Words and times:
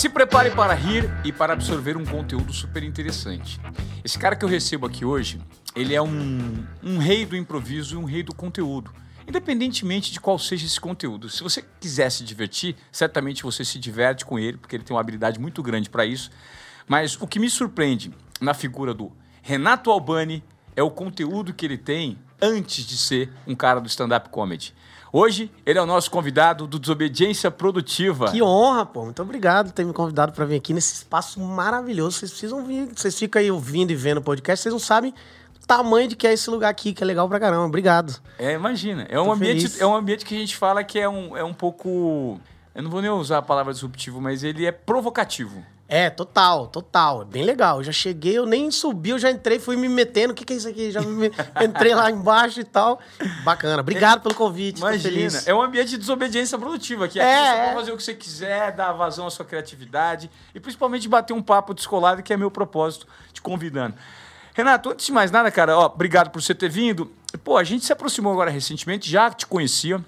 Se 0.00 0.08
prepare 0.08 0.50
para 0.52 0.72
rir 0.72 1.10
e 1.22 1.30
para 1.30 1.52
absorver 1.52 1.94
um 1.94 2.06
conteúdo 2.06 2.54
super 2.54 2.82
interessante. 2.82 3.60
Esse 4.02 4.18
cara 4.18 4.34
que 4.34 4.42
eu 4.42 4.48
recebo 4.48 4.86
aqui 4.86 5.04
hoje, 5.04 5.38
ele 5.76 5.94
é 5.94 6.00
um, 6.00 6.66
um 6.82 6.96
rei 6.96 7.26
do 7.26 7.36
improviso 7.36 7.96
e 7.96 7.98
um 7.98 8.06
rei 8.06 8.22
do 8.22 8.34
conteúdo. 8.34 8.90
Independentemente 9.28 10.10
de 10.10 10.18
qual 10.18 10.38
seja 10.38 10.64
esse 10.64 10.80
conteúdo. 10.80 11.28
Se 11.28 11.42
você 11.42 11.62
quiser 11.78 12.08
se 12.08 12.24
divertir, 12.24 12.76
certamente 12.90 13.42
você 13.42 13.62
se 13.62 13.78
diverte 13.78 14.24
com 14.24 14.38
ele, 14.38 14.56
porque 14.56 14.74
ele 14.74 14.84
tem 14.84 14.96
uma 14.96 15.02
habilidade 15.02 15.38
muito 15.38 15.62
grande 15.62 15.90
para 15.90 16.06
isso. 16.06 16.30
Mas 16.88 17.20
o 17.20 17.26
que 17.26 17.38
me 17.38 17.50
surpreende 17.50 18.10
na 18.40 18.54
figura 18.54 18.94
do 18.94 19.12
Renato 19.42 19.90
Albani 19.90 20.42
é 20.74 20.82
o 20.82 20.90
conteúdo 20.90 21.52
que 21.52 21.66
ele 21.66 21.76
tem 21.76 22.16
antes 22.40 22.86
de 22.86 22.96
ser 22.96 23.30
um 23.46 23.54
cara 23.54 23.78
do 23.78 23.86
stand-up 23.86 24.30
comedy. 24.30 24.74
Hoje, 25.12 25.50
ele 25.66 25.76
é 25.76 25.82
o 25.82 25.86
nosso 25.86 26.08
convidado 26.08 26.68
do 26.68 26.78
Desobediência 26.78 27.50
Produtiva. 27.50 28.30
Que 28.30 28.40
honra, 28.40 28.86
pô. 28.86 29.04
Muito 29.04 29.20
obrigado 29.20 29.66
por 29.66 29.72
ter 29.72 29.84
me 29.84 29.92
convidado 29.92 30.32
para 30.32 30.44
vir 30.44 30.56
aqui 30.56 30.72
nesse 30.72 30.94
espaço 30.94 31.40
maravilhoso. 31.40 32.18
Vocês 32.18 32.30
precisam 32.30 32.64
vir. 32.64 32.88
Vocês 32.94 33.18
ficam 33.18 33.42
aí 33.42 33.50
ouvindo 33.50 33.90
e 33.90 33.96
vendo 33.96 34.18
o 34.18 34.22
podcast, 34.22 34.62
vocês 34.62 34.72
não 34.72 34.78
sabem 34.78 35.12
o 35.60 35.66
tamanho 35.66 36.06
de 36.06 36.14
que 36.14 36.28
é 36.28 36.32
esse 36.32 36.48
lugar 36.48 36.68
aqui, 36.68 36.92
que 36.92 37.02
é 37.02 37.06
legal 37.06 37.28
pra 37.28 37.40
caramba. 37.40 37.66
Obrigado. 37.66 38.20
É, 38.38 38.52
imagina. 38.52 39.04
É 39.08 39.20
um, 39.20 39.32
ambiente, 39.32 39.82
é 39.82 39.86
um 39.86 39.96
ambiente 39.96 40.24
que 40.24 40.36
a 40.36 40.38
gente 40.38 40.56
fala 40.56 40.84
que 40.84 40.98
é 40.98 41.08
um, 41.08 41.36
é 41.36 41.42
um 41.42 41.54
pouco. 41.54 42.40
Eu 42.72 42.82
não 42.84 42.90
vou 42.90 43.02
nem 43.02 43.10
usar 43.10 43.38
a 43.38 43.42
palavra 43.42 43.72
disruptivo, 43.72 44.20
mas 44.20 44.44
ele 44.44 44.64
é 44.64 44.70
provocativo. 44.70 45.64
É, 45.90 46.08
total, 46.08 46.68
total. 46.68 47.22
É 47.22 47.24
bem 47.24 47.42
legal. 47.42 47.78
Eu 47.78 47.84
já 47.84 47.90
cheguei, 47.90 48.38
eu 48.38 48.46
nem 48.46 48.70
subi, 48.70 49.10
eu 49.10 49.18
já 49.18 49.28
entrei, 49.28 49.58
fui 49.58 49.76
me 49.76 49.88
metendo. 49.88 50.32
O 50.32 50.36
que, 50.36 50.44
que 50.44 50.52
é 50.52 50.56
isso 50.56 50.68
aqui? 50.68 50.92
Já 50.92 51.00
me... 51.00 51.32
entrei 51.60 51.92
lá 51.96 52.08
embaixo 52.08 52.60
e 52.60 52.64
tal. 52.64 53.00
Bacana. 53.42 53.80
Obrigado 53.80 54.20
é, 54.20 54.22
pelo 54.22 54.36
convite. 54.36 54.78
Imagina. 54.78 55.42
É 55.44 55.52
um 55.52 55.60
ambiente 55.60 55.90
de 55.90 55.98
desobediência 55.98 56.56
produtiva. 56.56 57.06
Aqui, 57.06 57.18
aqui 57.18 57.28
é, 57.28 57.42
você 57.42 57.62
pode 57.62 57.74
fazer 57.74 57.92
o 57.92 57.96
que 57.96 58.02
você 58.04 58.14
quiser, 58.14 58.70
dar 58.70 58.92
vazão 58.92 59.26
à 59.26 59.30
sua 59.30 59.44
criatividade 59.44 60.30
e 60.54 60.60
principalmente 60.60 61.08
bater 61.08 61.32
um 61.32 61.42
papo 61.42 61.74
descolado, 61.74 62.22
que 62.22 62.32
é 62.32 62.36
meu 62.36 62.52
propósito, 62.52 63.08
te 63.32 63.42
convidando. 63.42 63.96
Renato, 64.54 64.90
antes 64.90 65.06
de 65.06 65.12
mais 65.12 65.32
nada, 65.32 65.50
cara, 65.50 65.76
ó, 65.76 65.86
obrigado 65.86 66.30
por 66.30 66.40
você 66.40 66.54
ter 66.54 66.68
vindo. 66.68 67.10
Pô, 67.42 67.56
a 67.56 67.64
gente 67.64 67.84
se 67.84 67.92
aproximou 67.92 68.32
agora 68.32 68.50
recentemente, 68.50 69.10
já 69.10 69.28
te 69.28 69.44
conhecia, 69.44 70.04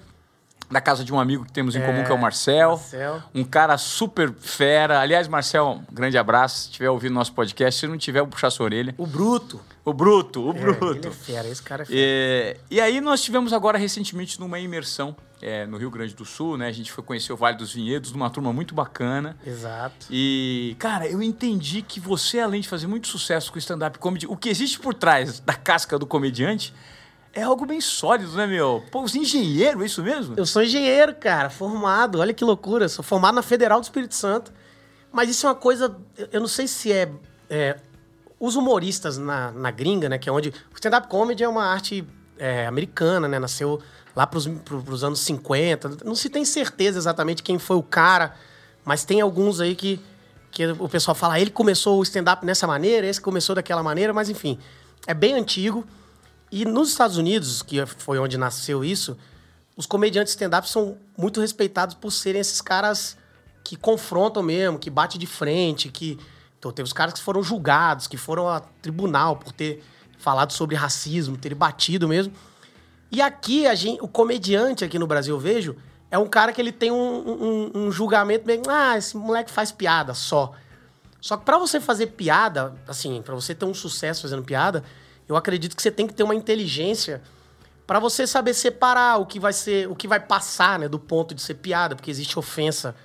da 0.73 0.81
casa 0.81 1.03
de 1.05 1.13
um 1.13 1.19
amigo 1.19 1.45
que 1.45 1.53
temos 1.53 1.75
em 1.75 1.81
é, 1.81 1.85
comum, 1.85 2.03
que 2.03 2.11
é 2.11 2.13
o 2.13 2.19
Marcel. 2.19 2.71
Marcel. 2.71 3.23
Um 3.33 3.43
cara 3.43 3.77
super 3.77 4.33
fera. 4.33 4.99
Aliás, 4.99 5.27
Marcel, 5.27 5.81
um 5.89 5.93
grande 5.93 6.17
abraço. 6.17 6.63
Se 6.63 6.69
estiver 6.69 6.89
ouvindo 6.89 7.13
nosso 7.13 7.31
podcast, 7.31 7.79
se 7.79 7.87
não 7.87 7.97
tiver, 7.97 8.19
vou 8.19 8.29
puxar 8.29 8.49
sua 8.49 8.65
orelha. 8.65 8.93
O 8.97 9.05
Bruto. 9.05 9.61
O 9.85 9.93
Bruto, 9.93 10.49
o 10.49 10.49
é, 10.51 10.53
Bruto. 10.53 10.85
Ele 10.91 11.07
é 11.07 11.11
fera, 11.11 11.47
esse 11.47 11.61
cara 11.61 11.83
é 11.83 11.85
fera. 11.85 11.99
É, 11.99 12.57
e 12.71 12.81
aí 12.81 12.99
nós 12.99 13.21
tivemos 13.21 13.53
agora 13.53 13.77
recentemente 13.77 14.39
numa 14.39 14.59
imersão 14.59 15.15
é, 15.41 15.65
no 15.65 15.77
Rio 15.77 15.91
Grande 15.91 16.15
do 16.15 16.25
Sul, 16.25 16.57
né? 16.57 16.67
A 16.67 16.71
gente 16.71 16.91
foi 16.91 17.03
conhecer 17.03 17.33
o 17.33 17.37
Vale 17.37 17.57
dos 17.57 17.73
Vinhedos, 17.73 18.11
numa 18.11 18.29
turma 18.29 18.51
muito 18.53 18.73
bacana. 18.73 19.37
Exato. 19.45 20.07
E, 20.09 20.75
cara, 20.79 21.05
eu 21.05 21.21
entendi 21.21 21.81
que 21.81 21.99
você, 21.99 22.39
além 22.39 22.61
de 22.61 22.67
fazer 22.67 22.87
muito 22.87 23.07
sucesso 23.07 23.51
com 23.51 23.57
o 23.57 23.59
stand-up 23.59 23.99
comedy, 23.99 24.25
o 24.25 24.37
que 24.37 24.49
existe 24.49 24.79
por 24.79 24.93
trás 24.93 25.39
da 25.39 25.53
casca 25.53 25.99
do 25.99 26.07
comediante 26.07 26.73
é 27.33 27.41
algo 27.41 27.65
bem 27.65 27.81
sólido, 27.81 28.31
né, 28.33 28.45
meu? 28.45 28.83
Pô, 28.91 29.03
é 29.03 29.17
engenheiro, 29.17 29.81
é 29.81 29.85
isso 29.87 30.03
mesmo? 30.03 30.35
Eu 30.37 30.45
sou 30.45 30.61
engenheiro, 30.61 31.15
cara, 31.15 31.49
formado. 31.49 32.19
Olha 32.19 32.33
que 32.33 32.43
loucura. 32.43 32.87
Sou 32.87 33.03
formado 33.03 33.33
na 33.33 33.41
Federal 33.41 33.79
do 33.79 33.83
Espírito 33.83 34.13
Santo. 34.13 34.53
Mas 35.11 35.29
isso 35.29 35.47
é 35.47 35.49
uma 35.49 35.55
coisa. 35.55 35.95
Eu 36.31 36.39
não 36.39 36.47
sei 36.47 36.67
se 36.67 36.91
é. 36.91 37.11
é 37.49 37.77
os 38.39 38.55
humoristas 38.55 39.17
na, 39.17 39.51
na 39.51 39.71
gringa, 39.71 40.07
né? 40.07 40.17
Que 40.19 40.29
é 40.29 40.31
onde. 40.31 40.49
O 40.49 40.75
stand-up 40.75 41.07
comedy 41.07 41.43
é 41.43 41.49
uma 41.49 41.65
arte 41.65 42.05
é, 42.37 42.67
americana, 42.67 43.27
né? 43.27 43.39
Nasceu 43.39 43.81
lá 44.15 44.27
pros, 44.27 44.47
pros 44.47 45.03
anos 45.03 45.19
50. 45.21 45.97
Não 46.05 46.13
se 46.13 46.29
tem 46.29 46.45
certeza 46.45 46.99
exatamente 46.99 47.41
quem 47.41 47.57
foi 47.57 47.77
o 47.77 47.83
cara, 47.83 48.35
mas 48.85 49.03
tem 49.03 49.21
alguns 49.21 49.59
aí 49.59 49.75
que, 49.75 49.99
que 50.51 50.67
o 50.67 50.87
pessoal 50.87 51.15
fala, 51.15 51.39
ele 51.39 51.49
começou 51.49 51.99
o 51.99 52.03
stand-up 52.03 52.45
dessa 52.45 52.67
maneira, 52.67 53.07
esse 53.07 53.19
começou 53.19 53.55
daquela 53.55 53.81
maneira, 53.81 54.13
mas 54.13 54.29
enfim, 54.29 54.59
é 55.07 55.15
bem 55.15 55.33
antigo. 55.33 55.83
E 56.55 56.65
nos 56.65 56.89
Estados 56.89 57.17
Unidos, 57.17 57.63
que 57.63 57.83
foi 57.83 58.19
onde 58.19 58.37
nasceu 58.37 58.85
isso, 58.85 59.17
os 59.75 59.87
comediantes 59.87 60.33
stand-up 60.33 60.69
são 60.69 60.99
muito 61.17 61.41
respeitados 61.41 61.95
por 61.95 62.11
serem 62.11 62.39
esses 62.39 62.61
caras 62.61 63.17
que 63.63 63.75
confrontam 63.75 64.43
mesmo, 64.43 64.77
que 64.77 64.91
bate 64.91 65.17
de 65.17 65.25
frente, 65.25 65.89
que 65.89 66.19
então 66.59 66.71
teve 66.71 66.85
os 66.85 66.93
caras 66.93 67.15
que 67.15 67.21
foram 67.21 67.41
julgados, 67.41 68.05
que 68.05 68.17
foram 68.17 68.47
a 68.47 68.59
tribunal 68.59 69.37
por 69.37 69.51
ter 69.51 69.83
falado 70.19 70.53
sobre 70.53 70.75
racismo, 70.75 71.35
ter 71.37 71.55
batido 71.55 72.07
mesmo. 72.07 72.31
E 73.09 73.19
aqui 73.19 73.65
a 73.65 73.73
gente, 73.73 73.99
o 74.03 74.07
comediante 74.07 74.85
aqui 74.85 74.99
no 74.99 75.07
Brasil 75.07 75.33
eu 75.33 75.39
vejo 75.39 75.75
é 76.11 76.19
um 76.19 76.27
cara 76.27 76.53
que 76.53 76.61
ele 76.61 76.71
tem 76.71 76.91
um, 76.91 76.95
um, 76.95 77.71
um 77.73 77.91
julgamento 77.91 78.45
bem, 78.45 78.61
ah, 78.69 78.95
esse 78.95 79.17
moleque 79.17 79.49
faz 79.49 79.71
piada 79.71 80.13
só. 80.13 80.53
Só 81.19 81.35
que 81.35 81.45
para 81.45 81.57
você 81.57 81.81
fazer 81.81 82.07
piada, 82.07 82.75
assim, 82.87 83.23
para 83.23 83.33
você 83.33 83.55
ter 83.55 83.65
um 83.65 83.73
sucesso 83.73 84.21
fazendo 84.21 84.43
piada, 84.43 84.83
eu 85.27 85.35
acredito 85.35 85.75
que 85.75 85.81
você 85.81 85.91
tem 85.91 86.07
que 86.07 86.13
ter 86.13 86.23
uma 86.23 86.35
inteligência 86.35 87.21
para 87.85 87.99
você 87.99 88.25
saber 88.25 88.53
separar 88.53 89.17
o 89.17 89.25
que 89.25 89.39
vai 89.39 89.53
ser, 89.53 89.89
o 89.89 89.95
que 89.95 90.07
vai 90.07 90.19
passar, 90.19 90.79
né, 90.79 90.87
do 90.87 90.99
ponto 90.99 91.35
de 91.35 91.41
ser 91.41 91.55
piada, 91.55 91.95
porque 91.95 92.09
existe 92.09 92.37
ofensa 92.39 92.95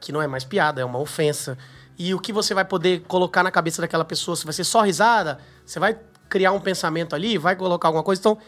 que 0.00 0.12
não 0.12 0.22
é 0.22 0.26
mais 0.26 0.44
piada, 0.44 0.80
é 0.80 0.84
uma 0.84 0.98
ofensa. 0.98 1.58
E 1.98 2.14
o 2.14 2.20
que 2.20 2.32
você 2.32 2.54
vai 2.54 2.64
poder 2.64 3.00
colocar 3.08 3.42
na 3.42 3.50
cabeça 3.50 3.82
daquela 3.82 4.04
pessoa, 4.04 4.36
se 4.36 4.44
vai 4.44 4.52
ser 4.52 4.64
só 4.64 4.82
risada, 4.82 5.38
você 5.66 5.80
vai 5.80 5.98
criar 6.28 6.52
um 6.52 6.60
pensamento 6.60 7.16
ali, 7.16 7.36
vai 7.36 7.56
colocar 7.56 7.88
alguma 7.88 8.04
coisa, 8.04 8.20
então 8.20 8.38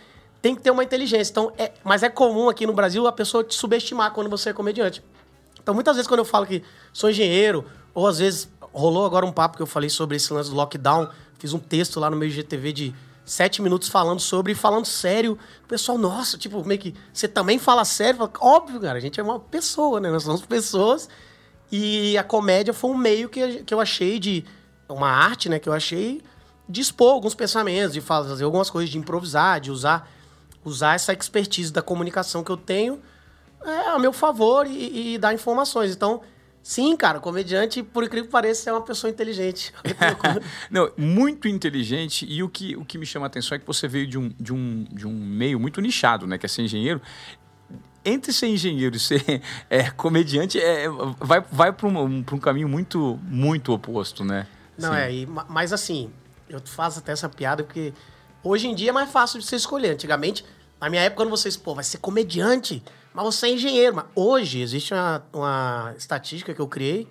tem 0.41 0.55
que 0.55 0.63
ter 0.63 0.71
uma 0.71 0.85
inteligência. 0.85 1.33
Então, 1.33 1.53
é, 1.59 1.73
mas 1.83 2.03
é 2.03 2.09
comum 2.09 2.49
aqui 2.49 2.67
no 2.67 2.73
Brasil 2.73 3.07
a 3.07 3.13
pessoa 3.13 3.43
te 3.43 3.55
subestimar 3.55 4.13
quando 4.13 4.31
você 4.31 4.51
é 4.51 4.53
comediante. 4.53 5.03
Então, 5.61 5.75
muitas 5.75 5.97
vezes 5.97 6.09
quando 6.09 6.21
eu 6.21 6.25
falo 6.25 6.47
que 6.47 6.63
sou 6.93 7.11
engenheiro, 7.11 7.65
ou 7.93 8.07
às 8.07 8.19
vezes 8.19 8.49
rolou 8.73 9.05
agora 9.05 9.27
um 9.27 9.33
papo 9.33 9.57
que 9.57 9.63
eu 9.63 9.67
falei 9.67 9.91
sobre 9.91 10.17
esse 10.17 10.33
lance 10.33 10.49
do 10.49 10.57
lockdown, 10.57 11.11
fiz 11.39 11.53
um 11.53 11.59
texto 11.59 11.99
lá 11.99 12.09
no 12.09 12.17
meu 12.17 12.29
IGTV 12.29 12.73
de 12.73 12.95
sete 13.31 13.63
minutos 13.63 13.89
falando 13.89 14.19
sobre, 14.19 14.57
falando 14.57 14.87
sério. 14.87 15.39
O 15.65 15.69
pessoal, 15.69 15.97
nossa, 15.97 16.37
tipo, 16.37 16.65
meio 16.65 16.81
que. 16.81 16.95
Você 17.13 17.29
também 17.29 17.61
fala 17.61 17.85
sério? 17.85 18.19
Fala, 18.19 18.33
Óbvio, 18.41 18.81
cara, 18.81 18.99
a 18.99 19.01
gente 19.01 19.21
é 19.21 19.23
uma 19.23 19.39
pessoa, 19.39 20.01
né? 20.01 20.11
Nós 20.11 20.25
somos 20.25 20.45
pessoas. 20.45 21.09
E 21.71 22.19
a 22.19 22.25
comédia 22.25 22.75
foi 22.75 22.91
um 22.91 22.97
meio 22.97 23.29
que, 23.29 23.63
que 23.63 23.73
eu 23.73 23.81
achei 23.81 24.19
de. 24.19 24.45
Uma 24.89 25.09
arte, 25.09 25.49
né? 25.49 25.61
Que 25.61 25.69
eu 25.69 25.73
achei 25.73 26.21
de 26.69 26.81
expor 26.81 27.13
alguns 27.13 27.35
pensamentos, 27.35 27.93
de 27.93 28.01
fazer 28.01 28.43
algumas 28.43 28.69
coisas, 28.69 28.91
de 28.91 28.99
improvisar, 28.99 29.61
de 29.61 29.71
usar, 29.71 30.11
usar 30.65 30.97
essa 30.97 31.13
expertise 31.13 31.73
da 31.73 31.83
comunicação 31.83 32.43
que 32.43 32.51
eu 32.51 32.57
tenho 32.57 33.01
é, 33.65 33.91
a 33.91 33.99
meu 33.99 34.13
favor 34.13 34.67
e, 34.67 35.15
e 35.15 35.19
dar 35.19 35.33
informações. 35.33 35.95
Então, 35.95 36.21
Sim, 36.63 36.95
cara, 36.97 37.19
comediante, 37.21 37.83
por 37.83 38.05
incrível 38.05 38.27
que 38.27 38.33
pareça, 38.33 38.69
é 38.69 38.73
uma 38.73 38.83
pessoa 38.83 39.11
inteligente. 39.11 39.73
Não, 40.71 40.93
muito 40.97 41.49
inteligente. 41.49 42.27
E 42.29 42.43
o 42.43 42.49
que, 42.49 42.77
o 42.77 42.85
que 42.85 42.99
me 42.99 43.07
chama 43.07 43.27
a 43.27 43.29
atenção 43.29 43.57
é 43.57 43.59
que 43.59 43.67
você 43.67 43.89
veio 43.89 44.07
de 44.07 44.19
um, 44.19 44.29
de 44.39 44.53
um, 44.53 44.85
de 44.91 45.07
um 45.07 45.13
meio 45.13 45.59
muito 45.59 45.81
nichado, 45.81 46.27
né? 46.27 46.37
Que 46.37 46.47
é 46.47 46.49
ser 46.49 46.63
engenheiro. 46.63 47.01
Entre 48.05 48.33
ser 48.33 48.49
engenheiro 48.49 48.97
e 48.97 49.01
ser 49.01 49.43
é, 49.71 49.91
comediante, 49.91 50.61
é, 50.61 50.87
vai, 51.19 51.41
vai 51.51 51.73
para 51.73 51.89
um, 51.89 52.05
um 52.05 52.39
caminho 52.39 52.69
muito, 52.69 53.19
muito 53.23 53.73
oposto, 53.73 54.23
né? 54.23 54.47
Não, 54.79 54.93
Sim. 54.93 54.99
é, 54.99 55.13
e, 55.13 55.27
mas 55.49 55.73
assim, 55.73 56.11
eu 56.49 56.61
faço 56.61 56.99
até 56.99 57.13
essa 57.13 57.29
piada 57.29 57.65
porque 57.65 57.93
hoje 58.43 58.69
em 58.69 58.75
dia 58.75 58.91
é 58.91 58.93
mais 58.93 59.11
fácil 59.11 59.41
de 59.41 59.47
você 59.47 59.57
escolher. 59.57 59.91
Antigamente, 59.91 60.45
na 60.79 60.91
minha 60.91 61.03
época, 61.03 61.23
quando 61.23 61.31
vocês, 61.31 61.57
pô, 61.57 61.75
vai 61.75 61.85
ser 61.85 61.99
comediante 61.99 62.83
mas 63.13 63.25
você 63.25 63.47
é 63.47 63.51
engenheiro. 63.51 63.97
Mas 63.97 64.07
hoje, 64.15 64.61
existe 64.61 64.95
uma, 64.95 65.23
uma 65.33 65.95
estatística 65.97 66.55
que 66.55 66.61
eu 66.61 66.69
criei. 66.69 67.09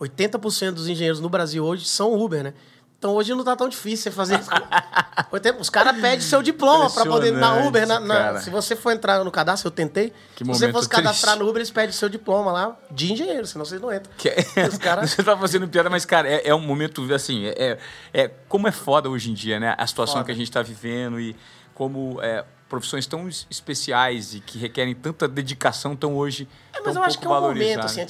80% 0.00 0.72
dos 0.72 0.88
engenheiros 0.88 1.20
no 1.20 1.28
Brasil 1.28 1.64
hoje 1.64 1.84
são 1.84 2.20
Uber, 2.20 2.42
né? 2.42 2.54
Então 3.02 3.14
hoje 3.14 3.34
não 3.34 3.42
tá 3.42 3.56
tão 3.56 3.68
difícil 3.68 4.04
você 4.04 4.10
fazer 4.12 4.38
isso. 4.38 4.48
Os 5.58 5.68
caras 5.68 6.00
pedem 6.00 6.20
seu 6.20 6.40
diploma 6.40 6.88
para 6.88 7.04
poder 7.04 7.32
na 7.32 7.66
Uber. 7.66 7.84
Na, 7.84 7.98
na, 7.98 8.38
se 8.38 8.48
você 8.48 8.76
for 8.76 8.92
entrar 8.92 9.24
no 9.24 9.30
cadastro, 9.30 9.66
eu 9.66 9.72
tentei. 9.72 10.12
Que 10.36 10.44
se 10.44 10.48
você 10.48 10.70
fosse 10.70 10.88
triste. 10.88 11.02
cadastrar 11.02 11.36
no 11.36 11.48
Uber, 11.48 11.56
eles 11.56 11.70
pedem 11.72 11.90
seu 11.90 12.08
diploma 12.08 12.52
lá 12.52 12.76
de 12.92 13.12
engenheiro, 13.12 13.44
senão 13.44 13.64
vocês 13.64 13.80
não 13.80 13.92
entram. 13.92 14.12
É, 14.54 14.68
Os 14.68 14.78
cara... 14.78 15.02
Você 15.06 15.20
tá 15.20 15.36
fazendo 15.36 15.66
piada, 15.66 15.90
mas, 15.90 16.04
cara, 16.04 16.28
é, 16.28 16.48
é 16.48 16.54
um 16.54 16.60
momento, 16.60 17.12
assim, 17.12 17.46
é, 17.46 17.76
é, 18.14 18.28
como 18.48 18.68
é 18.68 18.72
foda 18.72 19.10
hoje 19.10 19.32
em 19.32 19.34
dia, 19.34 19.58
né? 19.58 19.74
A 19.76 19.86
situação 19.86 20.18
foda. 20.18 20.26
que 20.26 20.30
a 20.30 20.34
gente 20.36 20.50
tá 20.52 20.62
vivendo 20.62 21.18
e 21.18 21.34
como 21.74 22.20
é, 22.22 22.44
profissões 22.72 23.06
tão 23.06 23.28
especiais 23.28 24.34
e 24.34 24.40
que 24.40 24.56
requerem 24.56 24.94
tanta 24.94 25.28
dedicação 25.28 25.92
estão 25.92 26.16
hoje 26.16 26.48
é, 26.72 26.80
mas 26.80 26.96
eu 26.96 27.02
acho 27.02 27.18
que 27.18 27.26
é 27.26 27.28
um 27.28 27.38
momento 27.38 27.80
assim, 27.80 28.00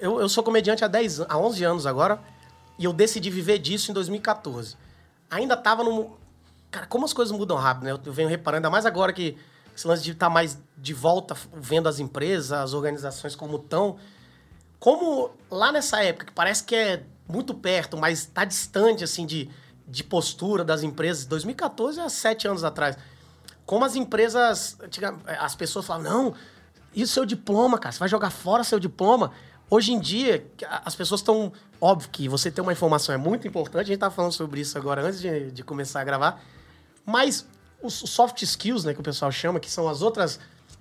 eu, 0.00 0.22
eu 0.22 0.26
sou 0.26 0.42
comediante 0.42 0.82
há 0.82 0.88
10 0.88 1.20
há 1.28 1.36
11 1.36 1.64
anos 1.64 1.86
agora 1.86 2.18
e 2.78 2.84
eu 2.86 2.94
decidi 2.94 3.28
viver 3.28 3.58
disso 3.58 3.90
em 3.90 3.94
2014 3.94 4.78
ainda 5.30 5.54
tava 5.54 5.84
no 5.84 6.16
cara 6.70 6.86
como 6.86 7.04
as 7.04 7.12
coisas 7.12 7.36
mudam 7.36 7.58
rápido 7.58 7.84
né? 7.84 7.90
Eu 8.06 8.10
venho 8.10 8.26
reparando 8.26 8.66
ainda 8.66 8.70
mais 8.70 8.86
agora 8.86 9.12
que 9.12 9.36
esse 9.76 9.86
lance 9.86 10.02
de 10.02 10.12
estar 10.12 10.28
tá 10.28 10.32
mais 10.32 10.58
de 10.78 10.94
volta 10.94 11.36
vendo 11.52 11.86
as 11.86 11.98
empresas 11.98 12.52
as 12.52 12.72
organizações 12.72 13.36
como 13.36 13.56
estão 13.56 13.98
como 14.80 15.30
lá 15.50 15.70
nessa 15.70 16.02
época 16.02 16.24
que 16.24 16.32
parece 16.32 16.64
que 16.64 16.74
é 16.74 17.02
muito 17.28 17.52
perto 17.52 17.98
mas 17.98 18.20
está 18.20 18.46
distante 18.46 19.04
assim 19.04 19.26
de 19.26 19.50
de 19.86 20.02
postura 20.02 20.64
das 20.64 20.82
empresas 20.82 21.26
2014 21.26 22.00
é 22.00 22.02
há 22.02 22.08
sete 22.08 22.48
anos 22.48 22.64
atrás 22.64 22.96
como 23.66 23.84
as 23.84 23.96
empresas. 23.96 24.76
As 25.38 25.54
pessoas 25.54 25.86
falam, 25.86 26.02
não, 26.02 26.34
isso 26.94 27.12
é 27.12 27.14
seu 27.14 27.24
diploma, 27.24 27.78
cara, 27.78 27.92
você 27.92 27.98
vai 27.98 28.08
jogar 28.08 28.30
fora 28.30 28.62
seu 28.64 28.78
diploma. 28.78 29.32
hoje 29.70 29.92
em 29.92 30.00
dia, 30.00 30.46
as 30.84 30.94
pessoas 30.94 31.20
estão. 31.20 31.52
Óbvio 31.80 32.08
que 32.10 32.28
você 32.28 32.50
ter 32.50 32.60
uma 32.60 32.72
informação 32.72 33.14
é 33.14 33.18
muito 33.18 33.46
importante, 33.46 33.82
a 33.82 33.84
gente 33.84 33.94
estava 33.94 34.14
falando 34.14 34.32
sobre 34.32 34.60
isso 34.60 34.78
agora 34.78 35.02
antes 35.02 35.20
de, 35.20 35.50
de 35.50 35.62
começar 35.62 36.00
a 36.00 36.04
gravar. 36.04 36.42
Mas 37.04 37.46
os 37.82 37.94
soft 37.94 38.40
skills, 38.42 38.84
né, 38.84 38.94
que 38.94 39.00
o 39.00 39.02
pessoal 39.02 39.30
chama, 39.30 39.60
que 39.60 39.70
são 39.70 39.88
as 39.88 40.00
outras. 40.02 40.38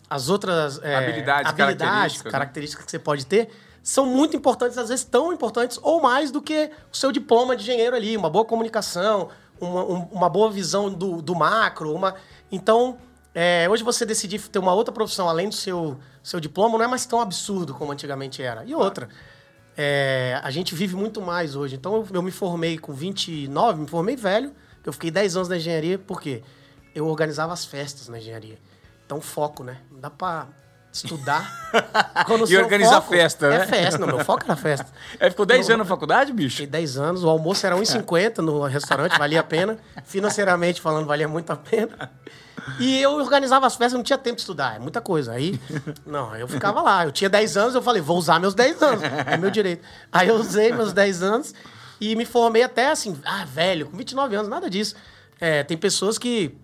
As 0.10 0.30
outras 0.30 0.80
é, 0.84 0.96
habilidades, 0.96 1.50
habilidades 1.50 2.22
características, 2.22 2.32
características 2.32 2.84
né? 2.84 2.86
que 2.86 2.92
você 2.92 3.00
pode 3.00 3.26
ter, 3.26 3.50
são 3.82 4.06
muito 4.06 4.36
importantes, 4.36 4.78
às 4.78 4.90
vezes 4.90 5.04
tão 5.04 5.34
importantes 5.34 5.80
ou 5.82 6.02
mais 6.02 6.30
do 6.30 6.42
que 6.42 6.70
o 6.92 6.96
seu 6.96 7.12
diploma 7.12 7.56
de 7.56 7.64
engenheiro 7.64 7.96
ali, 7.96 8.16
uma 8.16 8.30
boa 8.30 8.46
comunicação, 8.46 9.30
uma, 9.60 9.84
uma 9.84 10.30
boa 10.30 10.52
visão 10.52 10.92
do, 10.92 11.22
do 11.22 11.36
macro, 11.36 11.94
uma. 11.94 12.16
Então, 12.54 13.00
é, 13.34 13.68
hoje 13.68 13.84
você 13.84 14.06
decidir 14.06 14.40
ter 14.48 14.60
uma 14.60 14.76
outra 14.76 14.94
profissão 14.94 15.28
além 15.28 15.50
do 15.50 15.56
seu, 15.56 15.98
seu 16.22 16.40
diploma 16.40 16.78
não 16.78 16.86
é 16.86 16.88
mais 16.88 17.04
tão 17.04 17.20
absurdo 17.20 17.74
como 17.74 17.92
antigamente 17.92 18.44
era. 18.44 18.64
E 18.64 18.76
outra, 18.76 19.10
é, 19.76 20.40
a 20.44 20.52
gente 20.52 20.76
vive 20.76 20.96
muito 20.96 21.20
mais 21.20 21.56
hoje. 21.56 21.76
Então 21.76 21.96
eu, 21.96 22.08
eu, 22.14 22.22
me 22.22 22.30
formei 22.30 22.78
com 22.78 22.94
29, 22.94 23.82
me 23.82 23.88
formei 23.88 24.16
velho, 24.16 24.54
eu 24.86 24.94
fiquei 24.94 25.10
10 25.10 25.36
anos 25.36 25.50
na 25.50 25.58
engenharia, 25.58 25.98
por 25.98 26.22
quê? 26.22 26.44
Eu 26.94 27.08
organizava 27.08 27.52
as 27.52 27.66
festas 27.66 28.08
na 28.08 28.20
engenharia. 28.20 28.60
Então 29.04 29.20
foco, 29.20 29.64
né? 29.64 29.82
Não 29.92 30.00
dá 30.00 30.12
pra 30.12 30.48
estudar. 30.94 31.72
Quando 32.28 32.50
e 32.50 32.58
organizar 32.58 33.02
foco, 33.02 33.14
festa, 33.14 33.50
né? 33.50 33.56
É 33.56 33.66
festa, 33.66 33.98
não, 34.00 34.08
meu 34.08 34.20
foco 34.24 34.44
era 34.46 34.56
festa. 34.56 34.86
É, 35.20 35.30
ficou 35.30 35.46
10 35.46 35.70
anos 35.70 35.80
na 35.80 35.86
faculdade, 35.86 36.34
bicho? 36.34 36.58
Fiquei 36.58 36.68
10 36.68 36.98
anos, 36.98 37.24
o 37.24 37.30
almoço 37.30 37.66
era 37.66 37.76
1,50 37.76 38.40
no 38.40 38.64
restaurante, 38.64 39.18
valia 39.18 39.40
a 39.40 39.44
pena. 39.44 39.78
Financeiramente 40.06 40.82
falando, 40.82 41.06
valia 41.06 41.28
muito 41.28 41.52
a 41.52 41.56
pena. 41.56 42.12
E 42.80 43.02
eu 43.02 43.12
organizava 43.14 43.68
as 43.68 43.76
festas, 43.76 43.94
não 43.94 44.04
tinha 44.04 44.18
tempo 44.18 44.36
de 44.36 44.42
estudar, 44.42 44.76
é 44.76 44.80
muita 44.80 45.02
coisa. 45.02 45.34
Aí, 45.34 45.60
não, 46.06 46.36
eu 46.36 46.48
ficava 46.48 46.82
lá. 46.82 47.06
Eu 47.06 47.12
tinha 47.12 47.30
10 47.30 47.58
anos, 47.58 47.76
eu 47.76 47.82
falei, 47.82 48.02
vou 48.02 48.18
usar 48.18 48.40
meus 48.40 48.54
10 48.54 48.82
anos, 48.82 49.04
é 49.04 49.38
meu 49.38 49.50
direito. 49.52 49.84
Aí 50.12 50.28
eu 50.28 50.36
usei 50.36 50.72
meus 50.72 50.94
10 50.94 51.24
anos 51.24 51.54
e 52.00 52.16
me 52.16 52.26
formei 52.26 52.64
até 52.64 52.90
assim, 52.90 53.18
ah, 53.26 53.46
velho, 53.46 53.88
com 53.88 53.98
29 53.98 54.36
anos, 54.36 54.50
nada 54.50 54.70
disso. 54.70 54.96
É, 55.40 55.64
tem 55.64 55.78
pessoas 55.78 56.18
que 56.18 56.58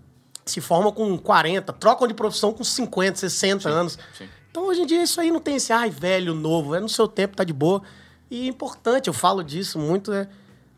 se 0.50 0.62
formam 0.62 0.92
com 0.92 1.18
40, 1.18 1.72
trocam 1.74 2.07
de 2.07 2.13
profissão 2.13 2.51
com 2.54 2.63
50, 2.63 3.18
60 3.18 3.62
sim, 3.62 3.69
anos. 3.69 4.00
Sim. 4.18 4.30
Então, 4.50 4.66
hoje 4.66 4.81
em 4.81 4.86
dia, 4.86 5.04
isso 5.04 5.22
aí 5.22 5.31
não 5.31 5.40
tem 5.40 5.56
esse, 5.56 5.72
ai, 5.72 5.90
velho, 5.90 6.34
novo, 6.34 6.75
é 6.75 6.80
no 6.80 6.90
seu 6.90 7.07
tempo, 7.07 7.36
tá 7.36 7.44
de 7.44 7.54
boa. 7.54 7.81
E 8.30 8.46
é 8.46 8.50
importante, 8.50 9.07
eu 9.07 9.13
falo 9.13 9.44
disso 9.44 9.78
muito, 9.80 10.12
é 10.12 10.28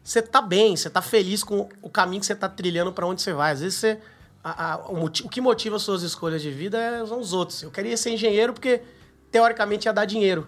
você 0.04 0.22
tá 0.22 0.42
bem, 0.42 0.76
você 0.76 0.90
tá 0.90 1.02
feliz 1.02 1.44
com 1.44 1.70
o 1.82 1.90
caminho 1.90 2.20
que 2.20 2.26
você 2.26 2.36
tá 2.36 2.50
trilhando 2.50 2.92
para 2.92 3.06
onde 3.06 3.22
você 3.22 3.34
vai. 3.34 3.52
Às 3.52 3.62
vezes 3.62 3.80
você 3.80 4.00
a, 4.44 4.74
a, 4.74 4.78
o, 4.92 5.06
o, 5.06 5.10
que 5.10 5.40
motiva 5.40 5.76
as 5.76 5.84
suas 5.84 6.02
escolhas 6.02 6.42
de 6.42 6.50
vida 6.50 6.78
é, 6.78 7.06
são 7.06 7.20
os 7.20 7.34
outros. 7.34 7.62
Eu 7.62 7.72
queria 7.72 7.96
ser 7.96 8.12
engenheiro 8.12 8.54
porque, 8.54 8.82
teoricamente, 9.32 9.88
ia 9.88 9.94
dar 9.94 10.06
dinheiro. 10.06 10.48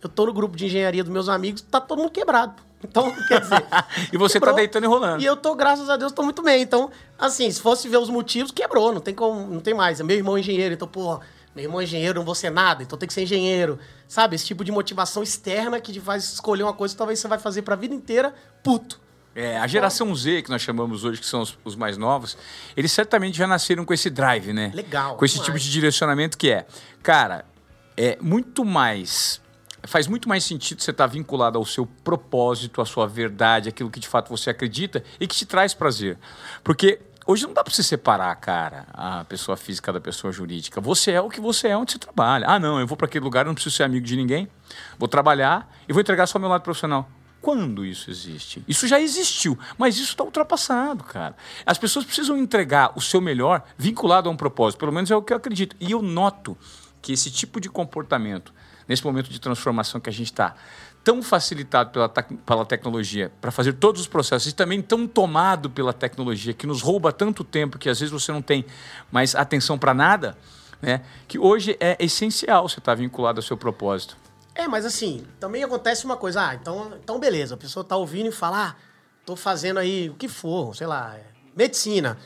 Eu 0.00 0.08
tô 0.08 0.26
no 0.26 0.32
grupo 0.32 0.56
de 0.56 0.66
engenharia 0.66 1.02
dos 1.02 1.12
meus 1.12 1.28
amigos, 1.28 1.62
tá 1.62 1.80
todo 1.80 1.98
mundo 1.98 2.10
quebrado. 2.10 2.54
Então, 2.82 3.12
quer 3.26 3.40
dizer. 3.40 3.64
e 4.12 4.16
você 4.16 4.34
tá 4.34 4.46
quebrou, 4.46 4.54
tá 4.54 4.56
deitando 4.56 4.84
e 4.84 4.86
rolando. 4.86 5.22
E 5.22 5.26
eu 5.26 5.36
tô, 5.36 5.54
graças 5.54 5.88
a 5.88 5.96
Deus, 5.96 6.12
tô 6.12 6.22
muito 6.22 6.42
bem. 6.42 6.62
Então, 6.62 6.90
assim, 7.18 7.50
se 7.50 7.60
fosse 7.60 7.88
ver 7.88 7.98
os 7.98 8.08
motivos, 8.08 8.50
quebrou, 8.50 8.92
não 8.92 9.00
tem 9.00 9.14
como, 9.14 9.46
não 9.46 9.60
tem 9.60 9.74
mais. 9.74 10.00
Meu 10.00 10.16
irmão 10.16 10.36
é 10.36 10.40
engenheiro, 10.40 10.74
então, 10.74 10.88
pô, 10.88 11.20
meu 11.54 11.64
irmão 11.64 11.80
é 11.80 11.84
engenheiro, 11.84 12.18
não 12.18 12.24
vou 12.24 12.34
ser 12.34 12.50
nada, 12.50 12.82
então 12.82 12.98
tem 12.98 13.06
que 13.06 13.12
ser 13.12 13.22
engenheiro. 13.22 13.78
Sabe? 14.08 14.36
Esse 14.36 14.46
tipo 14.46 14.64
de 14.64 14.72
motivação 14.72 15.22
externa 15.22 15.80
que 15.80 15.92
te 15.92 16.00
faz 16.00 16.24
escolher 16.24 16.62
uma 16.62 16.72
coisa 16.72 16.94
que 16.94 16.98
talvez 16.98 17.18
você 17.18 17.28
vai 17.28 17.38
fazer 17.38 17.62
pra 17.62 17.76
vida 17.76 17.94
inteira, 17.94 18.34
puto. 18.62 19.00
É, 19.34 19.58
a 19.58 19.66
geração 19.66 20.14
Z, 20.14 20.42
que 20.42 20.50
nós 20.50 20.60
chamamos 20.60 21.04
hoje, 21.04 21.18
que 21.18 21.26
são 21.26 21.40
os, 21.40 21.58
os, 21.64 21.74
mais 21.74 21.96
novos, 21.96 22.36
eles 22.76 22.92
certamente 22.92 23.38
já 23.38 23.46
nasceram 23.46 23.82
com 23.82 23.94
esse 23.94 24.10
drive, 24.10 24.52
né? 24.52 24.70
Legal. 24.74 25.16
Com 25.16 25.24
esse 25.24 25.42
tipo 25.42 25.58
de 25.58 25.70
direcionamento 25.70 26.36
que 26.36 26.50
é, 26.50 26.66
cara, 27.02 27.46
é 27.96 28.18
muito 28.20 28.62
mais. 28.64 29.40
Faz 29.84 30.06
muito 30.06 30.28
mais 30.28 30.44
sentido 30.44 30.80
você 30.80 30.92
estar 30.92 31.08
tá 31.08 31.12
vinculado 31.12 31.58
ao 31.58 31.64
seu 31.64 31.86
propósito, 31.86 32.80
à 32.80 32.86
sua 32.86 33.06
verdade, 33.06 33.68
aquilo 33.68 33.90
que 33.90 33.98
de 33.98 34.06
fato 34.06 34.28
você 34.28 34.50
acredita 34.50 35.02
e 35.18 35.26
que 35.26 35.34
te 35.34 35.44
traz 35.44 35.74
prazer. 35.74 36.18
Porque 36.62 37.00
hoje 37.26 37.46
não 37.46 37.52
dá 37.52 37.64
para 37.64 37.72
você 37.72 37.82
separar, 37.82 38.34
cara, 38.36 38.86
a 38.92 39.24
pessoa 39.24 39.56
física 39.56 39.92
da 39.92 40.00
pessoa 40.00 40.32
jurídica. 40.32 40.80
Você 40.80 41.12
é 41.12 41.20
o 41.20 41.28
que 41.28 41.40
você 41.40 41.68
é 41.68 41.76
onde 41.76 41.92
você 41.92 41.98
trabalha. 41.98 42.46
Ah, 42.48 42.60
não, 42.60 42.78
eu 42.78 42.86
vou 42.86 42.96
para 42.96 43.06
aquele 43.06 43.24
lugar, 43.24 43.44
não 43.44 43.54
preciso 43.54 43.76
ser 43.76 43.82
amigo 43.82 44.06
de 44.06 44.16
ninguém. 44.16 44.48
Vou 44.98 45.08
trabalhar 45.08 45.68
e 45.88 45.92
vou 45.92 46.00
entregar 46.00 46.26
só 46.26 46.38
meu 46.38 46.48
lado 46.48 46.62
profissional. 46.62 47.08
Quando 47.42 47.84
isso 47.84 48.08
existe? 48.08 48.62
Isso 48.68 48.86
já 48.86 49.00
existiu, 49.00 49.58
mas 49.76 49.96
isso 49.96 50.10
está 50.10 50.22
ultrapassado, 50.22 51.02
cara. 51.02 51.36
As 51.66 51.76
pessoas 51.76 52.04
precisam 52.04 52.38
entregar 52.38 52.92
o 52.94 53.00
seu 53.00 53.20
melhor 53.20 53.64
vinculado 53.76 54.28
a 54.28 54.32
um 54.32 54.36
propósito, 54.36 54.78
pelo 54.78 54.92
menos 54.92 55.10
é 55.10 55.16
o 55.16 55.22
que 55.22 55.32
eu 55.32 55.36
acredito. 55.36 55.74
E 55.80 55.90
eu 55.90 56.00
noto 56.00 56.56
que 57.02 57.12
esse 57.12 57.32
tipo 57.32 57.60
de 57.60 57.68
comportamento, 57.68 58.54
nesse 58.88 59.04
momento 59.04 59.30
de 59.30 59.40
transformação 59.40 60.00
que 60.00 60.08
a 60.08 60.12
gente 60.12 60.32
está, 60.32 60.54
tão 61.04 61.22
facilitado 61.22 61.90
pela, 61.90 62.08
pela 62.08 62.64
tecnologia 62.64 63.32
para 63.40 63.50
fazer 63.50 63.74
todos 63.74 64.02
os 64.02 64.06
processos 64.06 64.52
e 64.52 64.54
também 64.54 64.80
tão 64.80 65.06
tomado 65.06 65.68
pela 65.68 65.92
tecnologia 65.92 66.52
que 66.52 66.66
nos 66.66 66.80
rouba 66.80 67.12
tanto 67.12 67.42
tempo 67.42 67.78
que 67.78 67.88
às 67.88 67.98
vezes 67.98 68.12
você 68.12 68.30
não 68.30 68.42
tem 68.42 68.64
mais 69.10 69.34
atenção 69.34 69.76
para 69.78 69.92
nada, 69.92 70.36
né? 70.80 71.02
Que 71.26 71.38
hoje 71.38 71.76
é 71.80 71.96
essencial 71.98 72.68
você 72.68 72.78
estar 72.78 72.92
tá 72.92 72.94
vinculado 72.94 73.38
ao 73.38 73.42
seu 73.42 73.56
propósito. 73.56 74.16
É, 74.54 74.68
mas 74.68 74.84
assim, 74.84 75.24
também 75.40 75.64
acontece 75.64 76.04
uma 76.04 76.16
coisa. 76.16 76.48
Ah, 76.48 76.54
então, 76.54 76.92
então 77.02 77.18
beleza, 77.18 77.54
a 77.54 77.58
pessoa 77.58 77.84
tá 77.84 77.96
ouvindo 77.96 78.28
e 78.28 78.32
fala, 78.32 78.68
ah, 78.68 78.74
tô 79.24 79.34
fazendo 79.34 79.78
aí 79.78 80.10
o 80.10 80.14
que 80.14 80.28
for, 80.28 80.76
sei 80.76 80.86
lá, 80.86 81.14
é, 81.16 81.24
medicina. 81.56 82.18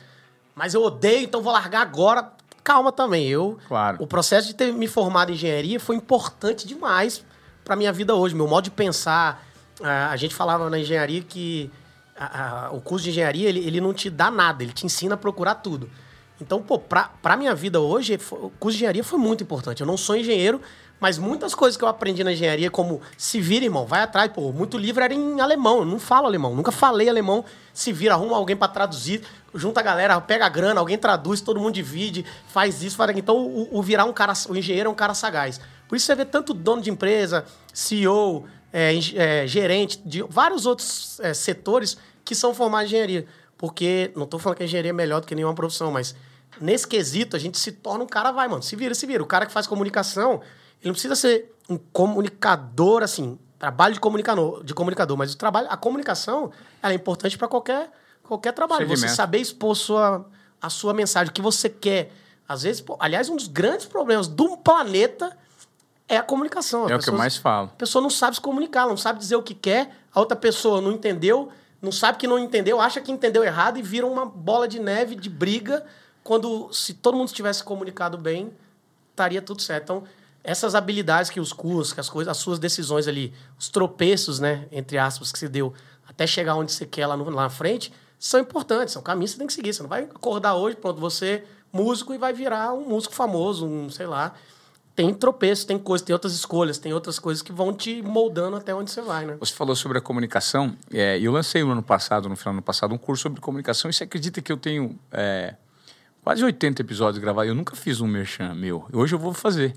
Mas 0.54 0.74
eu 0.74 0.82
odeio, 0.82 1.24
então 1.24 1.42
vou 1.42 1.52
largar 1.52 1.82
agora. 1.82 2.32
Calma 2.66 2.90
também. 2.90 3.28
Eu, 3.28 3.60
claro. 3.68 3.96
O 4.00 4.08
processo 4.08 4.48
de 4.48 4.54
ter 4.54 4.72
me 4.72 4.88
formado 4.88 5.30
em 5.30 5.34
engenharia 5.36 5.78
foi 5.78 5.94
importante 5.94 6.66
demais 6.66 7.24
para 7.64 7.76
minha 7.76 7.92
vida 7.92 8.12
hoje. 8.12 8.34
Meu 8.34 8.48
modo 8.48 8.64
de 8.64 8.72
pensar. 8.72 9.46
A, 9.80 10.16
gente 10.16 10.34
falava 10.34 10.68
na 10.68 10.76
engenharia 10.76 11.22
que 11.22 11.70
a, 12.18 12.66
a, 12.66 12.70
o 12.72 12.80
curso 12.80 13.04
de 13.04 13.10
engenharia 13.10 13.48
ele, 13.48 13.60
ele 13.60 13.80
não 13.80 13.94
te 13.94 14.10
dá 14.10 14.32
nada, 14.32 14.64
ele 14.64 14.72
te 14.72 14.84
ensina 14.84 15.14
a 15.14 15.16
procurar 15.16 15.54
tudo. 15.56 15.88
Então, 16.40 16.60
pô, 16.60 16.76
pra, 16.76 17.04
pra 17.22 17.36
minha 17.36 17.54
vida 17.54 17.78
hoje, 17.78 18.18
o 18.32 18.50
curso 18.58 18.76
de 18.76 18.82
engenharia 18.82 19.04
foi 19.04 19.18
muito 19.20 19.44
importante. 19.44 19.82
Eu 19.82 19.86
não 19.86 19.96
sou 19.96 20.16
engenheiro, 20.16 20.60
mas 20.98 21.18
muitas 21.18 21.54
coisas 21.54 21.76
que 21.76 21.84
eu 21.84 21.88
aprendi 21.88 22.24
na 22.24 22.32
engenharia, 22.32 22.70
como 22.70 23.00
se 23.18 23.40
vira, 23.40 23.64
irmão, 23.64 23.84
vai 23.84 24.00
atrás. 24.00 24.30
Pô, 24.32 24.50
muito 24.52 24.78
livro 24.78 25.04
era 25.04 25.12
em 25.12 25.40
alemão, 25.40 25.80
eu 25.80 25.84
não 25.84 25.98
falo 25.98 26.26
alemão, 26.26 26.54
nunca 26.54 26.72
falei 26.72 27.08
alemão. 27.08 27.44
Se 27.74 27.92
vira, 27.92 28.14
arruma 28.14 28.36
alguém 28.36 28.56
para 28.56 28.68
traduzir, 28.68 29.22
junta 29.54 29.80
a 29.80 29.82
galera, 29.82 30.18
pega 30.20 30.46
a 30.46 30.48
grana, 30.48 30.80
alguém 30.80 30.96
traduz, 30.96 31.42
todo 31.42 31.60
mundo 31.60 31.74
divide, 31.74 32.24
faz 32.48 32.82
isso, 32.82 32.96
faz 32.96 33.10
aquilo. 33.10 33.22
Então, 33.22 33.36
o, 33.36 33.78
o, 33.78 33.82
virar 33.82 34.06
um 34.06 34.12
cara, 34.12 34.32
o 34.48 34.56
engenheiro 34.56 34.88
é 34.88 34.92
um 34.92 34.94
cara 34.94 35.12
sagaz. 35.12 35.60
Por 35.86 35.96
isso 35.96 36.06
você 36.06 36.14
vê 36.14 36.24
tanto 36.24 36.54
dono 36.54 36.80
de 36.80 36.90
empresa, 36.90 37.44
CEO, 37.74 38.46
é, 38.72 38.94
é, 39.14 39.46
gerente, 39.46 40.00
de 40.04 40.22
vários 40.22 40.64
outros 40.64 41.20
é, 41.20 41.34
setores 41.34 41.98
que 42.24 42.34
são 42.34 42.54
formados 42.54 42.90
em 42.90 42.94
engenharia. 42.94 43.26
Porque, 43.58 44.10
não 44.16 44.24
estou 44.24 44.40
falando 44.40 44.56
que 44.56 44.62
a 44.62 44.66
engenharia 44.66 44.90
é 44.90 44.94
melhor 44.94 45.20
do 45.20 45.26
que 45.26 45.34
nenhuma 45.34 45.54
profissão, 45.54 45.90
mas 45.90 46.14
nesse 46.60 46.86
quesito 46.86 47.36
a 47.36 47.38
gente 47.38 47.58
se 47.58 47.72
torna 47.72 48.04
um 48.04 48.06
cara, 48.06 48.32
vai, 48.32 48.48
mano, 48.48 48.62
se 48.62 48.74
vira, 48.74 48.94
se 48.94 49.06
vira. 49.06 49.22
O 49.22 49.26
cara 49.26 49.46
que 49.46 49.52
faz 49.52 49.66
comunicação 49.66 50.40
ele 50.80 50.88
não 50.88 50.92
precisa 50.92 51.16
ser 51.16 51.54
um 51.68 51.76
comunicador, 51.76 53.02
assim, 53.02 53.38
trabalho 53.58 53.94
de 53.94 54.00
comunicador, 54.00 54.62
de 54.62 54.74
comunicador, 54.74 55.16
mas 55.16 55.32
o 55.32 55.36
trabalho, 55.36 55.66
a 55.70 55.76
comunicação, 55.76 56.52
ela 56.82 56.92
é 56.92 56.96
importante 56.96 57.36
para 57.36 57.48
qualquer, 57.48 57.90
qualquer 58.22 58.52
trabalho. 58.52 58.86
Segmento. 58.86 59.00
Você 59.00 59.14
saber 59.14 59.38
expor 59.38 59.74
sua, 59.74 60.26
a 60.60 60.70
sua 60.70 60.94
mensagem, 60.94 61.30
o 61.30 61.32
que 61.32 61.42
você 61.42 61.68
quer. 61.68 62.12
Às 62.48 62.62
vezes, 62.62 62.80
pô, 62.80 62.96
aliás, 63.00 63.28
um 63.28 63.36
dos 63.36 63.48
grandes 63.48 63.86
problemas 63.86 64.28
do 64.28 64.56
planeta 64.58 65.36
é 66.08 66.16
a 66.16 66.22
comunicação. 66.22 66.84
é 66.84 66.88
pessoas, 66.88 67.02
o 67.02 67.04
que 67.04 67.10
eu 67.10 67.18
mais 67.18 67.36
falo. 67.36 67.68
A 67.72 67.76
pessoa 67.76 68.00
não 68.00 68.10
sabe 68.10 68.36
se 68.36 68.40
comunicar, 68.40 68.86
não 68.86 68.96
sabe 68.96 69.18
dizer 69.18 69.36
o 69.36 69.42
que 69.42 69.54
quer, 69.54 69.90
a 70.14 70.20
outra 70.20 70.36
pessoa 70.36 70.80
não 70.80 70.92
entendeu, 70.92 71.48
não 71.82 71.90
sabe 71.90 72.18
que 72.18 72.26
não 72.26 72.38
entendeu, 72.38 72.80
acha 72.80 73.00
que 73.00 73.10
entendeu 73.10 73.42
errado 73.42 73.78
e 73.78 73.82
vira 73.82 74.06
uma 74.06 74.24
bola 74.24 74.68
de 74.68 74.78
neve 74.78 75.14
de 75.14 75.28
briga, 75.28 75.84
quando 76.22 76.72
se 76.72 76.94
todo 76.94 77.16
mundo 77.16 77.32
tivesse 77.32 77.62
comunicado 77.64 78.16
bem, 78.16 78.52
estaria 79.10 79.42
tudo 79.42 79.62
certo. 79.62 79.84
Então, 79.84 80.04
essas 80.46 80.76
habilidades 80.76 81.28
que 81.28 81.40
os 81.40 81.52
cursos, 81.52 81.92
que 81.92 81.98
as 81.98 82.08
coisas, 82.08 82.30
as 82.30 82.36
suas 82.36 82.60
decisões 82.60 83.08
ali, 83.08 83.34
os 83.58 83.68
tropeços, 83.68 84.38
né, 84.38 84.68
entre 84.70 84.96
aspas, 84.96 85.32
que 85.32 85.38
você 85.40 85.48
deu 85.48 85.74
até 86.06 86.24
chegar 86.24 86.54
onde 86.54 86.70
você 86.70 86.86
quer 86.86 87.04
lá, 87.08 87.16
no, 87.16 87.28
lá 87.28 87.42
na 87.42 87.50
frente, 87.50 87.92
são 88.16 88.38
importantes, 88.38 88.94
são 88.94 89.02
caminhos 89.02 89.32
que 89.32 89.34
você 89.34 89.38
tem 89.38 89.46
que 89.48 89.52
seguir. 89.52 89.74
Você 89.74 89.82
não 89.82 89.90
vai 89.90 90.04
acordar 90.04 90.54
hoje, 90.54 90.76
pronto, 90.76 91.00
você 91.00 91.42
músico 91.72 92.14
e 92.14 92.18
vai 92.18 92.32
virar 92.32 92.72
um 92.72 92.88
músico 92.88 93.12
famoso, 93.12 93.66
um, 93.66 93.90
sei 93.90 94.06
lá. 94.06 94.34
Tem 94.94 95.12
tropeços, 95.12 95.64
tem 95.64 95.78
coisas, 95.78 96.06
tem 96.06 96.14
outras 96.14 96.32
escolhas, 96.32 96.78
tem 96.78 96.94
outras 96.94 97.18
coisas 97.18 97.42
que 97.42 97.52
vão 97.52 97.74
te 97.74 98.00
moldando 98.00 98.56
até 98.56 98.72
onde 98.72 98.90
você 98.90 99.02
vai, 99.02 99.26
né? 99.26 99.36
Você 99.40 99.52
falou 99.52 99.74
sobre 99.74 99.98
a 99.98 100.00
comunicação, 100.00 100.76
é, 100.92 101.18
eu 101.18 101.32
lancei 101.32 101.62
no 101.64 101.72
ano 101.72 101.82
passado, 101.82 102.28
no 102.28 102.36
final 102.36 102.54
do 102.54 102.58
ano 102.58 102.62
passado, 102.62 102.94
um 102.94 102.98
curso 102.98 103.24
sobre 103.24 103.40
comunicação, 103.40 103.90
e 103.90 103.92
você 103.92 104.04
acredita 104.04 104.40
que 104.40 104.50
eu 104.50 104.56
tenho 104.56 104.98
é, 105.10 105.56
quase 106.22 106.42
80 106.42 106.80
episódios 106.80 107.20
gravados, 107.20 107.48
eu 107.48 107.54
nunca 107.54 107.74
fiz 107.74 108.00
um 108.00 108.06
merchan 108.06 108.54
meu, 108.54 108.86
hoje 108.92 109.14
eu 109.14 109.18
vou 109.18 109.34
fazer. 109.34 109.74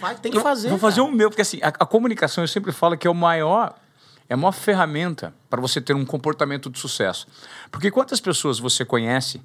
Mas 0.00 0.20
tem 0.20 0.30
que 0.30 0.40
fazer. 0.40 0.68
Vou 0.68 0.78
fazer 0.78 1.00
o 1.00 1.10
meu, 1.10 1.30
porque 1.30 1.42
assim, 1.42 1.58
a, 1.62 1.68
a, 1.68 1.86
comunicação 1.86 2.44
eu 2.44 2.48
sempre 2.48 2.72
falo 2.72 2.96
que 2.96 3.06
é 3.06 3.10
o 3.10 3.14
maior, 3.14 3.74
é 4.28 4.34
a 4.34 4.36
maior 4.36 4.52
ferramenta 4.52 5.34
para 5.48 5.60
você 5.60 5.80
ter 5.80 5.94
um 5.94 6.04
comportamento 6.04 6.68
de 6.70 6.78
sucesso. 6.78 7.26
Porque 7.70 7.90
quantas 7.90 8.20
pessoas 8.20 8.58
você 8.58 8.84
conhece 8.84 9.40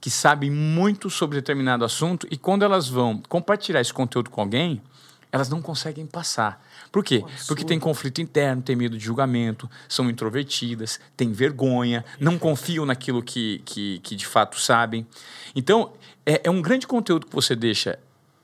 que 0.00 0.10
sabem 0.10 0.50
muito 0.50 1.08
sobre 1.08 1.38
determinado 1.38 1.84
assunto 1.84 2.26
e 2.30 2.36
quando 2.36 2.64
elas 2.64 2.88
vão 2.88 3.22
compartilhar 3.28 3.80
esse 3.80 3.92
conteúdo 3.92 4.28
com 4.30 4.42
alguém, 4.42 4.82
elas 5.32 5.48
não 5.48 5.60
conseguem 5.60 6.06
passar. 6.06 6.64
Por 6.90 7.04
quê? 7.04 7.24
Porque 7.46 7.64
tem 7.64 7.78
conflito 7.78 8.20
interno, 8.20 8.62
tem 8.62 8.76
medo 8.76 8.96
de 8.96 9.04
julgamento, 9.04 9.68
são 9.88 10.08
introvertidas, 10.08 11.00
têm 11.16 11.32
vergonha, 11.32 12.04
não 12.20 12.38
confiam 12.38 12.86
naquilo 12.86 13.22
que, 13.22 13.60
que, 13.64 13.98
que 14.00 14.16
de 14.16 14.26
fato 14.26 14.58
sabem. 14.60 15.06
Então, 15.54 15.92
é, 16.24 16.42
é 16.44 16.50
um 16.50 16.62
grande 16.62 16.86
conteúdo 16.86 17.26
que 17.26 17.34
você 17.34 17.54
deixa 17.54 17.98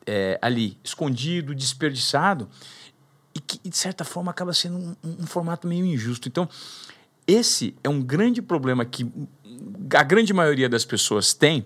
é, 0.06 0.38
ali 0.40 0.78
escondido, 0.82 1.54
desperdiçado, 1.54 2.48
e 3.34 3.40
que, 3.40 3.68
de 3.68 3.76
certa 3.76 4.04
forma, 4.04 4.30
acaba 4.30 4.52
sendo 4.52 4.76
um, 4.78 4.96
um 5.20 5.26
formato 5.26 5.66
meio 5.66 5.84
injusto. 5.86 6.28
Então, 6.28 6.48
esse 7.26 7.74
é 7.82 7.88
um 7.88 8.02
grande 8.02 8.42
problema 8.42 8.84
que 8.84 9.10
a 9.94 10.02
grande 10.02 10.32
maioria 10.32 10.68
das 10.68 10.84
pessoas 10.84 11.32
tem. 11.32 11.64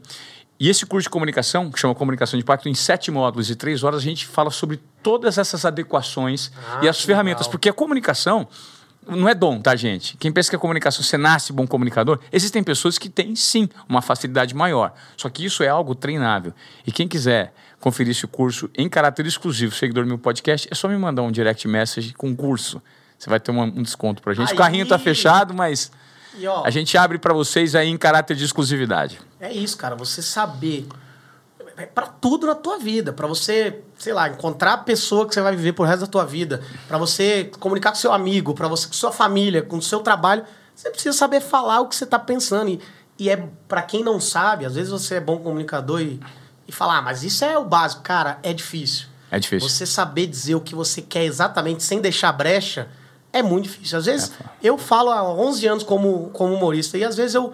E 0.59 0.71
esse 0.71 0.87
curso 0.87 1.05
de 1.05 1.11
comunicação, 1.11 1.71
que 1.71 1.79
chama 1.79 1.95
Comunicação 1.95 2.39
de 2.39 2.43
Impacto, 2.43 2.69
em 2.69 2.75
sete 2.75 3.11
módulos 3.11 3.51
e 3.51 3.55
três 3.55 3.83
horas, 3.83 4.01
a 4.01 4.05
gente 4.05 4.27
fala 4.27 4.51
sobre 4.51 4.81
todas 5.03 5.37
essas 5.37 5.65
adequações 5.65 6.51
ah, 6.57 6.81
e 6.83 6.89
as 6.89 7.03
ferramentas. 7.03 7.47
Legal. 7.47 7.51
Porque 7.53 7.69
a 7.69 7.73
comunicação 7.75 8.49
não 9.07 9.29
é 9.29 9.35
dom, 9.35 9.61
tá, 9.61 9.77
gente? 9.77 10.17
Quem 10.17 10.33
pensa 10.33 10.49
que 10.49 10.57
a 10.57 10.59
comunicação, 10.59 11.03
você 11.03 11.19
nasce 11.19 11.53
bom 11.53 11.67
comunicador, 11.67 12.19
existem 12.33 12.63
pessoas 12.65 12.99
que 12.99 13.09
têm, 13.09 13.37
sim, 13.37 13.69
uma 13.89 14.01
facilidade 14.01 14.55
maior. 14.55 14.95
Só 15.17 15.29
que 15.29 15.45
isso 15.45 15.63
é 15.63 15.69
algo 15.69 15.95
treinável. 15.95 16.55
E 16.87 16.91
quem 16.91 17.07
quiser 17.07 17.53
conferir 17.81 18.11
esse 18.11 18.27
curso 18.27 18.71
em 18.75 18.89
caráter 18.89 19.27
exclusivo, 19.27 19.75
seguidor 19.75 20.05
do 20.05 20.09
meu 20.09 20.19
podcast, 20.19 20.69
é 20.71 20.75
só 20.75 20.89
me 20.89 20.97
mandar 20.97 21.23
um 21.23 21.31
direct 21.31 21.67
message 21.69 22.13
com 22.15 22.35
curso. 22.35 22.83
Você 23.19 23.31
vai 23.31 23.41
ter 23.41 23.51
um, 23.51 23.63
um 23.63 23.83
desconto 23.83 24.23
pra 24.23 24.35
gente. 24.35 24.49
Aí. 24.49 24.55
O 24.55 24.59
carrinho 24.59 24.87
tá 24.87 24.99
fechado, 24.99 25.55
mas 25.55 25.91
e, 26.37 26.47
ó, 26.47 26.65
a 26.65 26.71
gente 26.71 26.97
abre 26.99 27.19
para 27.19 27.33
vocês 27.33 27.75
aí 27.75 27.89
em 27.89 27.97
caráter 27.97 28.37
de 28.37 28.45
exclusividade. 28.45 29.21
É 29.41 29.53
isso, 29.53 29.77
cara. 29.77 29.95
Você 29.95 30.21
saber 30.21 30.87
é 31.77 31.85
para 31.85 32.07
tudo 32.07 32.47
na 32.47 32.55
tua 32.55 32.79
vida, 32.79 33.13
para 33.13 33.27
você, 33.27 33.83
sei 33.99 34.15
lá, 34.15 34.29
encontrar 34.29 34.73
a 34.73 34.79
pessoa 34.79 35.27
que 35.27 35.35
você 35.35 35.43
vai 35.43 35.55
viver 35.55 35.75
por 35.75 35.87
resto 35.87 36.01
da 36.01 36.07
tua 36.07 36.25
vida, 36.25 36.63
para 36.89 36.97
você 36.97 37.51
comunicar 37.61 37.91
com 37.91 37.97
seu 37.97 38.13
amigo, 38.13 38.55
para 38.55 38.67
você 38.67 38.87
com 38.87 38.95
sua 38.95 39.13
família, 39.13 39.61
com 39.61 39.77
o 39.77 39.83
seu 39.83 40.01
trabalho, 40.01 40.45
você 40.75 40.91
precisa 40.91 41.15
saber 41.15 41.41
falar 41.41 41.81
o 41.81 41.89
que 41.89 41.95
você 41.95 42.05
está 42.05 42.19
pensando 42.19 42.71
e, 42.71 42.81
e 43.19 43.29
é 43.29 43.47
para 43.69 43.83
quem 43.83 44.03
não 44.03 44.19
sabe, 44.19 44.65
às 44.65 44.75
vezes 44.75 44.91
você 44.91 45.17
é 45.17 45.21
bom 45.21 45.39
comunicador 45.39 46.01
e, 46.01 46.19
e 46.67 46.73
falar, 46.73 46.99
ah, 46.99 47.03
mas 47.03 47.23
isso 47.23 47.45
é 47.45 47.57
o 47.57 47.65
básico, 47.65 48.03
cara, 48.03 48.39
é 48.43 48.53
difícil. 48.53 49.07
É 49.31 49.39
difícil. 49.39 49.69
Você 49.69 49.87
saber 49.87 50.27
dizer 50.27 50.55
o 50.55 50.61
que 50.61 50.75
você 50.75 51.03
quer 51.03 51.25
exatamente 51.25 51.83
sem 51.83 52.01
deixar 52.01 52.33
brecha 52.33 52.89
é 53.33 53.43
muito 53.43 53.65
difícil. 53.65 53.99
Às 53.99 54.07
vezes, 54.07 54.33
é, 54.41 54.45
eu 54.63 54.79
falo 54.79 55.11
há 55.11 55.23
11 55.23 55.67
anos 55.67 55.85
como, 55.85 56.31
como 56.31 56.55
humorista, 56.55 56.97
e 56.97 57.05
às 57.05 57.17
vezes 57.17 57.35
eu. 57.35 57.53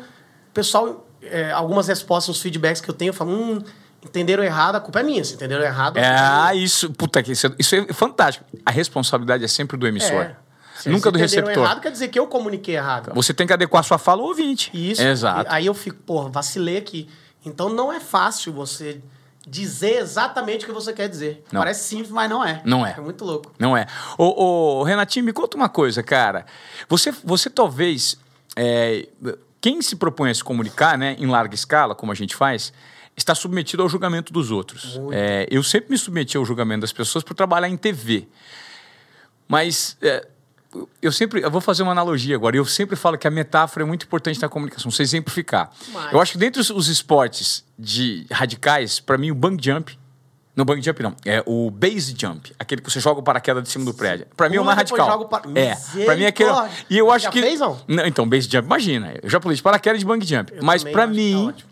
Pessoal, 0.55 1.07
é, 1.23 1.51
algumas 1.51 1.89
respostas, 1.89 2.37
os 2.37 2.43
feedbacks 2.43 2.81
que 2.81 2.91
eu 2.91 2.95
tenho, 2.95 3.09
eu 3.11 3.15
falo, 3.15 3.33
hum, 3.33 3.63
entenderam 4.05 4.45
errado, 4.45 4.77
a 4.77 4.81
culpa 4.81 5.01
é 5.01 5.03
minha. 5.03 5.25
Se 5.25 5.35
entenderam 5.35 5.65
errado. 5.65 5.97
É, 5.97 6.55
isso, 6.55 6.91
puta 6.91 7.23
que 7.23 7.33
isso, 7.33 7.47
é, 7.47 7.55
isso 7.59 7.75
é 7.75 7.93
fantástico. 7.93 8.45
A 8.65 8.71
responsabilidade 8.71 9.45
é 9.45 9.49
sempre 9.49 9.77
do 9.77 9.87
emissor. 9.87 10.23
É. 10.23 10.37
Se 10.79 10.89
Nunca 10.89 11.13
do 11.13 11.19
receptor. 11.19 11.65
errado 11.65 11.81
quer 11.81 11.93
dizer 11.93 12.09
que 12.09 12.19
eu 12.19 12.27
comuniquei 12.27 12.75
errado. 12.75 13.13
Você 13.15 13.33
tem 13.33 13.47
que 13.47 13.53
adequar 13.53 13.85
sua 13.85 13.99
fala 13.99 14.21
ao 14.21 14.29
ouvinte. 14.29 14.71
Isso. 14.75 15.01
Exato. 15.01 15.47
Aí 15.49 15.67
eu 15.67 15.75
fico, 15.75 15.97
pô, 16.05 16.29
vacilei 16.29 16.77
aqui. 16.77 17.09
Então 17.45 17.69
não 17.69 17.93
é 17.93 18.01
fácil 18.01 18.53
você 18.53 19.01
dizer 19.47 19.97
exatamente 19.97 20.65
o 20.65 20.69
que 20.69 20.73
você 20.73 20.93
quer 20.93 21.09
dizer. 21.09 21.45
Não. 21.53 21.61
Parece 21.61 21.89
simples, 21.89 22.11
mas 22.11 22.31
não 22.31 22.45
é. 22.45 22.63
Não 22.65 22.87
é. 22.87 22.95
É 22.97 23.01
muito 23.01 23.25
louco. 23.25 23.53
Não 23.59 23.77
é. 23.77 23.87
Ô, 24.17 24.81
ô 24.81 24.83
Renatinho, 24.85 25.25
me 25.25 25.33
conta 25.33 25.57
uma 25.57 25.69
coisa, 25.69 26.03
cara. 26.03 26.47
Você, 26.89 27.11
você 27.25 27.51
talvez. 27.51 28.17
É, 28.57 29.09
quem 29.61 29.81
se 29.81 29.97
propõe 29.97 30.31
a 30.31 30.35
se 30.35 30.43
comunicar, 30.43 30.99
né, 30.99 31.17
em 31.19 31.27
larga 31.27 31.55
escala, 31.55 31.95
como 31.95 32.11
a 32.11 32.15
gente 32.15 32.35
faz, 32.35 32.73
está 33.17 33.35
submetido 33.35 33.83
ao 33.83 33.89
julgamento 33.89 34.33
dos 34.33 34.51
outros. 34.51 35.01
É, 35.13 35.47
eu 35.51 35.63
sempre 35.63 35.91
me 35.91 35.99
submeti 35.99 36.37
ao 36.37 36.45
julgamento 36.45 36.81
das 36.81 36.93
pessoas 36.93 37.23
por 37.23 37.35
trabalhar 37.35 37.69
em 37.69 37.77
TV. 37.77 38.27
Mas 39.47 39.97
é, 40.03 40.27
eu 41.01 41.13
sempre, 41.13 41.43
eu 41.43 41.51
vou 41.51 41.61
fazer 41.61 41.83
uma 41.83 41.93
analogia 41.93 42.35
agora. 42.35 42.57
Eu 42.57 42.65
sempre 42.65 42.97
falo 42.97 43.19
que 43.19 43.27
a 43.27 43.31
metáfora 43.31 43.85
é 43.85 43.87
muito 43.87 44.05
importante 44.05 44.41
na 44.41 44.49
comunicação, 44.49 44.91
você 44.91 45.03
exemplificar. 45.03 45.71
Mas... 45.93 46.13
Eu 46.13 46.21
acho 46.21 46.33
que 46.33 46.39
dentre 46.39 46.61
os, 46.61 46.71
os 46.71 46.89
esportes 46.89 47.65
de 47.79 48.27
radicais, 48.31 49.01
para 49.01 49.19
mim 49.19 49.31
o 49.31 49.35
bang 49.35 49.63
jump, 49.63 49.99
não 50.55 50.65
bang 50.65 50.83
jump 50.83 51.03
não, 51.03 51.15
é 51.25 51.43
o 51.47 51.71
base 51.71 52.15
jump, 52.19 52.53
aquele 52.59 52.81
que 52.81 52.91
você 52.91 53.01
joga 53.01 53.21
o 53.21 53.23
paraquedas 53.23 53.63
de 53.63 53.71
cima 53.71 53.85
do 53.85 53.95
prédio. 53.95 54.27
Para 54.37 54.49
mim 54.49 54.57
é 54.57 54.61
o 54.61 54.65
mais 54.65 54.79
radical. 54.79 55.11
Jogo 55.11 55.25
par... 55.27 55.43
É, 55.55 55.75
para 56.05 56.17
mim 56.17 56.25
é 56.25 56.29
aquele. 56.29 56.51
E 56.89 56.99
eu 56.99 57.11
acho 57.11 57.25
já 57.25 57.31
que 57.31 57.41
fez, 57.41 57.61
não? 57.61 57.79
não? 57.89 58.07
Então 58.07 58.29
base 58.29 58.49
jump, 58.51 58.67
imagina. 58.67 59.15
Eu 59.23 59.29
já 59.29 59.41
pulei 59.41 59.57
de 59.57 59.63
paraquedas 59.63 59.99
de 59.99 60.07
bang 60.07 60.25
jump, 60.25 60.53
eu 60.55 60.63
mas 60.63 60.85
para 60.85 61.07
mim 61.07 61.53
tá 61.53 61.65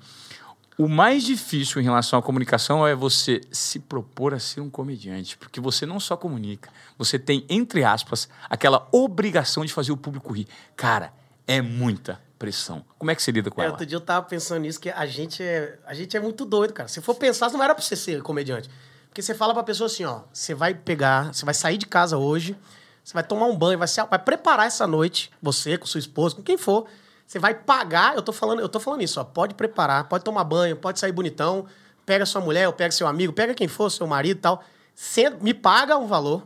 o 0.81 0.89
mais 0.89 1.25
difícil 1.25 1.79
em 1.79 1.85
relação 1.85 2.19
à 2.19 2.23
comunicação 2.23 2.87
é 2.87 2.95
você 2.95 3.43
se 3.53 3.79
propor 3.79 4.33
a 4.33 4.39
ser 4.39 4.63
um 4.63 4.71
comediante, 4.71 5.37
porque 5.37 5.61
você 5.61 5.85
não 5.85 6.01
só 6.01 6.17
comunica, 6.17 6.71
você 6.97 7.19
tem, 7.19 7.45
entre 7.51 7.85
aspas, 7.85 8.31
aquela 8.49 8.89
obrigação 8.91 9.63
de 9.63 9.75
fazer 9.75 9.93
o 9.93 9.97
público 9.97 10.33
rir. 10.33 10.49
Cara, 10.75 11.13
é 11.47 11.61
muita 11.61 12.19
pressão. 12.39 12.83
Como 12.99 13.11
é 13.11 13.15
que 13.15 13.23
você 13.23 13.31
lida 13.31 13.51
com 13.51 13.61
é, 13.61 13.65
ela? 13.67 13.75
Outro 13.75 13.85
dia 13.85 13.97
eu 13.97 14.01
tava 14.01 14.25
pensando 14.25 14.63
nisso, 14.63 14.81
que 14.81 14.89
a 14.89 15.05
gente 15.05 15.43
é, 15.43 15.79
a 15.85 15.93
gente 15.93 16.17
é 16.17 16.21
muito 16.21 16.47
doido, 16.47 16.73
cara. 16.73 16.89
Se 16.89 17.03
for 17.03 17.15
pensar, 17.15 17.51
não 17.51 17.63
era 17.63 17.75
pra 17.75 17.85
você 17.85 17.95
ser 17.95 18.23
comediante. 18.23 18.71
Porque 19.11 19.21
você 19.21 19.35
fala 19.35 19.53
pra 19.53 19.63
pessoa 19.63 19.87
assim, 19.87 20.07
ó, 20.07 20.23
você 20.33 20.55
vai 20.55 20.73
pegar, 20.73 21.35
você 21.35 21.45
vai 21.45 21.53
sair 21.53 21.77
de 21.77 21.85
casa 21.85 22.17
hoje, 22.17 22.57
você 23.05 23.13
vai 23.13 23.23
tomar 23.23 23.45
um 23.45 23.57
banho, 23.57 23.79
vai, 23.79 23.87
se, 23.87 24.03
vai 24.05 24.19
preparar 24.19 24.67
essa 24.67 24.87
noite, 24.87 25.31
você, 25.43 25.77
com 25.77 25.85
sua 25.85 26.01
esposa, 26.01 26.37
com 26.37 26.43
quem 26.43 26.57
for, 26.57 26.87
você 27.31 27.39
vai 27.39 27.55
pagar, 27.55 28.17
eu 28.17 28.23
tô 28.23 28.33
falando, 28.33 28.59
eu 28.59 28.69
tô 28.69 28.81
falando 28.81 29.03
isso, 29.03 29.21
ó, 29.21 29.23
pode 29.23 29.55
preparar, 29.55 30.09
pode 30.09 30.25
tomar 30.25 30.43
banho, 30.43 30.75
pode 30.75 30.99
sair 30.99 31.13
bonitão, 31.13 31.65
pega 32.05 32.27
sua 32.27 32.41
mulher, 32.41 32.67
ou 32.67 32.73
pega 32.73 32.91
seu 32.91 33.07
amigo, 33.07 33.33
pega 33.33 33.55
quem 33.55 33.69
for, 33.69 33.89
seu 33.89 34.05
marido 34.05 34.39
e 34.39 34.41
tal. 34.41 34.65
Senta, 34.97 35.37
me 35.41 35.55
paga 35.55 35.97
um 35.97 36.09
valor. 36.09 36.45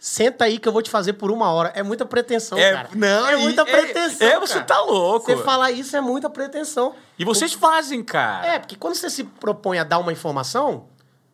Senta 0.00 0.46
aí 0.46 0.58
que 0.58 0.66
eu 0.66 0.72
vou 0.72 0.82
te 0.82 0.90
fazer 0.90 1.12
por 1.12 1.30
uma 1.30 1.52
hora. 1.52 1.68
É 1.72 1.84
muita 1.84 2.04
pretensão, 2.04 2.58
é, 2.58 2.72
cara. 2.72 2.88
Não, 2.96 3.28
é 3.28 3.36
muita 3.36 3.64
pretensão. 3.64 4.26
É, 4.26 4.32
é 4.32 4.40
você 4.40 4.60
tá 4.60 4.80
louco. 4.80 5.26
Você 5.26 5.36
falar 5.36 5.70
isso 5.70 5.96
é 5.96 6.00
muita 6.00 6.28
pretensão. 6.28 6.96
E 7.16 7.24
vocês 7.24 7.52
fazem, 7.52 8.02
cara. 8.02 8.44
É, 8.44 8.58
porque 8.58 8.74
quando 8.74 8.96
você 8.96 9.08
se 9.08 9.22
propõe 9.22 9.78
a 9.78 9.84
dar 9.84 10.00
uma 10.00 10.10
informação, 10.10 10.88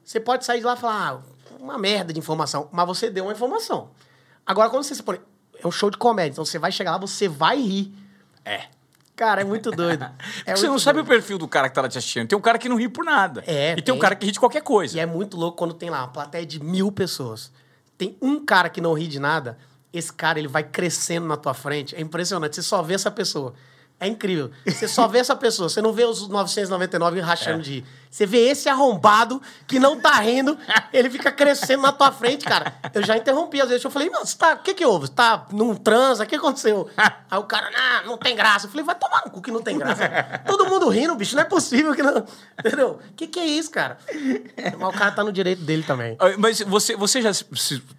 você 0.04 0.20
pode 0.20 0.44
sair 0.44 0.58
de 0.58 0.66
lá 0.66 0.74
e 0.74 0.76
falar, 0.76 1.08
ah, 1.08 1.54
uma 1.58 1.78
merda 1.78 2.12
de 2.12 2.18
informação, 2.18 2.68
mas 2.70 2.86
você 2.86 3.08
deu 3.08 3.24
uma 3.24 3.32
informação. 3.32 3.88
Agora, 4.44 4.68
quando 4.68 4.82
você 4.82 4.94
se 4.94 5.02
põe. 5.02 5.18
É 5.58 5.66
um 5.66 5.70
show 5.70 5.88
de 5.88 5.96
comédia, 5.96 6.32
então 6.32 6.44
você 6.44 6.58
vai 6.58 6.70
chegar 6.70 6.90
lá, 6.90 6.98
você 6.98 7.26
vai 7.26 7.58
rir. 7.58 8.03
É. 8.44 8.64
Cara, 9.16 9.42
é 9.42 9.44
muito 9.44 9.70
doido. 9.70 10.04
É 10.44 10.54
você 10.54 10.62
muito 10.62 10.72
não 10.72 10.78
sabe 10.78 11.00
o 11.00 11.04
perfil 11.04 11.38
do 11.38 11.46
cara 11.46 11.68
que 11.68 11.74
tá 11.74 11.82
lá 11.82 11.88
te 11.88 11.96
assistindo. 11.96 12.28
Tem 12.28 12.36
um 12.36 12.42
cara 12.42 12.58
que 12.58 12.68
não 12.68 12.76
ri 12.76 12.88
por 12.88 13.04
nada. 13.04 13.44
É. 13.46 13.72
E 13.72 13.74
tem, 13.76 13.84
tem 13.84 13.94
um 13.94 13.98
cara 13.98 14.14
que 14.14 14.26
ri 14.26 14.32
de 14.32 14.40
qualquer 14.40 14.62
coisa. 14.62 14.96
E 14.96 15.00
é 15.00 15.06
muito 15.06 15.36
louco 15.36 15.56
quando 15.56 15.72
tem 15.72 15.88
lá 15.88 16.00
uma 16.00 16.08
plateia 16.08 16.44
de 16.44 16.62
mil 16.62 16.90
pessoas. 16.90 17.52
Tem 17.96 18.16
um 18.20 18.44
cara 18.44 18.68
que 18.68 18.80
não 18.80 18.92
ri 18.92 19.06
de 19.06 19.20
nada, 19.20 19.56
esse 19.92 20.12
cara 20.12 20.38
ele 20.38 20.48
vai 20.48 20.64
crescendo 20.64 21.26
na 21.26 21.36
tua 21.36 21.54
frente. 21.54 21.94
É 21.94 22.00
impressionante. 22.00 22.56
Você 22.56 22.62
só 22.62 22.82
vê 22.82 22.94
essa 22.94 23.10
pessoa. 23.10 23.54
É 24.04 24.06
incrível. 24.06 24.50
Você 24.66 24.86
só 24.86 25.08
vê 25.08 25.18
essa 25.18 25.34
pessoa, 25.34 25.66
você 25.66 25.80
não 25.80 25.90
vê 25.90 26.04
os 26.04 26.28
999 26.28 27.20
rachando 27.20 27.60
é. 27.60 27.62
de 27.62 27.70
rir. 27.70 27.86
Você 28.10 28.26
vê 28.26 28.50
esse 28.50 28.68
arrombado 28.68 29.40
que 29.66 29.78
não 29.78 29.98
tá 29.98 30.12
rindo, 30.20 30.58
ele 30.92 31.08
fica 31.08 31.32
crescendo 31.32 31.82
na 31.82 31.90
tua 31.90 32.12
frente, 32.12 32.44
cara. 32.44 32.74
Eu 32.92 33.02
já 33.02 33.16
interrompi 33.16 33.62
às 33.62 33.70
vezes, 33.70 33.82
eu 33.82 33.90
falei, 33.90 34.10
mano, 34.10 34.26
você 34.26 34.36
tá, 34.36 34.52
o 34.52 34.58
que 34.58 34.74
que 34.74 34.84
houve? 34.84 35.06
Você 35.06 35.14
tá 35.14 35.46
num 35.50 35.74
transa, 35.74 36.24
o 36.24 36.26
que 36.26 36.36
aconteceu? 36.36 36.88
Aí 37.30 37.38
o 37.38 37.44
cara, 37.44 37.70
não, 37.70 38.10
não 38.10 38.18
tem 38.18 38.36
graça. 38.36 38.66
Eu 38.66 38.70
falei, 38.70 38.84
vai 38.84 38.94
tomar 38.94 39.22
no 39.24 39.30
cu 39.30 39.40
que 39.40 39.50
não 39.50 39.62
tem 39.62 39.78
graça. 39.78 40.06
Todo 40.46 40.66
mundo 40.66 40.90
rindo, 40.90 41.16
bicho, 41.16 41.34
não 41.34 41.42
é 41.42 41.46
possível 41.46 41.94
que 41.94 42.02
não... 42.02 42.26
Entendeu? 42.58 43.00
O 43.10 43.14
que 43.14 43.26
que 43.26 43.40
é 43.40 43.46
isso, 43.46 43.70
cara? 43.70 43.96
Mas 44.78 44.94
o 44.94 44.98
cara 44.98 45.12
tá 45.12 45.24
no 45.24 45.32
direito 45.32 45.62
dele 45.62 45.82
também. 45.82 46.18
Mas 46.38 46.60
você, 46.60 46.94
você 46.94 47.22
já 47.22 47.30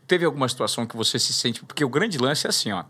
teve 0.08 0.24
alguma 0.24 0.48
situação 0.48 0.86
que 0.86 0.96
você 0.96 1.18
se 1.18 1.34
sente... 1.34 1.66
Porque 1.66 1.84
o 1.84 1.90
grande 1.90 2.20
lance 2.20 2.46
é 2.46 2.50
assim, 2.52 2.72
ó 2.72 2.86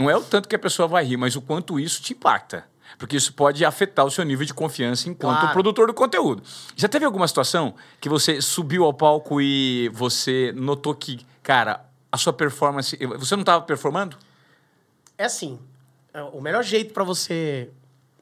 não 0.00 0.08
é 0.08 0.16
o 0.16 0.22
tanto 0.22 0.48
que 0.48 0.56
a 0.56 0.58
pessoa 0.58 0.88
vai 0.88 1.04
rir, 1.04 1.18
mas 1.18 1.36
o 1.36 1.42
quanto 1.42 1.78
isso 1.78 2.00
te 2.00 2.14
impacta. 2.14 2.64
Porque 2.98 3.16
isso 3.16 3.34
pode 3.34 3.64
afetar 3.64 4.04
o 4.06 4.10
seu 4.10 4.24
nível 4.24 4.46
de 4.46 4.54
confiança 4.54 5.08
enquanto 5.08 5.40
claro. 5.40 5.52
produtor 5.52 5.86
do 5.86 5.94
conteúdo. 5.94 6.42
Já 6.74 6.88
teve 6.88 7.04
alguma 7.04 7.28
situação 7.28 7.74
que 8.00 8.08
você 8.08 8.40
subiu 8.40 8.84
ao 8.84 8.94
palco 8.94 9.40
e 9.40 9.90
você 9.90 10.52
notou 10.56 10.94
que, 10.94 11.24
cara, 11.42 11.84
a 12.10 12.16
sua 12.16 12.32
performance. 12.32 12.96
Você 13.18 13.36
não 13.36 13.42
estava 13.42 13.62
performando? 13.62 14.16
É 15.16 15.24
assim. 15.24 15.58
É, 16.12 16.22
o 16.22 16.40
melhor 16.40 16.64
jeito 16.64 16.92
para 16.92 17.04
você 17.04 17.70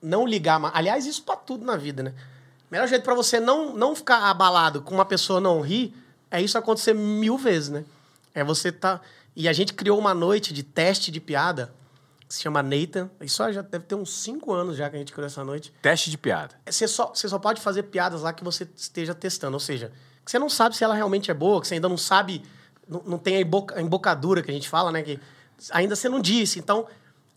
não 0.02 0.26
ligar. 0.26 0.60
Aliás, 0.74 1.06
isso 1.06 1.22
para 1.22 1.36
tudo 1.36 1.64
na 1.64 1.76
vida, 1.76 2.02
né? 2.02 2.12
O 2.68 2.72
melhor 2.72 2.88
jeito 2.88 3.04
para 3.04 3.14
você 3.14 3.40
não, 3.40 3.74
não 3.74 3.94
ficar 3.94 4.28
abalado 4.28 4.82
com 4.82 4.94
uma 4.94 5.04
pessoa 5.04 5.40
não 5.40 5.60
rir 5.60 5.94
é 6.30 6.42
isso 6.42 6.58
acontecer 6.58 6.92
mil 6.92 7.38
vezes, 7.38 7.70
né? 7.70 7.84
É 8.34 8.44
você 8.44 8.70
tá. 8.70 9.00
E 9.38 9.46
a 9.46 9.52
gente 9.52 9.72
criou 9.72 9.96
uma 9.96 10.12
noite 10.12 10.52
de 10.52 10.64
teste 10.64 11.12
de 11.12 11.20
piada, 11.20 11.72
que 12.26 12.34
se 12.34 12.42
chama 12.42 12.60
Nathan. 12.60 13.08
Isso 13.20 13.52
já 13.52 13.62
deve 13.62 13.84
ter 13.84 13.94
uns 13.94 14.12
cinco 14.12 14.52
anos 14.52 14.76
já 14.76 14.90
que 14.90 14.96
a 14.96 14.98
gente 14.98 15.12
criou 15.12 15.28
essa 15.28 15.44
noite. 15.44 15.72
Teste 15.80 16.10
de 16.10 16.18
piada. 16.18 16.56
Você 16.68 16.88
só, 16.88 17.14
você 17.14 17.28
só 17.28 17.38
pode 17.38 17.60
fazer 17.60 17.84
piadas 17.84 18.22
lá 18.22 18.32
que 18.32 18.42
você 18.42 18.68
esteja 18.74 19.14
testando. 19.14 19.54
Ou 19.54 19.60
seja, 19.60 19.92
que 20.24 20.30
você 20.32 20.40
não 20.40 20.50
sabe 20.50 20.76
se 20.76 20.82
ela 20.82 20.92
realmente 20.92 21.30
é 21.30 21.34
boa, 21.34 21.60
que 21.60 21.68
você 21.68 21.74
ainda 21.74 21.88
não 21.88 21.96
sabe, 21.96 22.42
não, 22.88 23.00
não 23.06 23.16
tem 23.16 23.36
a, 23.36 23.40
emboca, 23.40 23.78
a 23.78 23.80
embocadura 23.80 24.42
que 24.42 24.50
a 24.50 24.54
gente 24.54 24.68
fala, 24.68 24.90
né? 24.90 25.02
Que 25.02 25.20
ainda 25.70 25.94
você 25.94 26.08
não 26.08 26.20
disse. 26.20 26.58
Então, 26.58 26.88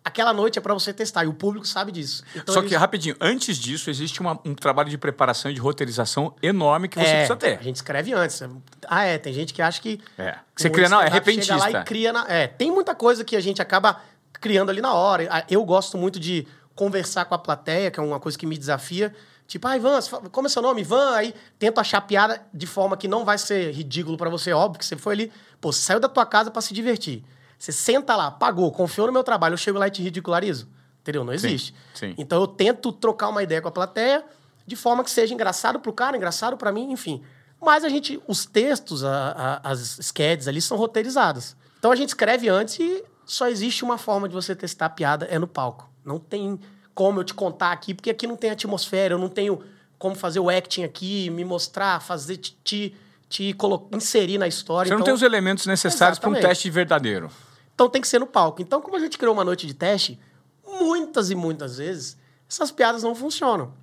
aquela 0.03 0.33
noite 0.33 0.57
é 0.57 0.61
para 0.61 0.73
você 0.73 0.93
testar, 0.93 1.23
e 1.23 1.27
o 1.27 1.33
público 1.33 1.65
sabe 1.67 1.91
disso. 1.91 2.23
Então, 2.35 2.53
Só 2.53 2.61
eles... 2.61 2.69
que, 2.69 2.75
rapidinho, 2.75 3.15
antes 3.19 3.57
disso, 3.57 3.89
existe 3.89 4.19
uma, 4.19 4.39
um 4.43 4.53
trabalho 4.53 4.89
de 4.89 4.97
preparação 4.97 5.51
e 5.51 5.53
de 5.53 5.59
roteirização 5.59 6.35
enorme 6.41 6.87
que 6.87 6.99
você 6.99 7.05
é, 7.05 7.13
precisa 7.17 7.35
ter. 7.35 7.59
A 7.59 7.63
gente 7.63 7.75
escreve 7.75 8.13
antes. 8.13 8.41
Ah, 8.87 9.03
é, 9.03 9.17
tem 9.17 9.33
gente 9.33 9.53
que 9.53 9.61
acha 9.61 9.81
que. 9.81 10.01
É. 10.17 10.37
Você 10.55 10.69
cria, 10.69 10.89
não, 10.89 11.01
é 11.01 11.09
repentista. 11.09 11.53
Chega 11.59 11.71
lá 11.71 11.81
e 11.81 11.83
cria 11.85 12.13
na... 12.13 12.25
É, 12.27 12.47
tem 12.47 12.71
muita 12.71 12.93
coisa 12.93 13.23
que 13.23 13.35
a 13.35 13.39
gente 13.41 13.61
acaba 13.61 14.01
criando 14.33 14.69
ali 14.69 14.81
na 14.81 14.93
hora. 14.93 15.45
Eu 15.49 15.63
gosto 15.63 15.97
muito 15.97 16.19
de 16.19 16.47
conversar 16.75 17.25
com 17.25 17.35
a 17.35 17.37
plateia, 17.37 17.91
que 17.91 17.99
é 17.99 18.03
uma 18.03 18.19
coisa 18.19 18.37
que 18.37 18.45
me 18.45 18.57
desafia. 18.57 19.13
Tipo, 19.47 19.67
ah, 19.67 19.75
Ivan, 19.75 19.99
como 20.31 20.47
é 20.47 20.49
seu 20.49 20.61
nome? 20.61 20.81
Ivan, 20.81 21.13
aí 21.13 21.35
tento 21.59 21.79
achar 21.79 21.99
piada 22.01 22.41
de 22.53 22.65
forma 22.65 22.95
que 22.95 23.07
não 23.07 23.25
vai 23.25 23.37
ser 23.37 23.71
ridículo 23.71 24.17
para 24.17 24.29
você, 24.29 24.53
óbvio, 24.53 24.79
que 24.79 24.85
você 24.85 24.95
foi 24.95 25.13
ali, 25.13 25.31
pô, 25.59 25.73
saiu 25.73 25.99
da 25.99 26.07
tua 26.07 26.25
casa 26.25 26.49
para 26.49 26.61
se 26.61 26.73
divertir. 26.73 27.23
Você 27.61 27.71
senta 27.71 28.15
lá, 28.15 28.31
pagou, 28.31 28.71
confiou 28.71 29.05
no 29.05 29.13
meu 29.13 29.23
trabalho, 29.23 29.53
eu 29.53 29.57
chego 29.57 29.77
lá 29.77 29.87
e 29.87 29.91
te 29.91 30.01
ridicularizo. 30.01 30.67
Entendeu? 30.99 31.23
Não 31.23 31.31
existe. 31.31 31.75
Sim, 31.93 32.07
sim. 32.07 32.15
Então 32.17 32.41
eu 32.41 32.47
tento 32.47 32.91
trocar 32.91 33.29
uma 33.29 33.43
ideia 33.43 33.61
com 33.61 33.67
a 33.67 33.71
plateia 33.71 34.25
de 34.65 34.75
forma 34.75 35.03
que 35.03 35.11
seja 35.11 35.31
engraçado 35.31 35.79
pro 35.79 35.93
cara, 35.93 36.17
engraçado 36.17 36.57
para 36.57 36.71
mim, 36.71 36.91
enfim. 36.91 37.21
Mas 37.61 37.83
a 37.83 37.89
gente, 37.89 38.19
os 38.27 38.47
textos, 38.47 39.03
a, 39.03 39.59
a, 39.63 39.69
as 39.69 39.99
sketches 39.99 40.47
ali 40.47 40.59
são 40.59 40.75
roteirizadas. 40.75 41.55
Então 41.77 41.91
a 41.91 41.95
gente 41.95 42.09
escreve 42.09 42.49
antes 42.49 42.79
e 42.79 43.03
só 43.23 43.47
existe 43.47 43.83
uma 43.83 43.99
forma 43.99 44.27
de 44.27 44.33
você 44.33 44.55
testar 44.55 44.87
a 44.87 44.89
piada, 44.89 45.27
é 45.27 45.37
no 45.37 45.47
palco. 45.47 45.87
Não 46.03 46.17
tem 46.17 46.59
como 46.95 47.19
eu 47.19 47.23
te 47.23 47.35
contar 47.35 47.71
aqui, 47.73 47.93
porque 47.93 48.09
aqui 48.09 48.25
não 48.25 48.35
tem 48.35 48.49
atmosfera, 48.49 49.13
eu 49.13 49.19
não 49.19 49.29
tenho 49.29 49.61
como 49.99 50.15
fazer 50.15 50.39
o 50.39 50.49
acting 50.49 50.81
aqui, 50.81 51.29
me 51.29 51.45
mostrar, 51.45 52.01
fazer 52.01 52.37
te, 52.37 52.57
te, 52.63 52.95
te 53.29 53.55
inserir 53.91 54.39
na 54.39 54.47
história. 54.47 54.89
Você 54.89 54.93
então... 54.95 54.97
não 54.97 55.05
tem 55.05 55.13
os 55.13 55.21
elementos 55.21 55.67
necessários 55.67 56.17
para 56.17 56.27
um 56.27 56.33
teste 56.33 56.67
verdadeiro. 56.71 57.29
Então 57.73 57.89
tem 57.89 58.01
que 58.01 58.07
ser 58.07 58.19
no 58.19 58.27
palco. 58.27 58.61
Então, 58.61 58.81
como 58.81 58.95
a 58.95 58.99
gente 58.99 59.17
criou 59.17 59.33
uma 59.33 59.43
noite 59.43 59.65
de 59.65 59.73
teste, 59.73 60.19
muitas 60.65 61.29
e 61.29 61.35
muitas 61.35 61.77
vezes 61.77 62.17
essas 62.49 62.71
piadas 62.71 63.03
não 63.03 63.15
funcionam. 63.15 63.73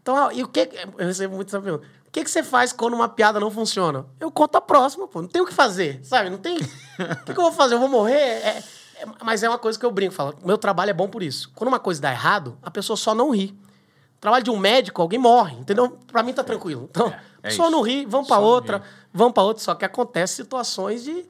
Então, 0.00 0.30
e 0.32 0.42
o 0.42 0.48
que. 0.48 0.68
Eu 0.98 1.06
recebo 1.06 1.36
muito 1.36 1.48
essa 1.48 1.60
pergunta. 1.60 1.86
O 2.06 2.10
que, 2.12 2.22
que 2.24 2.30
você 2.30 2.42
faz 2.42 2.72
quando 2.72 2.92
uma 2.92 3.08
piada 3.08 3.40
não 3.40 3.50
funciona? 3.50 4.04
Eu 4.20 4.30
conto 4.30 4.56
a 4.56 4.60
próxima, 4.60 5.08
pô. 5.08 5.22
Não 5.22 5.28
tem 5.28 5.40
o 5.40 5.46
que 5.46 5.54
fazer, 5.54 6.00
sabe? 6.04 6.28
Não 6.28 6.36
tem. 6.36 6.58
o 6.58 7.24
que, 7.24 7.32
que, 7.32 7.40
eu 7.40 7.44
vou 7.44 7.52
fazer? 7.52 7.74
Eu 7.74 7.78
vou 7.78 7.88
morrer? 7.88 8.14
É, 8.14 8.62
é, 8.96 9.06
mas 9.24 9.42
é 9.42 9.48
uma 9.48 9.58
coisa 9.58 9.78
que 9.78 9.86
eu 9.86 9.90
brinco, 9.90 10.12
falo. 10.12 10.34
Meu 10.44 10.58
trabalho 10.58 10.90
é 10.90 10.92
bom 10.92 11.08
por 11.08 11.22
isso. 11.22 11.50
Quando 11.54 11.68
uma 11.68 11.80
coisa 11.80 12.02
dá 12.02 12.10
errado, 12.10 12.58
a 12.62 12.70
pessoa 12.70 12.98
só 12.98 13.14
não 13.14 13.30
ri. 13.30 13.58
trabalho 14.20 14.44
de 14.44 14.50
um 14.50 14.58
médico, 14.58 15.00
alguém 15.00 15.18
morre, 15.18 15.56
entendeu? 15.56 15.98
Pra 16.06 16.22
mim 16.22 16.34
tá 16.34 16.44
tranquilo. 16.44 16.86
Então, 16.90 17.06
é, 17.42 17.48
é 17.48 17.50
só 17.50 17.70
não 17.70 17.80
ri, 17.80 18.04
vamos 18.04 18.28
pra 18.28 18.38
outra, 18.38 18.82
vamos 19.10 19.32
pra 19.32 19.42
outra. 19.42 19.62
Só 19.62 19.74
que 19.74 19.86
acontece 19.86 20.34
situações 20.34 21.02
de 21.04 21.26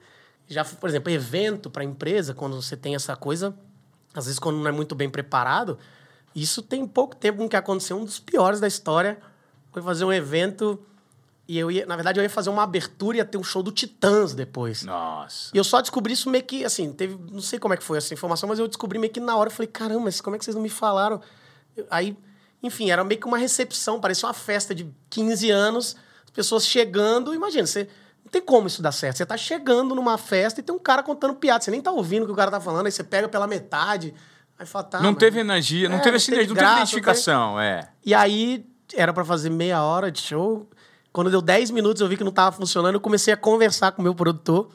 já, 0.52 0.64
por 0.64 0.88
exemplo, 0.88 1.11
evento 1.11 1.71
para 1.71 1.82
empresa, 1.82 2.35
quando 2.35 2.61
você 2.61 2.76
tem 2.76 2.94
essa 2.94 3.16
coisa, 3.16 3.54
às 4.14 4.26
vezes 4.26 4.38
quando 4.38 4.56
não 4.59 4.68
é 4.68 4.73
muito 4.73 4.94
bem 4.94 5.09
preparado, 5.09 5.78
isso 6.35 6.62
tem 6.62 6.87
pouco 6.87 7.16
tempo 7.16 7.49
que 7.49 7.56
aconteceu. 7.56 7.97
Um 7.97 8.04
dos 8.04 8.18
piores 8.18 8.61
da 8.61 8.66
história 8.66 9.18
foi 9.73 9.82
fazer 9.82 10.04
um 10.04 10.12
evento 10.12 10.78
e 11.49 11.59
eu 11.59 11.71
ia, 11.71 11.85
na 11.87 11.97
verdade, 11.97 12.21
eu 12.21 12.23
ia 12.23 12.30
fazer 12.30 12.50
uma 12.50 12.62
abertura 12.62 13.16
e 13.16 13.18
ia 13.18 13.25
ter 13.25 13.37
um 13.37 13.42
show 13.42 13.62
do 13.62 13.73
Titãs 13.73 14.32
depois. 14.32 14.85
Nossa. 14.85 15.50
E 15.52 15.59
eu 15.59 15.64
só 15.64 15.80
descobri 15.80 16.12
isso 16.12 16.30
meio 16.30 16.44
que, 16.44 16.64
assim, 16.64 16.92
teve, 16.92 17.18
não 17.30 17.40
sei 17.40 17.59
como 17.59 17.75
é 17.75 17.76
que 17.76 17.82
foi 17.82 17.99
essa 17.99 18.14
informação, 18.14 18.49
mas 18.49 18.59
eu 18.59 18.68
descobri 18.68 18.99
meio 18.99 19.12
que 19.12 19.21
na 19.21 19.37
hora, 19.37 19.49
eu 19.49 19.52
falei, 19.52 19.66
caramba, 19.66 20.02
mas 20.04 20.21
como 20.21 20.37
é 20.37 20.38
que 20.38 20.44
vocês 20.44 20.54
não 20.54 20.62
me 20.62 20.68
falaram? 20.68 21.21
Aí, 21.90 22.16
enfim, 22.62 22.90
era 22.90 23.02
meio 23.02 23.21
que 23.21 23.26
uma 23.26 23.38
recepção, 23.38 24.00
parecia 24.00 24.26
uma 24.26 24.35
festa 24.35 24.75
de 24.75 24.87
15 25.11 25.50
anos, 25.50 25.97
as 26.25 26.30
pessoas 26.30 26.66
chegando, 26.66 27.35
imagina, 27.35 27.66
você 27.66 27.88
tem 28.33 28.41
como 28.41 28.67
isso 28.67 28.81
dar 28.81 28.93
certo. 28.93 29.19
Você 29.19 29.27
tá 29.27 29.37
chegando 29.37 29.95
numa 29.95 30.17
festa 30.17 30.59
e 30.59 30.62
tem 30.62 30.75
um 30.75 30.79
cara 30.79 31.03
contando 31.03 31.35
piada. 31.35 31.62
Você 31.62 31.71
nem 31.71 31.83
tá 31.83 31.93
ouvindo 31.93 32.23
o 32.23 32.27
que 32.27 32.33
o 32.33 32.35
cara 32.35 32.51
tá 32.51 32.59
falando, 32.59 32.87
aí 32.87 32.93
você 32.93 33.05
pega 33.05 33.29
pela 33.29 33.47
metade. 33.47 34.15
Aí 34.59 34.65
fala, 34.65 34.85
tá, 34.85 35.01
não 35.01 35.11
mas... 35.11 35.19
teve 35.19 35.39
energia, 35.39 35.87
não 35.89 35.99
é, 35.99 36.01
teve 36.01 36.19
sinergia, 36.19 36.49
não, 36.49 36.55
teve 36.55 36.73
identificação, 36.77 37.61
é. 37.61 37.91
E 38.05 38.15
aí 38.15 38.65
era 38.95 39.12
para 39.12 39.23
fazer 39.23 39.51
meia 39.51 39.83
hora 39.83 40.11
de 40.11 40.21
show. 40.21 40.67
Quando 41.12 41.31
deu 41.31 41.43
10 41.43 41.71
minutos, 41.73 42.01
eu 42.01 42.09
vi 42.09 42.17
que 42.17 42.25
não 42.25 42.33
tava 42.33 42.57
funcionando, 42.57 42.95
eu 42.95 43.01
comecei 43.01 43.35
a 43.35 43.37
conversar 43.37 43.93
com 43.93 44.01
o 44.01 44.03
meu 44.03 44.15
produtor 44.15 44.71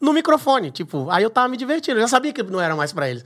no 0.00 0.10
microfone. 0.14 0.70
Tipo, 0.70 1.10
aí 1.10 1.22
eu 1.22 1.28
tava 1.28 1.48
me 1.48 1.58
divertindo. 1.58 1.98
Eu 1.98 2.02
já 2.02 2.08
sabia 2.08 2.32
que 2.32 2.42
não 2.42 2.60
era 2.60 2.74
mais 2.74 2.90
para 2.90 3.10
eles. 3.10 3.22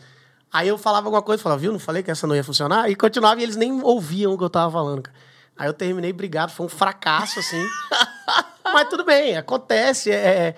Aí 0.53 0.67
eu 0.67 0.77
falava 0.77 1.07
alguma 1.07 1.23
coisa, 1.23 1.41
falava, 1.41 1.61
viu, 1.61 1.71
não 1.71 1.79
falei 1.79 2.03
que 2.03 2.11
essa 2.11 2.27
não 2.27 2.35
ia 2.35 2.43
funcionar? 2.43 2.91
E 2.91 2.97
continuava 2.97 3.39
e 3.41 3.45
eles 3.45 3.55
nem 3.55 3.81
ouviam 3.81 4.33
o 4.33 4.39
que 4.39 4.43
eu 4.43 4.51
tava 4.51 4.73
falando, 4.73 5.03
cara. 5.03 5.17
Aí 5.57 5.69
eu 5.69 5.73
terminei 5.73 6.13
brigado, 6.13 6.51
foi 6.51 6.67
um 6.67 6.69
fracasso, 6.69 7.39
assim. 7.39 7.65
Mas 8.73 8.89
tudo 8.89 9.05
bem, 9.05 9.37
acontece. 9.37 10.11
É, 10.11 10.55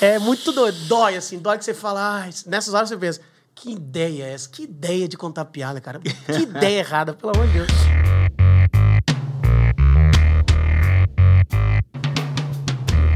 é, 0.00 0.14
é 0.14 0.18
muito 0.18 0.52
doido. 0.52 0.78
Dói, 0.86 1.16
assim, 1.16 1.38
dói 1.38 1.58
que 1.58 1.64
você 1.64 1.74
fala. 1.74 2.24
Ah, 2.24 2.30
nessas 2.46 2.74
horas 2.74 2.88
você 2.88 2.96
pensa, 2.96 3.20
que 3.54 3.72
ideia 3.72 4.24
é 4.24 4.32
essa? 4.32 4.48
Que 4.48 4.64
ideia 4.64 5.08
de 5.08 5.16
contar 5.16 5.44
piada, 5.46 5.80
cara? 5.80 6.00
Que 6.00 6.32
ideia 6.42 6.78
errada, 6.78 7.14
pelo 7.14 7.32
amor 7.34 7.46
de 7.46 7.52
Deus. 7.54 7.70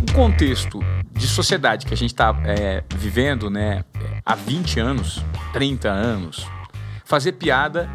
Um 0.08 0.14
contexto 0.14 0.80
de 1.12 1.26
sociedade 1.26 1.86
que 1.86 1.94
a 1.94 1.96
gente 1.96 2.12
está 2.12 2.34
é, 2.44 2.82
vivendo, 2.94 3.50
né, 3.50 3.84
há 4.24 4.34
20 4.34 4.80
anos, 4.80 5.22
30 5.52 5.88
anos, 5.88 6.46
fazer 7.04 7.32
piada 7.32 7.88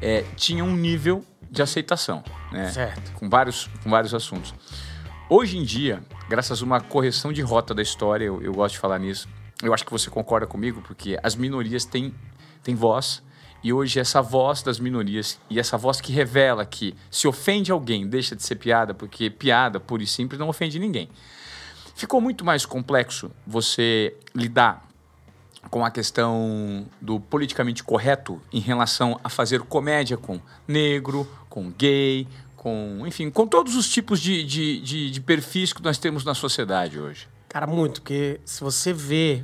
é, 0.00 0.24
tinha 0.36 0.64
um 0.64 0.74
nível 0.74 1.24
de 1.50 1.62
aceitação, 1.62 2.22
né? 2.52 2.70
Certo. 2.70 3.12
Com 3.12 3.28
vários, 3.28 3.68
com 3.82 3.90
vários 3.90 4.14
assuntos. 4.14 4.54
Hoje 5.32 5.56
em 5.56 5.62
dia, 5.62 6.02
graças 6.28 6.60
a 6.60 6.64
uma 6.64 6.80
correção 6.80 7.32
de 7.32 7.40
rota 7.40 7.72
da 7.72 7.80
história, 7.80 8.24
eu, 8.24 8.42
eu 8.42 8.52
gosto 8.52 8.74
de 8.74 8.80
falar 8.80 8.98
nisso, 8.98 9.28
eu 9.62 9.72
acho 9.72 9.84
que 9.84 9.92
você 9.92 10.10
concorda 10.10 10.44
comigo, 10.44 10.82
porque 10.82 11.16
as 11.22 11.36
minorias 11.36 11.84
têm, 11.84 12.12
têm 12.64 12.74
voz, 12.74 13.22
e 13.62 13.72
hoje 13.72 14.00
essa 14.00 14.20
voz 14.20 14.60
das 14.60 14.80
minorias, 14.80 15.38
e 15.48 15.60
essa 15.60 15.78
voz 15.78 16.00
que 16.00 16.12
revela 16.12 16.66
que 16.66 16.96
se 17.08 17.28
ofende 17.28 17.70
alguém, 17.70 18.08
deixa 18.08 18.34
de 18.34 18.42
ser 18.42 18.56
piada, 18.56 18.92
porque 18.92 19.30
piada, 19.30 19.78
pura 19.78 20.02
e 20.02 20.06
simples, 20.06 20.36
não 20.36 20.48
ofende 20.48 20.80
ninguém. 20.80 21.08
Ficou 21.94 22.20
muito 22.20 22.44
mais 22.44 22.66
complexo 22.66 23.30
você 23.46 24.16
lidar 24.34 24.84
com 25.70 25.84
a 25.84 25.92
questão 25.92 26.86
do 27.00 27.20
politicamente 27.20 27.84
correto 27.84 28.42
em 28.52 28.58
relação 28.58 29.20
a 29.22 29.28
fazer 29.28 29.60
comédia 29.60 30.16
com 30.16 30.40
negro, 30.66 31.28
com 31.48 31.70
gay, 31.70 32.26
com, 32.60 33.06
enfim, 33.06 33.30
com 33.30 33.46
todos 33.46 33.74
os 33.74 33.88
tipos 33.88 34.20
de, 34.20 34.44
de, 34.44 34.80
de, 34.82 35.10
de 35.10 35.20
perfis 35.22 35.72
que 35.72 35.82
nós 35.82 35.96
temos 35.96 36.26
na 36.26 36.34
sociedade 36.34 37.00
hoje? 37.00 37.26
Cara, 37.48 37.66
muito, 37.66 38.02
porque 38.02 38.38
se 38.44 38.60
você 38.60 38.92
vê 38.92 39.42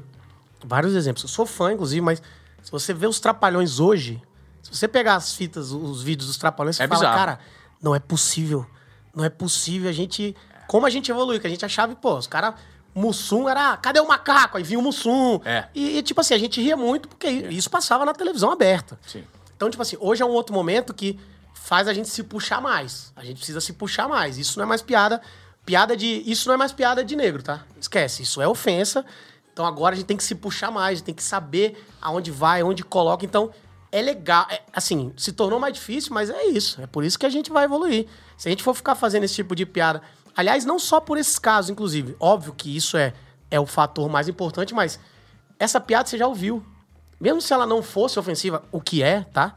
vários 0.63 0.95
exemplos, 0.95 1.23
eu 1.23 1.29
sou 1.31 1.47
fã, 1.47 1.73
inclusive, 1.73 2.03
mas 2.03 2.21
se 2.63 2.71
você 2.71 2.93
vê 2.93 3.07
os 3.07 3.19
Trapalhões 3.19 3.81
hoje, 3.81 4.21
se 4.63 4.71
você 4.71 4.87
pegar 4.87 5.15
as 5.15 5.35
fitas, 5.35 5.73
os 5.73 6.03
vídeos 6.03 6.27
dos 6.27 6.37
Trapalhões, 6.37 6.77
você 6.77 6.83
é 6.83 6.89
fala, 6.89 7.01
bizarro. 7.01 7.19
cara, 7.19 7.39
não 7.81 7.95
é 7.95 7.99
possível, 7.99 8.67
não 9.15 9.25
é 9.25 9.31
possível 9.31 9.89
a 9.89 9.95
gente... 9.95 10.37
Como 10.69 10.85
a 10.85 10.91
gente 10.91 11.11
evoluiu, 11.11 11.41
que 11.41 11.47
a 11.47 11.51
gente 11.51 11.65
achava, 11.65 11.97
pô, 11.97 12.19
os 12.19 12.27
caras... 12.27 12.55
Mussum 12.95 13.49
era, 13.49 13.79
cadê 13.79 14.01
o 14.01 14.09
macaco? 14.09 14.59
Aí 14.59 14.63
vinha 14.63 14.79
o 14.79 14.83
Mussum. 14.83 15.41
É. 15.45 15.69
E, 15.75 15.99
e, 15.99 16.03
tipo 16.03 16.21
assim, 16.21 16.33
a 16.33 16.39
gente 16.39 16.63
ria 16.63 16.77
muito 16.79 17.09
porque 17.09 17.27
é. 17.27 17.53
isso 17.53 17.69
passava 17.71 18.05
na 18.07 18.15
televisão 18.15 18.51
aberta. 18.51 18.99
Sim. 19.07 19.23
Então, 19.55 19.69
tipo 19.71 19.83
assim, 19.83 19.97
hoje 20.01 20.23
é 20.23 20.27
um 20.27 20.31
outro 20.31 20.55
momento 20.55 20.95
que 20.95 21.19
faz 21.57 21.89
a 21.89 21.95
gente 21.95 22.09
se 22.09 22.23
puxar 22.23 22.61
mais. 22.61 23.13
A 23.17 23.25
gente 23.25 23.39
precisa 23.39 23.61
se 23.61 23.73
puxar 23.73 24.09
mais. 24.09 24.39
Isso 24.39 24.59
não 24.59 24.65
é 24.65 24.69
mais 24.69 24.83
piada. 24.83 25.21
Piada 25.65 25.97
de. 25.97 26.23
Isso 26.31 26.49
não 26.49 26.55
é 26.55 26.57
mais 26.57 26.73
piada 26.73 27.05
de 27.05 27.17
negro, 27.17 27.43
tá? 27.43 27.65
Esquece. 27.81 28.23
Isso 28.23 28.41
é 28.41 28.47
ofensa. 28.47 29.05
Então 29.53 29.67
agora 29.67 29.95
a 29.95 29.97
gente 29.97 30.07
tem 30.07 30.17
que 30.17 30.23
se 30.23 30.35
puxar 30.35 30.71
mais, 30.71 31.01
tem 31.01 31.15
que 31.15 31.23
saber 31.23 31.83
aonde 32.01 32.31
vai, 32.31 32.63
onde 32.63 32.85
coloca. 32.85 33.25
Então 33.25 33.51
é 33.91 34.01
legal. 34.03 34.47
É, 34.51 34.63
assim, 34.73 35.13
se 35.17 35.33
tornou 35.33 35.59
mais 35.59 35.75
difícil, 35.75 36.13
mas 36.13 36.31
é 36.31 36.45
isso. 36.45 36.81
É 36.81 36.87
por 36.87 37.03
isso 37.03 37.19
que 37.19 37.27
a 37.27 37.31
gente 37.31 37.51
vai 37.51 37.65
evoluir. 37.65 38.07
Se 38.37 38.49
a 38.49 38.51
gente 38.51 38.63
for 38.63 38.75
ficar 38.75 38.95
fazendo 38.95 39.25
esse 39.25 39.35
tipo 39.35 39.57
de 39.57 39.65
piada. 39.65 40.03
Aliás, 40.37 40.65
não 40.67 40.79
só 40.79 41.01
por 41.01 41.17
esses 41.17 41.39
casos, 41.39 41.71
inclusive. 41.71 42.15
Óbvio 42.21 42.53
que 42.53 42.77
isso 42.77 42.97
é, 42.97 43.15
é 43.51 43.59
o 43.59 43.67
fator 43.67 44.09
mais 44.09 44.29
importante, 44.29 44.75
mas 44.75 45.01
essa 45.59 45.81
piada 45.81 46.09
você 46.09 46.19
já 46.19 46.27
ouviu. 46.27 46.63
Mesmo 47.19 47.41
se 47.41 47.53
ela 47.53 47.67
não 47.67 47.83
fosse 47.83 48.19
ofensiva, 48.19 48.63
o 48.71 48.81
que 48.81 49.03
é, 49.03 49.23
tá? 49.23 49.57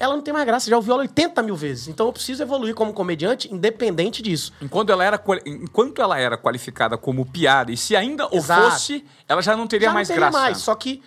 Ela 0.00 0.16
não 0.16 0.22
tem 0.22 0.32
mais 0.32 0.46
graça. 0.46 0.70
Já 0.70 0.76
ouviu 0.76 0.94
ela 0.94 1.02
80 1.02 1.42
mil 1.42 1.54
vezes. 1.54 1.86
Então 1.86 2.06
eu 2.06 2.12
preciso 2.12 2.42
evoluir 2.42 2.74
como 2.74 2.90
comediante, 2.94 3.52
independente 3.52 4.22
disso. 4.22 4.50
Enquanto 4.60 4.90
ela 4.90 5.04
era, 5.04 5.22
enquanto 5.44 6.00
ela 6.00 6.18
era 6.18 6.38
qualificada 6.38 6.96
como 6.96 7.26
piada, 7.26 7.70
e 7.70 7.76
se 7.76 7.94
ainda 7.94 8.26
o 8.26 8.40
fosse, 8.40 9.04
ela 9.28 9.42
já 9.42 9.54
não 9.54 9.66
teria 9.66 9.88
já 9.88 9.94
mais 9.94 10.08
não 10.08 10.14
teria 10.14 10.30
graça. 10.30 10.42
mais. 10.42 10.58
Só 10.58 10.74
que 10.74 11.02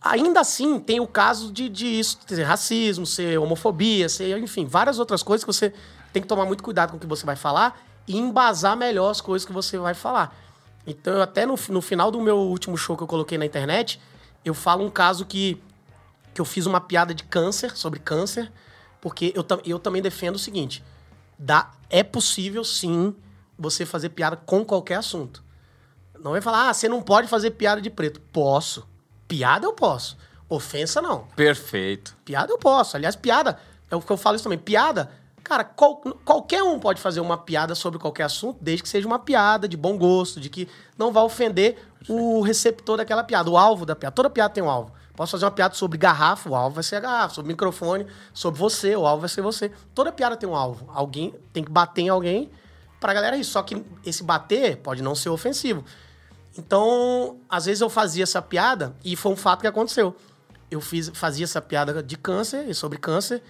ainda 0.00 0.38
assim 0.38 0.78
tem 0.78 1.00
o 1.00 1.06
caso 1.06 1.52
de, 1.52 1.68
de 1.68 1.98
isso 1.98 2.18
ser 2.24 2.44
racismo, 2.44 3.04
ser 3.04 3.40
homofobia, 3.40 4.08
ser, 4.08 4.38
enfim, 4.38 4.66
várias 4.66 5.00
outras 5.00 5.20
coisas 5.24 5.44
que 5.44 5.52
você 5.52 5.74
tem 6.12 6.22
que 6.22 6.28
tomar 6.28 6.46
muito 6.46 6.62
cuidado 6.62 6.92
com 6.92 6.96
o 6.98 7.00
que 7.00 7.06
você 7.08 7.26
vai 7.26 7.34
falar 7.34 7.76
e 8.06 8.16
embasar 8.16 8.76
melhor 8.76 9.10
as 9.10 9.20
coisas 9.20 9.44
que 9.44 9.52
você 9.52 9.78
vai 9.78 9.94
falar. 9.94 10.32
Então, 10.86 11.20
até 11.20 11.44
no, 11.44 11.56
no 11.70 11.82
final 11.82 12.12
do 12.12 12.20
meu 12.20 12.38
último 12.38 12.76
show 12.76 12.96
que 12.96 13.02
eu 13.02 13.08
coloquei 13.08 13.36
na 13.36 13.44
internet, 13.44 14.00
eu 14.44 14.54
falo 14.54 14.84
um 14.84 14.90
caso 14.90 15.26
que 15.26 15.60
que 16.36 16.40
eu 16.40 16.44
fiz 16.44 16.66
uma 16.66 16.82
piada 16.82 17.14
de 17.14 17.24
câncer, 17.24 17.74
sobre 17.74 17.98
câncer, 17.98 18.52
porque 19.00 19.32
eu, 19.34 19.42
eu 19.64 19.78
também 19.78 20.02
defendo 20.02 20.36
o 20.36 20.38
seguinte: 20.38 20.84
dá, 21.38 21.70
é 21.88 22.02
possível 22.02 22.62
sim 22.62 23.16
você 23.58 23.86
fazer 23.86 24.10
piada 24.10 24.36
com 24.36 24.62
qualquer 24.62 24.96
assunto. 24.96 25.42
Não 26.20 26.36
é 26.36 26.42
falar, 26.42 26.68
ah, 26.68 26.74
você 26.74 26.90
não 26.90 27.00
pode 27.00 27.26
fazer 27.26 27.52
piada 27.52 27.80
de 27.80 27.88
preto. 27.88 28.20
Posso. 28.20 28.86
Piada 29.26 29.64
eu 29.66 29.72
posso. 29.72 30.18
Ofensa, 30.46 31.00
não. 31.00 31.26
Perfeito. 31.34 32.14
Piada 32.22 32.52
eu 32.52 32.58
posso. 32.58 32.96
Aliás, 32.98 33.16
piada, 33.16 33.58
é 33.90 33.96
o 33.96 34.00
que 34.02 34.10
eu 34.12 34.16
falo 34.18 34.36
isso 34.36 34.44
também. 34.44 34.58
Piada, 34.58 35.10
cara, 35.42 35.64
qual- 35.64 35.96
qualquer 36.22 36.62
um 36.62 36.78
pode 36.78 37.00
fazer 37.00 37.20
uma 37.20 37.38
piada 37.38 37.74
sobre 37.74 37.98
qualquer 37.98 38.24
assunto, 38.24 38.58
desde 38.60 38.82
que 38.82 38.88
seja 38.90 39.06
uma 39.06 39.18
piada 39.18 39.66
de 39.66 39.76
bom 39.76 39.96
gosto, 39.96 40.38
de 40.38 40.50
que 40.50 40.68
não 40.98 41.12
vai 41.12 41.22
ofender 41.22 41.78
o 42.08 42.42
receptor 42.42 42.98
daquela 42.98 43.24
piada, 43.24 43.48
o 43.50 43.56
alvo 43.56 43.86
da 43.86 43.96
piada. 43.96 44.14
Toda 44.14 44.28
piada 44.28 44.52
tem 44.52 44.62
um 44.62 44.70
alvo. 44.70 44.92
Posso 45.16 45.32
fazer 45.32 45.46
uma 45.46 45.50
piada 45.50 45.74
sobre 45.74 45.96
garrafa, 45.96 46.50
o 46.50 46.54
alvo 46.54 46.74
vai 46.74 46.84
ser 46.84 46.96
a 46.96 47.00
garrafa. 47.00 47.34
Sobre 47.34 47.48
microfone, 47.48 48.06
sobre 48.34 48.60
você, 48.60 48.94
o 48.94 49.06
alvo 49.06 49.20
vai 49.20 49.28
ser 49.28 49.40
você. 49.40 49.72
Toda 49.94 50.12
piada 50.12 50.36
tem 50.36 50.48
um 50.48 50.54
alvo. 50.54 50.88
Alguém 50.92 51.34
tem 51.52 51.64
que 51.64 51.70
bater 51.70 52.02
em 52.02 52.08
alguém 52.10 52.50
pra 53.00 53.14
galera 53.14 53.36
isso. 53.36 53.52
Só 53.52 53.62
que 53.62 53.82
esse 54.04 54.22
bater 54.22 54.76
pode 54.76 55.02
não 55.02 55.14
ser 55.14 55.30
ofensivo. 55.30 55.84
Então, 56.58 57.38
às 57.48 57.64
vezes 57.64 57.80
eu 57.80 57.88
fazia 57.88 58.22
essa 58.22 58.40
piada 58.42 58.94
e 59.04 59.16
foi 59.16 59.32
um 59.32 59.36
fato 59.36 59.62
que 59.62 59.66
aconteceu. 59.66 60.14
Eu 60.70 60.80
fiz, 60.80 61.10
fazia 61.14 61.44
essa 61.44 61.60
piada 61.60 62.02
de 62.02 62.16
câncer 62.16 62.68
e 62.68 62.74
sobre 62.74 62.98
câncer 62.98 63.42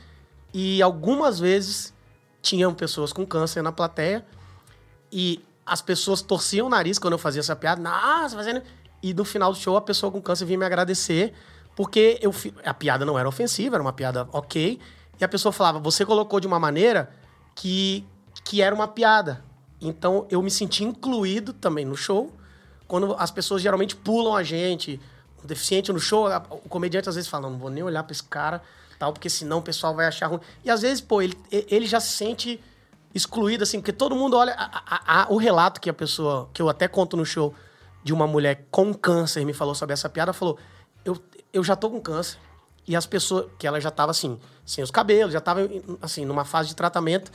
e 0.53 0.81
algumas 0.83 1.39
vezes 1.39 1.93
tinham 2.43 2.73
pessoas 2.75 3.13
com 3.13 3.27
câncer 3.27 3.63
na 3.63 3.73
plateia 3.73 4.25
e 5.11 5.43
as 5.65 5.83
pessoas 5.83 6.23
torciam 6.23 6.67
o 6.67 6.71
nariz 6.71 6.99
quando 6.99 7.15
eu 7.15 7.19
fazia 7.19 7.41
essa 7.41 7.57
piada. 7.57 7.81
Nossa, 7.81 8.37
fazendo. 8.37 8.63
E 9.03 9.13
no 9.13 9.25
final 9.25 9.53
do 9.53 9.59
show 9.59 9.77
a 9.77 9.81
pessoa 9.81 10.13
com 10.13 10.21
câncer 10.21 10.45
vinha 10.45 10.59
me 10.59 10.65
agradecer 10.65 11.35
porque 11.77 12.19
eu 12.21 12.35
a 12.65 12.75
piada 12.75 13.05
não 13.05 13.17
era 13.19 13.29
ofensiva, 13.29 13.77
era 13.77 13.83
uma 13.83 13.93
piada 13.93 14.27
ok. 14.33 14.81
E 15.21 15.25
a 15.25 15.29
pessoa 15.29 15.53
falava: 15.53 15.79
você 15.79 16.05
colocou 16.05 16.41
de 16.41 16.47
uma 16.49 16.59
maneira 16.59 17.11
que, 17.55 18.05
que 18.45 18.61
era 18.63 18.75
uma 18.75 18.89
piada. 18.89 19.45
Então 19.81 20.27
eu 20.31 20.43
me 20.43 20.51
senti 20.51 20.83
incluído 20.83 21.53
também 21.53 21.85
no 21.85 21.95
show. 21.97 22.33
Quando 22.89 23.15
as 23.19 23.31
pessoas 23.31 23.61
geralmente 23.63 23.95
pulam 23.95 24.35
a 24.35 24.43
gente, 24.43 24.99
o 25.45 25.47
deficiente 25.47 25.93
no 25.93 26.01
show, 26.01 26.27
o 26.65 26.69
comediante 26.69 27.09
às 27.09 27.15
vezes 27.15 27.29
fala: 27.31 27.49
não 27.51 27.59
vou 27.59 27.71
nem 27.71 27.83
olhar 27.85 28.03
pra 28.03 28.13
esse 28.13 28.23
cara, 28.25 28.63
tal, 28.99 29.13
porque 29.13 29.29
senão 29.29 29.59
o 29.59 29.63
pessoal 29.63 29.95
vai 29.95 30.07
achar 30.07 30.29
ruim. 30.29 30.41
E 30.65 30.71
às 30.71 30.81
vezes, 30.83 31.01
pô, 31.01 31.21
ele, 31.21 31.37
ele 31.51 31.87
já 31.87 32.01
se 32.01 32.09
sente 32.13 32.59
excluído, 33.15 33.65
assim, 33.65 33.81
porque 33.81 33.93
todo 33.93 34.15
mundo 34.17 34.37
olha. 34.37 34.55
a- 34.57 35.23
a- 35.23 35.27
o 35.31 35.37
relato 35.37 35.81
que 35.81 35.91
a 35.91 35.95
pessoa, 35.95 36.49
que 36.55 36.61
eu 36.63 36.69
até 36.69 36.87
conto 36.89 37.17
no 37.17 37.25
show, 37.27 37.55
de 38.05 38.13
uma 38.13 38.27
mulher 38.27 38.67
com 38.71 38.95
câncer 38.95 39.45
me 39.45 39.53
falou 39.53 39.75
sobre 39.75 39.93
essa 39.93 40.09
piada, 40.09 40.33
falou: 40.33 40.59
eu, 41.57 41.65
já 41.65 41.77
tô 41.77 41.91
com 41.91 42.01
câncer. 42.01 42.39
E 42.87 42.95
as 42.95 43.07
pessoas, 43.07 43.47
que 43.59 43.67
ela 43.67 43.81
já 43.81 43.91
tava 43.91 44.11
assim, 44.11 44.39
sem 44.65 44.83
os 44.83 44.91
cabelos, 44.91 45.33
já 45.33 45.41
tava 45.41 45.61
assim, 46.01 46.25
numa 46.25 46.45
fase 46.45 46.69
de 46.69 46.77
tratamento. 46.77 47.33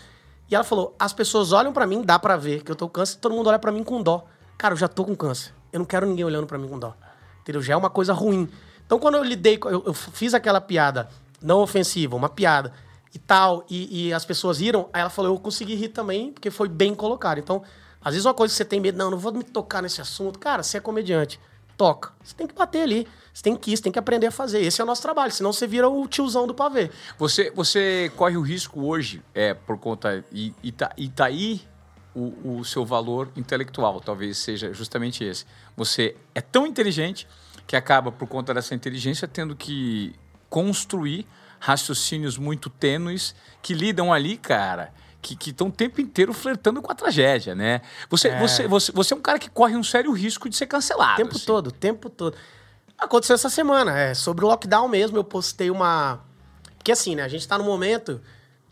E 0.49 0.55
ela 0.55 0.63
falou: 0.63 0.95
as 0.97 1.13
pessoas 1.13 1.51
olham 1.51 1.73
pra 1.73 1.85
mim, 1.85 2.01
dá 2.01 2.17
pra 2.17 2.37
ver 2.37 2.63
que 2.63 2.71
eu 2.71 2.75
tô 2.75 2.87
com 2.87 2.93
câncer, 2.93 3.17
todo 3.17 3.35
mundo 3.35 3.47
olha 3.47 3.59
pra 3.59 3.71
mim 3.71 3.83
com 3.83 4.01
dó. 4.01 4.25
Cara, 4.57 4.73
eu 4.73 4.77
já 4.77 4.87
tô 4.87 5.03
com 5.03 5.15
câncer. 5.15 5.53
Eu 5.71 5.79
não 5.79 5.85
quero 5.85 6.05
ninguém 6.05 6.25
olhando 6.25 6.47
pra 6.47 6.57
mim 6.57 6.67
com 6.67 6.79
dó. 6.79 6.93
Entendeu? 7.41 7.61
Já 7.61 7.73
é 7.73 7.77
uma 7.77 7.89
coisa 7.89 8.13
ruim. 8.13 8.49
Então, 8.85 8.99
quando 8.99 9.15
eu 9.15 9.23
lidei, 9.23 9.57
eu, 9.65 9.83
eu 9.85 9.93
fiz 9.93 10.33
aquela 10.33 10.61
piada 10.61 11.09
não 11.41 11.61
ofensiva, 11.61 12.15
uma 12.15 12.29
piada 12.29 12.71
e 13.13 13.19
tal, 13.19 13.65
e, 13.69 14.07
e 14.07 14.13
as 14.13 14.23
pessoas 14.23 14.59
riram, 14.59 14.89
aí 14.93 15.01
ela 15.01 15.09
falou: 15.09 15.33
eu 15.33 15.39
consegui 15.39 15.75
rir 15.75 15.89
também, 15.89 16.31
porque 16.31 16.49
foi 16.49 16.69
bem 16.69 16.93
colocado. 16.93 17.39
Então, 17.39 17.63
às 18.03 18.13
vezes 18.13 18.25
uma 18.25 18.33
coisa 18.33 18.51
que 18.53 18.57
você 18.57 18.65
tem 18.65 18.79
medo, 18.79 18.97
não, 18.97 19.11
não 19.11 19.17
vou 19.17 19.33
me 19.33 19.43
tocar 19.43 19.81
nesse 19.81 20.01
assunto. 20.01 20.39
Cara, 20.39 20.63
você 20.63 20.77
é 20.77 20.79
comediante, 20.79 21.39
toca. 21.81 22.11
Você 22.23 22.35
tem 22.35 22.45
que 22.45 22.53
bater 22.53 22.83
ali. 22.83 23.07
Você 23.33 23.41
tem 23.41 23.55
que 23.55 23.71
ir, 23.71 23.77
você 23.77 23.81
tem 23.81 23.91
que 23.91 23.97
aprender 23.97 24.27
a 24.27 24.31
fazer. 24.31 24.61
Esse 24.61 24.81
é 24.81 24.83
o 24.83 24.87
nosso 24.87 25.01
trabalho, 25.01 25.31
senão 25.31 25.51
você 25.51 25.65
vira 25.65 25.89
o 25.89 26.07
tiozão 26.07 26.45
do 26.45 26.53
pavê. 26.53 26.91
Você, 27.17 27.49
você 27.49 28.11
corre 28.15 28.37
o 28.37 28.41
risco 28.41 28.85
hoje, 28.85 29.19
é, 29.33 29.55
por 29.55 29.79
conta. 29.79 30.23
E, 30.31 30.53
e, 30.61 30.71
tá, 30.71 30.91
e 30.95 31.09
tá 31.09 31.25
aí 31.25 31.59
o, 32.13 32.59
o 32.59 32.63
seu 32.63 32.85
valor 32.85 33.31
intelectual, 33.35 33.99
talvez 33.99 34.37
seja 34.37 34.71
justamente 34.71 35.23
esse. 35.23 35.43
Você 35.75 36.15
é 36.35 36.41
tão 36.41 36.67
inteligente 36.67 37.27
que 37.65 37.75
acaba, 37.75 38.11
por 38.11 38.27
conta 38.27 38.53
dessa 38.53 38.75
inteligência, 38.75 39.27
tendo 39.27 39.55
que 39.55 40.13
construir 40.51 41.25
raciocínios 41.59 42.37
muito 42.37 42.69
tênues 42.69 43.33
que 43.59 43.73
lidam 43.73 44.13
ali, 44.13 44.37
cara. 44.37 44.93
Que 45.21 45.37
estão 45.51 45.67
o 45.67 45.71
tempo 45.71 46.01
inteiro 46.01 46.33
flertando 46.33 46.81
com 46.81 46.91
a 46.91 46.95
tragédia, 46.95 47.53
né? 47.53 47.81
Você, 48.09 48.35
você, 48.39 48.67
você, 48.67 48.91
você 48.91 49.13
é 49.13 49.17
um 49.17 49.21
cara 49.21 49.37
que 49.37 49.49
corre 49.49 49.75
um 49.75 49.83
sério 49.83 50.11
risco 50.11 50.49
de 50.49 50.55
ser 50.55 50.65
cancelado. 50.65 51.13
O 51.13 51.17
tempo 51.17 51.35
assim. 51.35 51.45
todo, 51.45 51.67
o 51.67 51.71
tempo 51.71 52.09
todo. 52.09 52.35
Aconteceu 52.97 53.33
essa 53.35 53.49
semana, 53.49 53.97
é, 53.97 54.13
sobre 54.13 54.43
o 54.45 54.47
lockdown 54.47 54.87
mesmo, 54.87 55.17
eu 55.17 55.23
postei 55.23 55.69
uma... 55.71 56.19
Porque 56.77 56.91
assim, 56.91 57.15
né, 57.15 57.23
a 57.23 57.27
gente 57.27 57.47
tá 57.47 57.57
num 57.57 57.63
momento 57.65 58.19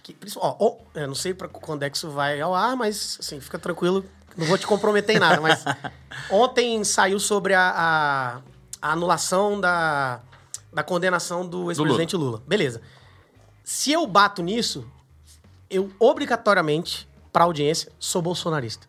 que... 0.04 0.16
Ó, 0.38 0.56
ó, 0.60 0.78
eu 1.00 1.08
não 1.08 1.16
sei 1.16 1.34
pra 1.34 1.48
quando 1.48 1.84
é 1.84 1.90
que 1.90 1.98
isso 1.98 2.10
vai 2.10 2.40
ao 2.42 2.54
ar, 2.56 2.76
mas 2.76 3.18
assim, 3.20 3.40
fica 3.40 3.58
tranquilo, 3.60 4.04
não 4.38 4.46
vou 4.46 4.58
te 4.58 4.66
comprometer 4.68 5.16
em 5.16 5.20
nada, 5.20 5.40
mas 5.42 5.64
ontem 6.30 6.84
saiu 6.84 7.20
sobre 7.20 7.54
a, 7.54 7.74
a- 7.76 8.42
a 8.82 8.92
anulação 8.94 9.60
da, 9.60 10.20
da 10.74 10.84
condenação 10.84 11.46
do 11.48 11.70
ex-presidente 11.72 12.16
Lula. 12.16 12.42
Beleza. 12.48 12.82
Se 13.64 13.92
eu 13.92 14.06
bato 14.08 14.42
nisso, 14.44 14.86
eu 15.70 15.92
obrigatoriamente, 16.00 17.08
pra 17.32 17.44
audiência, 17.44 17.92
sou 18.00 18.22
bolsonarista. 18.22 18.88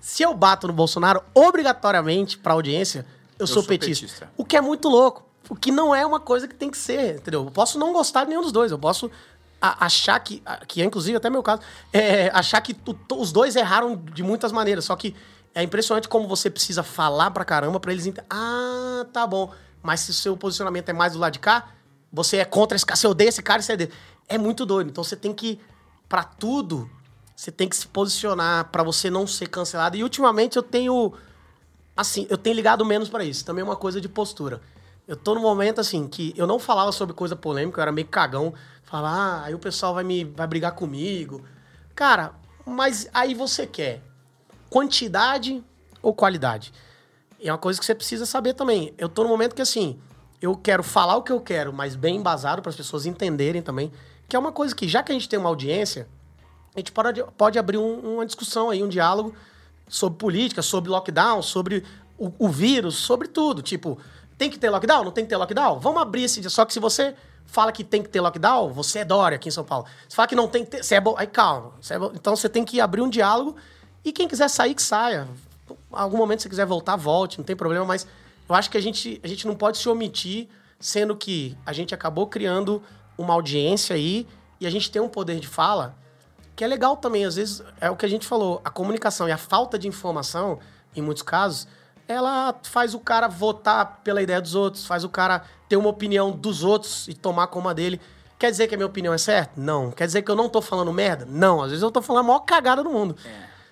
Se 0.00 0.22
eu 0.22 0.34
bato 0.34 0.66
no 0.66 0.72
Bolsonaro, 0.72 1.22
obrigatoriamente, 1.34 2.36
pra 2.36 2.52
audiência, 2.52 3.06
eu, 3.38 3.46
sou, 3.46 3.62
sou 3.62 3.64
petista. 3.64 4.04
petista. 4.06 4.30
O 4.36 4.44
que 4.44 4.56
é 4.56 4.60
muito 4.60 4.88
louco. 4.88 5.24
O 5.48 5.54
que 5.54 5.70
não 5.70 5.94
é 5.94 6.04
uma 6.04 6.20
coisa 6.20 6.46
que 6.48 6.54
tem 6.54 6.70
que 6.70 6.76
ser, 6.78 7.16
entendeu? 7.16 7.44
Eu 7.44 7.50
posso 7.50 7.78
não 7.78 7.92
gostar 7.92 8.24
de 8.24 8.30
nenhum 8.30 8.42
dos 8.42 8.52
dois. 8.52 8.70
Eu 8.72 8.78
posso 8.78 9.10
achar 9.60 10.18
que, 10.20 10.42
que 10.68 10.82
é 10.82 10.84
inclusive 10.84 11.16
até 11.16 11.30
meu 11.30 11.42
caso, 11.42 11.62
é, 11.92 12.28
achar 12.34 12.60
que 12.60 12.74
tu- 12.74 12.96
os 13.16 13.32
dois 13.32 13.56
erraram 13.56 13.96
de 13.96 14.22
muitas 14.22 14.52
maneiras. 14.52 14.84
Só 14.84 14.94
que 14.96 15.14
é 15.54 15.62
impressionante 15.62 16.08
como 16.08 16.28
você 16.28 16.50
precisa 16.50 16.82
falar 16.82 17.30
pra 17.30 17.44
caramba 17.44 17.80
pra 17.80 17.92
eles 17.92 18.04
entenderem. 18.06 18.28
Ah, 18.30 19.06
tá 19.12 19.26
bom. 19.26 19.52
Mas 19.82 20.00
se 20.00 20.10
o 20.10 20.14
seu 20.14 20.36
posicionamento 20.36 20.88
é 20.88 20.92
mais 20.92 21.12
do 21.14 21.18
lado 21.18 21.32
de 21.32 21.38
cá, 21.38 21.68
você 22.12 22.38
é 22.38 22.44
contra 22.44 22.76
esse 22.76 22.84
cara, 22.84 22.96
você 22.96 23.06
odeia 23.06 23.28
esse 23.28 23.42
cara, 23.42 23.62
você 23.62 23.72
é 23.72 23.76
dele. 23.76 23.92
É 24.28 24.36
muito 24.36 24.64
doido. 24.66 24.90
Então 24.90 25.02
você 25.04 25.16
tem 25.16 25.32
que, 25.32 25.58
pra 26.08 26.24
tudo, 26.24 26.90
você 27.34 27.50
tem 27.50 27.68
que 27.68 27.76
se 27.76 27.86
posicionar 27.88 28.70
pra 28.70 28.82
você 28.82 29.10
não 29.10 29.26
ser 29.26 29.48
cancelado. 29.48 29.96
E 29.96 30.02
ultimamente 30.02 30.56
eu 30.56 30.62
tenho 30.62 31.12
assim, 31.96 32.26
eu 32.30 32.38
tenho 32.38 32.56
ligado 32.56 32.84
menos 32.84 33.08
pra 33.08 33.24
isso. 33.24 33.44
Também 33.44 33.62
é 33.62 33.64
uma 33.64 33.76
coisa 33.76 34.00
de 34.00 34.08
postura. 34.08 34.60
Eu 35.06 35.16
tô 35.16 35.34
num 35.34 35.42
momento 35.42 35.80
assim 35.80 36.08
que 36.08 36.32
eu 36.36 36.46
não 36.46 36.58
falava 36.58 36.90
sobre 36.92 37.14
coisa 37.14 37.36
polêmica, 37.36 37.78
eu 37.78 37.82
era 37.82 37.92
meio 37.92 38.06
cagão. 38.06 38.54
Falava, 38.84 39.16
ah, 39.16 39.44
aí 39.44 39.54
o 39.54 39.58
pessoal 39.58 39.94
vai 39.94 40.04
me 40.04 40.24
vai 40.24 40.46
brigar 40.46 40.72
comigo. 40.72 41.44
Cara, 41.94 42.32
mas 42.64 43.08
aí 43.12 43.34
você 43.34 43.66
quer 43.66 44.02
quantidade 44.70 45.62
ou 46.00 46.14
qualidade? 46.14 46.72
É 47.40 47.52
uma 47.52 47.58
coisa 47.58 47.78
que 47.78 47.84
você 47.84 47.94
precisa 47.94 48.24
saber 48.24 48.54
também. 48.54 48.94
Eu 48.96 49.08
tô 49.08 49.22
num 49.22 49.28
momento 49.28 49.54
que 49.54 49.62
assim, 49.62 49.98
eu 50.40 50.56
quero 50.56 50.82
falar 50.82 51.16
o 51.16 51.22
que 51.22 51.32
eu 51.32 51.40
quero, 51.40 51.72
mas 51.72 51.94
bem 51.94 52.16
embasado 52.16 52.62
para 52.62 52.70
as 52.70 52.76
pessoas 52.76 53.04
entenderem 53.04 53.60
também, 53.60 53.92
que 54.28 54.36
é 54.36 54.38
uma 54.38 54.52
coisa 54.52 54.74
que 54.74 54.88
já 54.88 55.02
que 55.02 55.12
a 55.12 55.14
gente 55.14 55.28
tem 55.28 55.38
uma 55.38 55.48
audiência, 55.48 56.08
a 56.74 56.78
gente 56.78 56.90
pode, 56.92 57.22
pode 57.36 57.58
abrir 57.58 57.78
um- 57.78 58.14
uma 58.14 58.26
discussão 58.26 58.70
aí, 58.70 58.82
um 58.82 58.88
diálogo 58.88 59.34
sobre 59.88 60.18
política, 60.18 60.62
sobre 60.62 60.90
lockdown, 60.90 61.42
sobre 61.42 61.84
o, 62.18 62.32
o 62.38 62.48
vírus, 62.48 62.96
sobre 62.96 63.28
tudo. 63.28 63.62
Tipo, 63.62 63.98
tem 64.38 64.50
que 64.50 64.58
ter 64.58 64.70
lockdown? 64.70 65.04
Não 65.04 65.12
tem 65.12 65.24
que 65.24 65.30
ter 65.30 65.36
lockdown? 65.36 65.78
Vamos 65.78 66.00
abrir 66.02 66.24
esse. 66.24 66.42
Só 66.50 66.64
que 66.64 66.72
se 66.72 66.80
você 66.80 67.14
fala 67.46 67.70
que 67.70 67.84
tem 67.84 68.02
que 68.02 68.08
ter 68.08 68.20
lockdown, 68.20 68.72
você 68.72 69.00
é 69.00 69.04
Dória 69.04 69.36
aqui 69.36 69.48
em 69.48 69.52
São 69.52 69.64
Paulo. 69.64 69.86
Se 70.08 70.16
fala 70.16 70.26
que 70.26 70.34
não 70.34 70.48
tem 70.48 70.64
que 70.64 70.70
ter, 70.72 70.82
você 70.82 70.96
é 70.96 71.00
bo... 71.00 71.14
Aí 71.18 71.26
calma. 71.26 71.72
Você 71.80 71.94
é 71.94 71.98
bo- 71.98 72.12
Então 72.14 72.34
você 72.34 72.48
tem 72.48 72.64
que 72.64 72.80
abrir 72.80 73.02
um 73.02 73.08
diálogo 73.10 73.54
e 74.04 74.10
quem 74.12 74.26
quiser 74.26 74.48
sair, 74.48 74.74
que 74.74 74.82
saia. 74.82 75.28
Algum 75.92 76.16
momento 76.16 76.42
se 76.42 76.48
quiser 76.48 76.66
voltar, 76.66 76.96
volte, 76.96 77.38
não 77.38 77.44
tem 77.44 77.54
problema, 77.54 77.84
mas 77.84 78.06
eu 78.48 78.54
acho 78.54 78.68
que 78.70 78.76
a 78.76 78.80
gente, 78.82 79.20
a 79.22 79.28
gente 79.28 79.46
não 79.46 79.54
pode 79.54 79.78
se 79.78 79.88
omitir, 79.88 80.48
sendo 80.80 81.14
que 81.16 81.56
a 81.64 81.72
gente 81.72 81.94
acabou 81.94 82.26
criando 82.26 82.82
uma 83.16 83.34
audiência 83.34 83.96
aí 83.96 84.26
e 84.60 84.66
a 84.66 84.70
gente 84.70 84.90
tem 84.90 85.00
um 85.00 85.08
poder 85.08 85.40
de 85.40 85.48
fala 85.48 85.96
que 86.56 86.62
é 86.62 86.66
legal 86.66 86.96
também, 86.96 87.24
às 87.24 87.36
vezes, 87.36 87.62
é 87.80 87.90
o 87.90 87.96
que 87.96 88.06
a 88.06 88.08
gente 88.08 88.26
falou, 88.26 88.60
a 88.64 88.70
comunicação 88.70 89.28
e 89.28 89.32
a 89.32 89.36
falta 89.36 89.78
de 89.78 89.88
informação, 89.88 90.60
em 90.94 91.02
muitos 91.02 91.22
casos, 91.22 91.66
ela 92.06 92.54
faz 92.62 92.94
o 92.94 93.00
cara 93.00 93.26
votar 93.26 94.00
pela 94.04 94.22
ideia 94.22 94.40
dos 94.40 94.54
outros, 94.54 94.86
faz 94.86 95.04
o 95.04 95.08
cara 95.08 95.42
ter 95.68 95.76
uma 95.76 95.88
opinião 95.88 96.30
dos 96.30 96.62
outros 96.62 97.08
e 97.08 97.14
tomar 97.14 97.48
como 97.48 97.68
a 97.68 97.72
dele. 97.72 98.00
Quer 98.38 98.50
dizer 98.50 98.68
que 98.68 98.74
a 98.74 98.78
minha 98.78 98.86
opinião 98.86 99.12
é 99.12 99.18
certa? 99.18 99.60
Não. 99.60 99.90
Quer 99.90 100.06
dizer 100.06 100.22
que 100.22 100.30
eu 100.30 100.36
não 100.36 100.48
tô 100.48 100.60
falando 100.60 100.92
merda? 100.92 101.26
Não. 101.28 101.62
Às 101.62 101.70
vezes 101.70 101.82
eu 101.82 101.90
tô 101.90 102.02
falando 102.02 102.24
a 102.24 102.26
maior 102.28 102.40
cagada 102.40 102.84
do 102.84 102.90
mundo. 102.90 103.16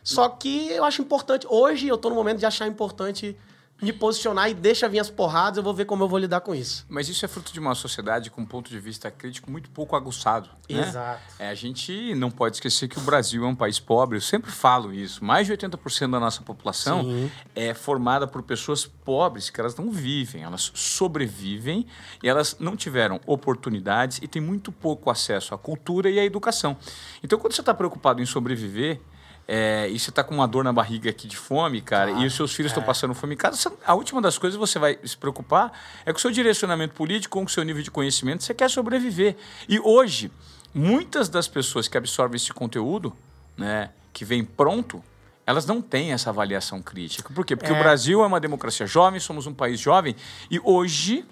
Só 0.02 0.28
que 0.28 0.70
eu 0.70 0.85
acho 0.85 1.02
importante, 1.02 1.46
hoje 1.48 1.87
eu 1.87 1.96
tô 1.96 2.09
no 2.09 2.16
momento 2.16 2.38
de 2.38 2.46
achar 2.46 2.66
importante 2.66 3.37
me 3.83 3.92
posicionar 3.92 4.49
e 4.49 4.55
deixa 4.55 4.88
vir 4.88 5.01
as 5.01 5.11
porradas, 5.11 5.57
eu 5.57 5.62
vou 5.62 5.75
ver 5.75 5.85
como 5.85 6.05
eu 6.05 6.09
vou 6.09 6.18
lidar 6.18 6.40
com 6.40 6.55
isso. 6.55 6.87
Mas 6.88 7.09
isso 7.09 7.25
é 7.25 7.29
fruto 7.29 7.53
de 7.53 7.59
uma 7.59 7.75
sociedade 7.75 8.31
com 8.31 8.40
um 8.40 8.47
ponto 8.47 8.71
de 8.71 8.79
vista 8.79 9.11
crítico 9.11 9.51
muito 9.51 9.68
pouco 9.71 9.97
aguçado. 9.97 10.49
né? 10.71 10.81
Exato. 10.81 11.21
É, 11.37 11.49
a 11.49 11.55
gente 11.55 12.14
não 12.14 12.31
pode 12.31 12.57
esquecer 12.57 12.87
que 12.87 12.97
o 12.97 13.03
Brasil 13.03 13.45
é 13.45 13.49
um 13.49 13.57
país 13.57 13.81
pobre. 13.81 14.16
Eu 14.16 14.23
sempre 14.23 14.53
falo 14.53 14.95
isso. 14.95 15.25
Mais 15.25 15.49
de 15.49 15.53
80% 15.53 16.11
da 16.12 16.21
nossa 16.21 16.42
população 16.42 17.03
Sim. 17.03 17.31
é 17.57 17.75
formada 17.75 18.27
por 18.29 18.42
pessoas 18.42 18.87
pobres 18.87 19.51
que 19.51 19.61
elas 19.61 19.75
não 19.75 19.90
vivem, 19.90 20.45
elas 20.45 20.71
sobrevivem 20.75 21.85
e 22.23 22.29
elas 22.29 22.57
não 22.61 22.77
tiveram 22.77 23.21
oportunidades 23.27 24.21
e 24.23 24.29
têm 24.29 24.40
muito 24.40 24.71
pouco 24.71 25.11
acesso 25.11 25.55
à 25.55 25.59
cultura 25.59 26.09
e 26.09 26.21
à 26.21 26.25
educação. 26.25 26.77
Então, 27.23 27.37
quando 27.37 27.53
você 27.53 27.62
está 27.62 27.75
preocupado 27.75 28.23
em 28.23 28.27
sobreviver, 28.27 29.01
é, 29.46 29.88
e 29.90 29.98
você 29.98 30.11
tá 30.11 30.22
com 30.22 30.35
uma 30.35 30.46
dor 30.46 30.62
na 30.64 30.72
barriga 30.72 31.11
aqui 31.11 31.26
de 31.26 31.37
fome, 31.37 31.81
cara, 31.81 32.11
Claro, 32.11 32.24
e 32.24 32.26
os 32.26 32.35
seus 32.35 32.55
filhos 32.55 32.70
estão 32.70 32.83
é. 32.83 32.87
passando 32.87 33.12
fome 33.14 33.35
em 33.35 33.37
casa, 33.37 33.72
a 33.85 33.94
última 33.94 34.20
das 34.20 34.38
coisas 34.38 34.57
que 34.57 34.61
você 34.61 34.78
vai 34.78 34.98
se 35.05 35.16
preocupar 35.16 35.72
é 36.07 36.12
com 36.12 36.18
o 36.18 36.20
seu 36.20 36.31
direcionamento 36.31 36.94
político, 36.94 37.38
com 37.38 37.44
o 37.44 37.48
seu 37.48 37.62
nível 37.62 37.83
de 37.83 37.90
conhecimento, 37.90 38.44
você 38.44 38.55
quer 38.55 38.70
sobreviver. 38.70 39.37
E 39.68 39.81
hoje, 39.81 40.31
muitas 40.72 41.28
das 41.28 41.48
pessoas 41.48 41.88
que 41.88 41.98
absorvem 41.98 42.37
esse 42.37 42.52
conteúdo, 42.52 43.12
né, 43.57 43.90
que 44.12 44.24
vem 44.24 44.44
pronto, 44.44 45.02
elas 45.44 45.66
não 45.66 45.83
têm 45.83 46.12
essa 46.12 46.31
avaliação 46.31 46.81
crítica. 46.81 47.28
Por 47.33 47.44
quê? 47.44 47.57
Porque 47.57 47.72
É. 47.72 47.74
o 47.74 47.78
Brasil 47.78 48.22
é 48.22 48.26
uma 48.26 48.38
democracia 48.38 48.87
jovem, 48.87 49.18
somos 49.18 49.46
um 49.46 49.52
país 49.52 49.81
jovem, 49.81 50.14
e 50.50 50.61
hoje 50.62 51.24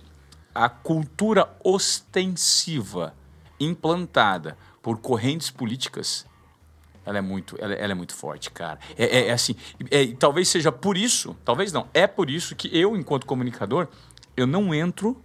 a 0.52 0.68
cultura 0.68 1.48
ostensiva 1.62 3.14
implantada 3.58 4.58
por 4.82 4.98
correntes 4.98 5.50
políticas 5.50 6.26
ela 7.04 7.18
é 7.18 7.20
muito, 7.20 7.56
ela, 7.58 7.74
ela 7.74 7.92
é 7.92 7.94
muito 7.94 8.14
forte, 8.14 8.50
cara. 8.50 8.78
É, 8.96 9.04
é- 9.04 9.26
é 9.28 9.32
assim, 9.32 9.54
é, 9.90 10.06
talvez 10.18 10.48
seja 10.48 10.70
por 10.70 10.96
isso, 10.96 11.36
talvez 11.44 11.72
não, 11.72 11.88
é 11.94 12.06
por 12.06 12.28
isso 12.30 12.54
que 12.54 12.68
eu, 12.76 12.96
enquanto 12.96 13.26
comunicador, 13.26 13.88
eu 14.36 14.46
não 14.46 14.74
entro 14.74 15.20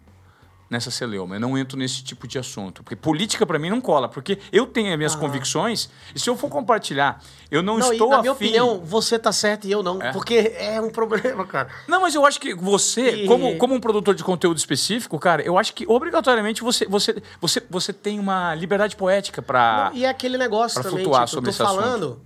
nessa 0.69 0.89
celeuma, 0.89 1.35
eu 1.35 1.39
não 1.39 1.57
entro 1.57 1.77
nesse 1.77 2.03
tipo 2.03 2.27
de 2.27 2.39
assunto. 2.39 2.81
Porque 2.83 2.95
política 2.95 3.45
para 3.45 3.59
mim 3.59 3.69
não 3.69 3.79
cola, 3.79 4.09
porque 4.09 4.39
eu 4.51 4.65
tenho 4.65 4.91
as 4.91 4.97
minhas 4.97 5.15
convicções, 5.15 5.89
e 6.15 6.19
se 6.19 6.29
eu 6.29 6.35
for 6.35 6.49
compartilhar, 6.49 7.21
eu 7.51 7.61
não, 7.61 7.77
Não, 7.77 7.91
estou 7.91 8.07
e 8.07 8.09
na 8.09 8.19
minha 8.21 8.31
afim... 8.31 8.45
opinião, 8.45 8.79
você 8.83 9.19
tá 9.19 9.31
certo 9.31 9.67
e 9.67 9.71
eu 9.71 9.83
não. 9.83 10.01
É? 10.01 10.11
Porque 10.11 10.53
é 10.57 10.81
um 10.81 10.89
problema, 10.89 11.45
cara. 11.45 11.69
Não, 11.87 12.01
mas 12.01 12.15
eu 12.15 12.25
acho 12.25 12.39
que 12.39 12.53
você, 12.55 13.23
E- 13.23 13.27
como, 13.27 13.57
como 13.57 13.75
um 13.75 13.79
produtor 13.79 14.15
de 14.15 14.23
conteúdo 14.23 14.57
específico, 14.57 15.19
cara, 15.19 15.41
eu 15.43 15.57
acho 15.57 15.73
que 15.73 15.85
obrigatoriamente 15.87 16.63
você, 16.63 16.85
você, 16.87 17.21
você, 17.39 17.61
você 17.69 17.93
tem 17.93 18.19
uma 18.19 18.55
liberdade 18.55 18.95
poética 18.95 19.41
para. 19.41 19.91
E 19.93 20.03
é 20.03 20.09
aquele 20.09 20.37
negócio 20.37 20.81
também, 20.81 21.03
flutuar 21.03 21.25
tipo, 21.25 21.35
sobre 21.35 21.49
eu 21.51 21.53
tô 21.55 21.63
esse 21.63 21.63
assunto. 21.63 21.81
falando. 21.83 22.21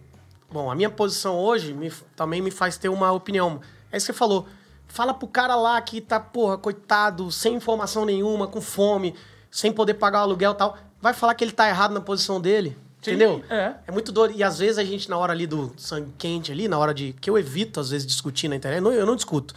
Bom, 0.52 0.72
a 0.72 0.76
minha 0.76 0.90
posição 0.90 1.38
hoje 1.38 1.74
me- 1.74 1.92
também 2.16 2.42
me 2.42 2.50
faz 2.52 2.78
ter 2.78 2.90
uma 2.90 3.12
opinião. 3.12 3.60
É 3.92 3.98
isso 3.98 4.06
que 4.08 4.14
você 4.14 4.18
falou. 4.18 4.48
Fala 4.90 5.14
pro 5.14 5.28
cara 5.28 5.56
lá 5.56 5.80
que 5.82 6.02
tá, 6.02 6.20
porra, 6.20 6.58
coitado, 6.58 7.32
sem 7.32 7.56
informação 7.56 8.06
nenhuma, 8.06 8.48
com 8.48 8.60
fome, 8.60 9.16
sem 9.50 9.72
poder 9.72 9.94
pagar 9.94 10.20
o 10.20 10.24
aluguel 10.24 10.52
e 10.52 10.56
tal. 10.56 10.78
Vai 11.02 11.14
falar 11.14 11.34
que 11.36 11.44
ele 11.44 11.52
tá 11.54 11.70
errado 11.70 11.94
na 11.94 12.02
posição 12.02 12.42
dele. 12.42 12.78
Sim, 13.02 13.12
entendeu? 13.12 13.42
é. 13.50 13.76
É 13.88 13.92
muito 13.92 14.12
doido. 14.12 14.34
E 14.36 14.44
às 14.44 14.60
vezes 14.60 14.78
a 14.78 14.84
gente, 14.84 15.10
na 15.10 15.18
hora 15.18 15.32
ali 15.32 15.48
do 15.48 15.74
sangue 15.78 16.12
quente 16.18 16.52
ali, 16.52 16.68
na 16.68 16.78
hora 16.78 16.94
de. 16.94 17.14
Que 17.14 17.30
eu 17.30 17.38
evito, 17.38 17.80
às 17.80 17.92
vezes, 17.92 18.06
discutir 18.06 18.50
na 18.50 18.56
internet. 18.58 18.82
Não, 18.82 18.92
eu 18.92 19.06
não 19.06 19.16
discuto. 19.16 19.54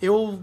Eu. 0.00 0.40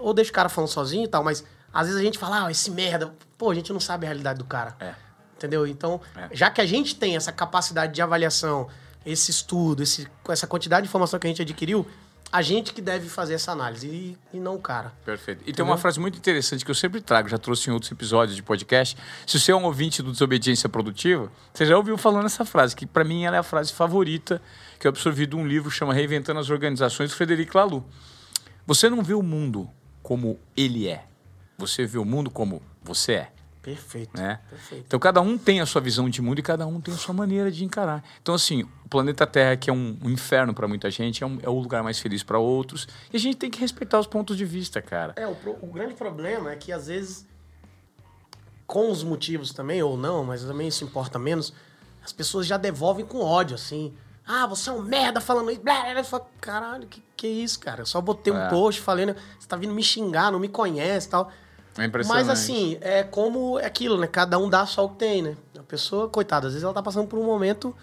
Ou 0.00 0.12
deixo 0.12 0.30
o 0.30 0.34
cara 0.34 0.48
falando 0.48 0.68
sozinho 0.70 1.04
e 1.04 1.08
tal, 1.08 1.22
mas 1.22 1.44
às 1.72 1.86
vezes 1.86 2.00
a 2.00 2.04
gente 2.04 2.18
fala, 2.18 2.46
ah, 2.46 2.50
esse 2.50 2.70
merda. 2.70 3.14
Pô, 3.38 3.50
a 3.50 3.54
gente 3.54 3.72
não 3.72 3.78
sabe 3.80 4.04
a 4.06 4.08
realidade 4.08 4.38
do 4.38 4.44
cara. 4.44 4.74
É. 4.80 4.94
Entendeu? 5.36 5.66
Então, 5.66 6.00
É. 6.16 6.28
já 6.32 6.50
que 6.50 6.60
a 6.60 6.66
gente 6.66 6.96
tem 6.96 7.14
essa 7.14 7.30
capacidade 7.30 7.92
de 7.94 8.00
avaliação, 8.02 8.66
esse 9.04 9.30
estudo, 9.30 9.82
esse, 9.82 10.08
com 10.24 10.32
essa 10.32 10.46
quantidade 10.46 10.82
de 10.82 10.88
informação 10.88 11.20
que 11.20 11.26
a 11.26 11.30
gente 11.30 11.42
adquiriu, 11.42 11.86
a 12.32 12.42
gente 12.42 12.72
que 12.72 12.82
deve 12.82 13.08
fazer 13.08 13.34
essa 13.34 13.52
análise 13.52 13.86
e, 13.86 14.18
e 14.32 14.40
não 14.40 14.56
o 14.56 14.60
cara. 14.60 14.92
Perfeito. 15.04 15.42
E 15.46 15.52
tem 15.52 15.64
uma 15.64 15.78
frase 15.78 16.00
muito 16.00 16.18
interessante 16.18 16.64
que 16.64 16.70
eu 16.70 16.74
sempre 16.74 17.00
trago, 17.00 17.28
já 17.28 17.38
trouxe 17.38 17.70
em 17.70 17.72
outros 17.72 17.90
episódios 17.90 18.36
de 18.36 18.42
podcast. 18.42 18.96
Se 19.26 19.38
você 19.38 19.52
é 19.52 19.56
um 19.56 19.64
ouvinte 19.64 20.02
do 20.02 20.12
Desobediência 20.12 20.68
Produtiva, 20.68 21.30
você 21.52 21.64
já 21.64 21.76
ouviu 21.76 21.96
falando 21.96 22.26
essa 22.26 22.44
frase, 22.44 22.74
que 22.74 22.86
para 22.86 23.04
mim 23.04 23.24
ela 23.24 23.36
é 23.36 23.38
a 23.38 23.44
frase 23.44 23.72
favorita 23.72 24.42
que 24.78 24.86
eu 24.86 24.90
absorvi 24.90 25.26
de 25.26 25.36
um 25.36 25.46
livro 25.46 25.70
chama 25.70 25.94
Reinventando 25.94 26.40
as 26.40 26.50
Organizações, 26.50 27.10
do 27.10 27.16
Frederico 27.16 27.56
Laloux. 27.56 27.86
Você 28.66 28.90
não 28.90 29.02
vê 29.02 29.14
o 29.14 29.22
mundo 29.22 29.70
como 30.02 30.38
ele 30.56 30.88
é. 30.88 31.04
Você 31.56 31.86
vê 31.86 31.98
o 31.98 32.04
mundo 32.04 32.30
como 32.30 32.60
você 32.82 33.12
é. 33.12 33.32
Perfeito. 33.66 34.16
né? 34.16 34.38
Perfeito. 34.48 34.84
Então 34.86 34.98
cada 35.00 35.20
um 35.20 35.36
tem 35.36 35.60
a 35.60 35.66
sua 35.66 35.80
visão 35.80 36.08
de 36.08 36.22
mundo 36.22 36.38
e 36.38 36.42
cada 36.42 36.66
um 36.66 36.80
tem 36.80 36.94
a 36.94 36.96
sua 36.96 37.12
maneira 37.12 37.50
de 37.50 37.64
encarar. 37.64 38.02
Então 38.22 38.34
assim, 38.34 38.62
o 38.84 38.88
planeta 38.88 39.26
Terra 39.26 39.56
que 39.56 39.68
é 39.68 39.72
um, 39.72 39.98
um 40.02 40.08
inferno 40.10 40.54
para 40.54 40.68
muita 40.68 40.90
gente, 40.90 41.24
é, 41.24 41.26
um- 41.26 41.38
é 41.42 41.48
o 41.48 41.58
lugar 41.58 41.82
mais 41.82 41.98
feliz 41.98 42.22
para 42.22 42.38
outros 42.38 42.86
e 43.12 43.16
a 43.16 43.20
gente 43.20 43.36
tem 43.36 43.50
que 43.50 43.58
respeitar 43.60 43.98
os 43.98 44.06
pontos 44.06 44.36
de 44.36 44.44
vista, 44.44 44.80
cara. 44.80 45.12
É, 45.16 45.26
o, 45.26 45.36
o 45.62 45.66
grande 45.66 45.94
problema 45.94 46.52
é 46.52 46.56
que 46.56 46.70
às 46.72 46.86
vezes, 46.86 47.26
com 48.66 48.90
os 48.90 49.02
motivos 49.02 49.52
também, 49.52 49.82
ou 49.82 49.96
não, 49.96 50.24
mas 50.24 50.42
também 50.44 50.68
isso 50.68 50.84
importa 50.84 51.18
menos, 51.18 51.52
as 52.04 52.12
pessoas 52.12 52.46
já 52.46 52.56
devolvem 52.56 53.04
com 53.04 53.18
ódio, 53.20 53.54
assim. 53.54 53.92
Ah, 54.28 54.46
você 54.46 54.70
é 54.70 54.72
um 54.72 54.82
merda 54.82 55.20
falando 55.20 55.50
isso. 55.52 55.60
Blá, 55.60 55.82
blá, 55.82 55.92
blá. 55.94 56.04
Falo, 56.04 56.26
Caralho, 56.40 56.86
que, 56.88 57.00
que 57.16 57.28
isso, 57.28 57.60
cara? 57.60 57.82
Eu 57.82 57.86
só 57.86 58.00
botei 58.00 58.32
um 58.32 58.36
É. 58.40 58.48
post 58.48 58.80
falando, 58.80 59.14
você 59.38 59.46
tá 59.46 59.56
vindo 59.56 59.72
me 59.72 59.82
xingar, 59.84 60.32
não 60.32 60.40
me 60.40 60.48
conhece 60.48 61.06
e 61.06 61.10
tal. 61.10 61.30
É 61.78 61.84
impressionante. 61.84 62.26
Mas 62.26 62.28
assim, 62.30 62.78
é 62.80 63.02
como 63.02 63.58
é 63.58 63.66
aquilo, 63.66 63.98
né? 63.98 64.06
Cada 64.06 64.38
um 64.38 64.48
dá 64.48 64.64
só 64.66 64.84
o 64.84 64.90
que 64.90 64.96
tem, 64.96 65.22
né? 65.22 65.36
A 65.58 65.62
pessoa, 65.62 66.08
coitada, 66.08 66.46
às 66.46 66.52
vezes 66.54 66.64
ela 66.64 66.72
tá 66.74 66.82
passando 66.82 67.06
por 67.06 67.18
um 67.18 67.24
momento 67.24 67.74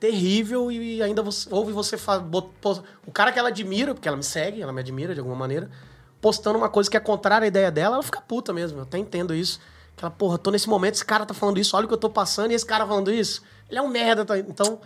terrível 0.00 0.70
e 0.70 1.02
ainda 1.02 1.22
você, 1.22 1.48
ouve 1.52 1.72
você 1.72 1.96
fa- 1.96 2.18
bot- 2.18 2.50
pos- 2.60 2.82
o 3.06 3.12
cara 3.12 3.32
que 3.32 3.38
ela 3.38 3.48
admira, 3.48 3.94
porque 3.94 4.06
ela 4.08 4.16
me 4.16 4.22
segue, 4.22 4.60
ela 4.60 4.72
me 4.72 4.80
admira 4.80 5.14
de 5.14 5.20
alguma 5.20 5.36
maneira, 5.36 5.70
postando 6.20 6.58
uma 6.58 6.68
coisa 6.68 6.90
que 6.90 6.96
é 6.96 7.00
contrária 7.00 7.44
à 7.44 7.48
ideia 7.48 7.70
dela, 7.70 7.96
ela 7.96 8.02
fica 8.02 8.20
puta 8.20 8.52
mesmo. 8.52 8.78
Eu 8.78 8.82
até 8.82 8.98
entendo 8.98 9.34
isso. 9.34 9.60
Que 9.96 10.04
ela, 10.04 10.10
porra, 10.10 10.36
tô 10.38 10.50
nesse 10.50 10.68
momento, 10.68 10.94
esse 10.94 11.04
cara 11.04 11.24
tá 11.24 11.32
falando 11.34 11.58
isso, 11.58 11.76
olha 11.76 11.84
o 11.84 11.88
que 11.88 11.94
eu 11.94 11.98
tô 11.98 12.10
passando 12.10 12.50
e 12.50 12.54
esse 12.54 12.66
cara 12.66 12.86
falando 12.86 13.12
isso. 13.12 13.42
Ele 13.70 13.78
é 13.78 13.82
um 13.82 13.88
merda, 13.88 14.24
tá? 14.24 14.38
então 14.38 14.80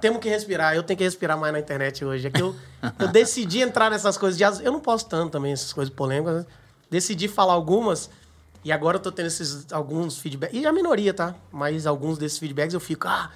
temos 0.00 0.20
que 0.20 0.28
respirar. 0.28 0.74
Eu 0.76 0.82
tenho 0.82 0.96
que 0.98 1.04
respirar 1.04 1.38
mais 1.38 1.52
na 1.52 1.58
internet 1.58 2.04
hoje. 2.04 2.26
É 2.28 2.30
que 2.30 2.40
eu, 2.42 2.54
eu 2.98 3.08
decidi 3.08 3.60
entrar 3.60 3.90
nessas 3.90 4.16
coisas 4.18 4.36
de. 4.38 4.44
Eu 4.64 4.70
não 4.72 4.80
posso 4.80 5.06
tanto 5.08 5.32
também, 5.32 5.52
essas 5.52 5.72
coisas 5.72 5.92
polêmicas. 5.92 6.46
Decidi 6.92 7.26
falar 7.26 7.54
algumas 7.54 8.10
e 8.62 8.70
agora 8.70 8.98
eu 8.98 9.00
tô 9.00 9.10
tendo 9.10 9.26
esses 9.26 9.72
alguns 9.72 10.18
feedbacks. 10.18 10.54
E 10.54 10.66
a 10.66 10.72
minoria, 10.72 11.14
tá? 11.14 11.34
Mas 11.50 11.86
alguns 11.86 12.18
desses 12.18 12.38
feedbacks 12.38 12.74
eu 12.74 12.80
fico, 12.80 13.08
ah, 13.08 13.30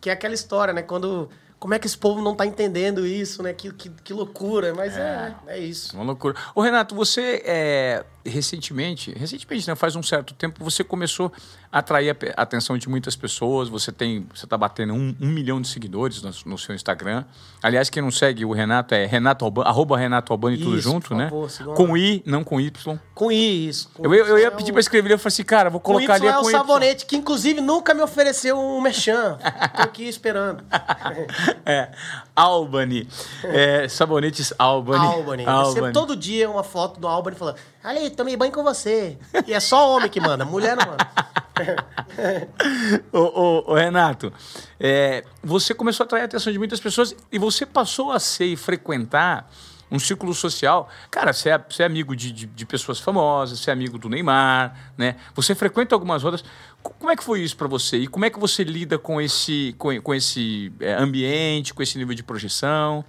que 0.00 0.10
é 0.10 0.12
aquela 0.12 0.34
história, 0.34 0.74
né? 0.74 0.82
Quando. 0.82 1.30
Como 1.58 1.72
é 1.72 1.78
que 1.78 1.86
esse 1.86 1.96
povo 1.96 2.20
não 2.20 2.34
tá 2.34 2.44
entendendo 2.44 3.06
isso, 3.06 3.42
né? 3.42 3.54
Que, 3.54 3.72
que, 3.72 3.88
que 3.88 4.12
loucura. 4.12 4.74
Mas 4.74 4.96
é, 4.96 5.34
é 5.46 5.58
isso. 5.58 5.96
Uma 5.96 6.04
loucura. 6.04 6.34
Ô, 6.52 6.60
Renato, 6.60 6.96
você 6.96 7.42
é, 7.46 8.04
recentemente, 8.28 9.12
recentemente, 9.16 9.68
né, 9.68 9.74
faz 9.74 9.96
um 9.96 10.02
certo 10.02 10.34
tempo, 10.34 10.62
você 10.62 10.82
começou 10.84 11.32
a 11.70 11.78
atrair 11.78 12.16
a 12.36 12.42
atenção 12.42 12.78
de 12.78 12.88
muitas 12.88 13.16
pessoas. 13.16 13.68
Você 13.68 13.92
tem, 13.92 14.26
você 14.34 14.46
tá 14.46 14.56
batendo 14.56 14.94
um, 14.94 15.14
um 15.20 15.28
milhão 15.28 15.60
de 15.60 15.68
seguidores 15.68 16.22
no, 16.22 16.30
no 16.46 16.58
seu 16.58 16.74
Instagram. 16.74 17.24
Aliás, 17.62 17.90
quem 17.90 18.02
não 18.02 18.10
segue 18.10 18.44
o 18.44 18.52
Renato 18.52 18.94
é 18.94 19.06
Renato 19.06 19.44
Albani, 19.44 19.68
arroba 19.68 19.96
Renato 19.96 20.32
Albani 20.32 20.58
tudo 20.58 20.78
junto, 20.80 21.14
né? 21.14 21.24
favor, 21.24 21.50
sigam 21.50 21.72
lá. 21.72 21.76
Com 21.76 21.96
I, 21.96 22.22
não 22.26 22.44
com 22.44 22.60
Y. 22.60 22.98
Com 23.14 23.32
isso. 23.32 23.90
Com 23.94 24.04
Eu, 24.04 24.14
eu, 24.14 24.26
eu 24.26 24.38
ia 24.38 24.46
é 24.46 24.50
pedir 24.50 24.72
pra 24.72 24.80
escrever, 24.80 25.12
eu 25.12 25.18
falei 25.18 25.28
assim, 25.28 25.44
cara, 25.44 25.70
vou 25.70 25.80
Com 25.80 25.94
colocar 25.94 26.14
ali 26.14 26.26
Y 26.26 26.30
é 26.30 26.34
é 26.34 26.38
o 26.38 26.42
com 26.42 26.50
Y. 26.50 26.58
sabonete, 26.58 27.06
que 27.06 27.16
inclusive 27.16 27.60
nunca 27.60 27.94
me 27.94 28.02
ofereceu 28.02 28.58
um 28.58 28.80
merchan. 28.80 29.38
Tô 29.74 29.82
aqui 29.82 30.04
esperando. 30.08 30.64
É, 31.68 31.90
Albany. 32.36 33.08
É, 33.42 33.88
sabonetes 33.88 34.52
Albany. 34.58 35.06
Albany. 35.06 35.44
Recebo 35.44 35.92
todo 35.92 36.14
dia 36.14 36.48
uma 36.48 36.62
foto 36.62 37.00
do 37.00 37.08
Albany 37.08 37.34
falando: 37.34 37.56
Olha 37.82 38.00
aí, 38.00 38.10
tomei 38.10 38.36
banho 38.36 38.52
com 38.52 38.62
você. 38.62 39.18
E 39.46 39.54
é 39.54 39.60
só 39.60 39.96
homem 39.96 40.10
que 40.10 40.20
manda, 40.20 40.44
mulher 40.44 40.76
não 40.76 40.86
manda. 40.86 41.08
Ô, 43.12 43.18
ô, 43.18 43.72
ô, 43.72 43.74
Renato, 43.74 44.30
é, 44.78 45.24
você 45.42 45.72
começou 45.72 46.04
a 46.04 46.06
atrair 46.06 46.22
a 46.22 46.24
atenção 46.26 46.52
de 46.52 46.58
muitas 46.58 46.80
pessoas 46.80 47.16
e 47.32 47.38
você 47.38 47.64
passou 47.64 48.12
a 48.12 48.20
ser 48.20 48.44
e 48.44 48.56
frequentar 48.56 49.50
um 49.90 49.98
círculo 49.98 50.34
social. 50.34 50.88
Cara, 51.10 51.32
você 51.32 51.50
é, 51.50 51.58
você 51.58 51.82
é 51.82 51.86
amigo 51.86 52.14
de, 52.16 52.32
de, 52.32 52.46
de 52.46 52.66
pessoas 52.66 52.98
famosas, 52.98 53.60
você 53.60 53.70
é 53.70 53.72
amigo 53.72 53.98
do 53.98 54.08
Neymar, 54.08 54.92
né? 54.98 55.16
Você 55.34 55.54
frequenta 55.54 55.94
algumas 55.94 56.22
rodas. 56.22 56.42
Co- 56.82 56.94
Como 56.98 57.10
é 57.10 57.16
que 57.16 57.22
foi 57.24 57.40
isso 57.40 57.56
para 57.56 57.68
você? 57.68 57.96
E 57.98 58.06
como 58.06 58.24
é 58.24 58.30
que 58.30 58.38
você 58.38 58.64
lida 58.64 58.98
com 58.98 59.20
esse, 59.20 59.74
com, 59.78 60.00
com 60.02 60.14
esse 60.14 60.72
é, 60.80 60.94
ambiente, 60.94 61.72
com 61.72 61.82
esse 61.82 61.96
nível 61.98 62.14
de 62.14 62.22
projeção? 62.22 63.04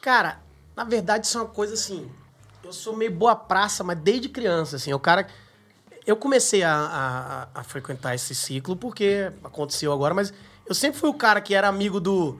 Cara, 0.00 0.40
na 0.76 0.84
verdade, 0.84 1.26
isso 1.26 1.38
é 1.38 1.40
uma 1.40 1.48
coisa 1.48 1.74
assim. 1.74 2.10
Eu 2.62 2.72
sou 2.72 2.96
meio 2.96 3.10
boa 3.10 3.36
praça, 3.36 3.82
mas 3.84 3.98
desde 3.98 4.28
criança, 4.28 4.76
assim. 4.76 4.92
O 4.92 4.98
cara. 4.98 5.26
Eu 6.06 6.16
comecei 6.16 6.62
a, 6.62 7.48
a- 7.54 7.60
a 7.60 7.64
frequentar 7.64 8.14
esse 8.14 8.34
ciclo 8.34 8.76
porque 8.76 9.32
aconteceu 9.42 9.90
agora, 9.90 10.12
mas 10.12 10.34
eu 10.66 10.74
sempre 10.74 11.00
fui 11.00 11.08
o 11.08 11.14
cara 11.14 11.40
que 11.40 11.54
era 11.54 11.66
amigo 11.66 11.98
do. 11.98 12.38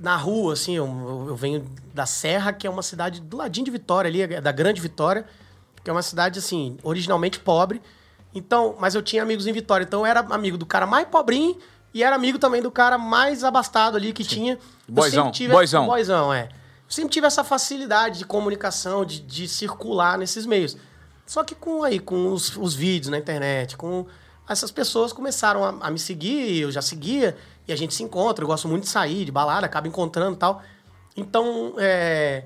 Na 0.00 0.16
rua, 0.16 0.54
assim, 0.54 0.74
eu, 0.76 0.86
eu 1.28 1.36
venho 1.36 1.64
da 1.92 2.06
Serra, 2.06 2.52
que 2.54 2.66
é 2.66 2.70
uma 2.70 2.82
cidade 2.82 3.20
do 3.20 3.36
ladinho 3.36 3.66
de 3.66 3.70
Vitória, 3.70 4.08
ali, 4.08 4.40
da 4.40 4.50
Grande 4.50 4.80
Vitória, 4.80 5.26
que 5.84 5.90
é 5.90 5.92
uma 5.92 6.02
cidade, 6.02 6.38
assim, 6.38 6.78
originalmente 6.82 7.38
pobre. 7.38 7.82
Então, 8.34 8.74
mas 8.80 8.94
eu 8.94 9.02
tinha 9.02 9.22
amigos 9.22 9.46
em 9.46 9.52
Vitória, 9.52 9.84
então 9.84 10.00
eu 10.00 10.06
era 10.06 10.20
amigo 10.20 10.56
do 10.56 10.64
cara 10.64 10.86
mais 10.86 11.06
pobrinho 11.06 11.58
e 11.92 12.02
era 12.02 12.16
amigo 12.16 12.38
também 12.38 12.62
do 12.62 12.70
cara 12.70 12.96
mais 12.96 13.44
abastado 13.44 13.96
ali 13.96 14.12
que 14.12 14.24
tinha. 14.24 14.54
Eu 14.54 14.58
Boizão, 14.94 15.30
tive- 15.30 15.52
boizão. 15.52 15.86
Boizão, 15.86 16.32
é. 16.32 16.44
Eu 16.44 16.94
sempre 16.94 17.10
tive 17.12 17.26
essa 17.26 17.44
facilidade 17.44 18.18
de 18.20 18.24
comunicação, 18.24 19.04
de, 19.04 19.20
de 19.20 19.46
circular 19.48 20.16
nesses 20.16 20.46
meios. 20.46 20.76
Só 21.26 21.44
que 21.44 21.54
com 21.54 21.82
aí, 21.84 21.98
com 21.98 22.32
os, 22.32 22.56
os 22.56 22.74
vídeos 22.74 23.10
na 23.10 23.18
internet, 23.18 23.76
com 23.76 24.06
essas 24.48 24.70
pessoas 24.70 25.12
começaram 25.12 25.62
a, 25.64 25.68
a 25.86 25.90
me 25.90 25.98
seguir, 25.98 26.60
eu 26.62 26.70
já 26.72 26.82
seguia, 26.82 27.36
e 27.70 27.72
a 27.72 27.76
gente 27.76 27.94
se 27.94 28.02
encontra. 28.02 28.42
Eu 28.44 28.48
gosto 28.48 28.68
muito 28.68 28.82
de 28.84 28.88
sair, 28.88 29.24
de 29.24 29.32
balada, 29.32 29.66
acaba 29.66 29.86
encontrando 29.86 30.34
e 30.34 30.38
tal. 30.38 30.62
Então, 31.16 31.74
é, 31.78 32.44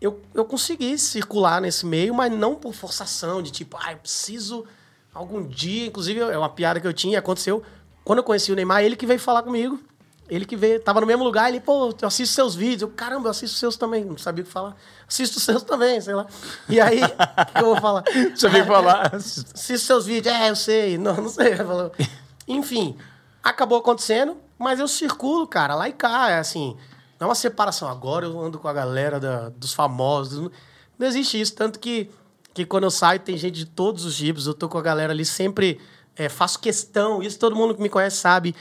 eu, 0.00 0.20
eu 0.34 0.44
consegui 0.44 0.98
circular 0.98 1.60
nesse 1.60 1.84
meio, 1.86 2.14
mas 2.14 2.32
não 2.32 2.54
por 2.54 2.72
forçação, 2.72 3.42
de 3.42 3.50
tipo, 3.50 3.76
ah, 3.80 3.92
eu 3.92 3.98
preciso 3.98 4.64
algum 5.12 5.46
dia. 5.46 5.86
Inclusive, 5.86 6.20
é 6.20 6.38
uma 6.38 6.48
piada 6.48 6.80
que 6.80 6.86
eu 6.86 6.92
tinha, 6.92 7.18
aconteceu. 7.18 7.62
Quando 8.04 8.18
eu 8.18 8.24
conheci 8.24 8.50
o 8.52 8.54
Neymar, 8.54 8.82
ele 8.82 8.96
que 8.96 9.06
veio 9.06 9.20
falar 9.20 9.42
comigo. 9.42 9.78
Ele 10.26 10.46
que 10.46 10.56
veio, 10.56 10.80
tava 10.80 11.02
no 11.02 11.06
mesmo 11.06 11.22
lugar, 11.22 11.50
ele, 11.50 11.60
pô, 11.60 11.94
eu 12.00 12.08
assisto 12.08 12.34
seus 12.34 12.54
vídeos. 12.54 12.82
Eu, 12.82 12.88
caramba, 12.88 13.26
eu 13.26 13.30
assisto 13.30 13.58
seus 13.58 13.76
também. 13.76 14.02
Não 14.02 14.16
sabia 14.16 14.42
o 14.42 14.46
que 14.46 14.52
falar. 14.52 14.74
Assisto 15.06 15.38
seus 15.38 15.62
também, 15.62 16.00
sei 16.00 16.14
lá. 16.14 16.26
E 16.66 16.80
aí, 16.80 17.02
o 17.02 17.52
que 17.52 17.58
eu 17.58 17.66
vou 17.66 17.76
falar? 17.76 18.02
Você 18.34 18.48
veio 18.48 18.64
falar. 18.64 19.12
Assisto 19.14 19.86
seus 19.86 20.06
vídeos. 20.06 20.34
É, 20.34 20.48
eu 20.48 20.56
sei. 20.56 20.96
Não, 20.96 21.16
não 21.16 21.28
sei. 21.28 21.52
Enfim, 22.48 22.96
acabou 23.42 23.78
acontecendo, 23.78 24.36
mas 24.64 24.80
eu 24.80 24.88
circulo, 24.88 25.46
cara, 25.46 25.74
lá 25.74 25.88
e 25.88 25.92
cá. 25.92 26.30
É 26.30 26.38
assim, 26.38 26.76
não 27.20 27.26
é 27.26 27.28
uma 27.28 27.34
separação. 27.34 27.88
Agora 27.88 28.26
eu 28.26 28.40
ando 28.40 28.58
com 28.58 28.66
a 28.66 28.72
galera 28.72 29.20
da, 29.20 29.50
dos 29.50 29.72
famosos. 29.72 30.50
Não 30.98 31.06
existe 31.06 31.40
isso. 31.40 31.54
Tanto 31.54 31.78
que, 31.78 32.10
que 32.52 32.64
quando 32.64 32.84
eu 32.84 32.90
saio, 32.90 33.20
tem 33.20 33.36
gente 33.36 33.56
de 33.56 33.66
todos 33.66 34.04
os 34.04 34.16
tipos. 34.16 34.46
Eu 34.46 34.54
tô 34.54 34.68
com 34.68 34.78
a 34.78 34.82
galera 34.82 35.12
ali 35.12 35.24
sempre. 35.24 35.80
É, 36.16 36.28
faço 36.28 36.60
questão, 36.60 37.22
isso 37.22 37.38
todo 37.38 37.56
mundo 37.56 37.74
que 37.74 37.82
me 37.82 37.88
conhece 37.88 38.18
sabe 38.18 38.54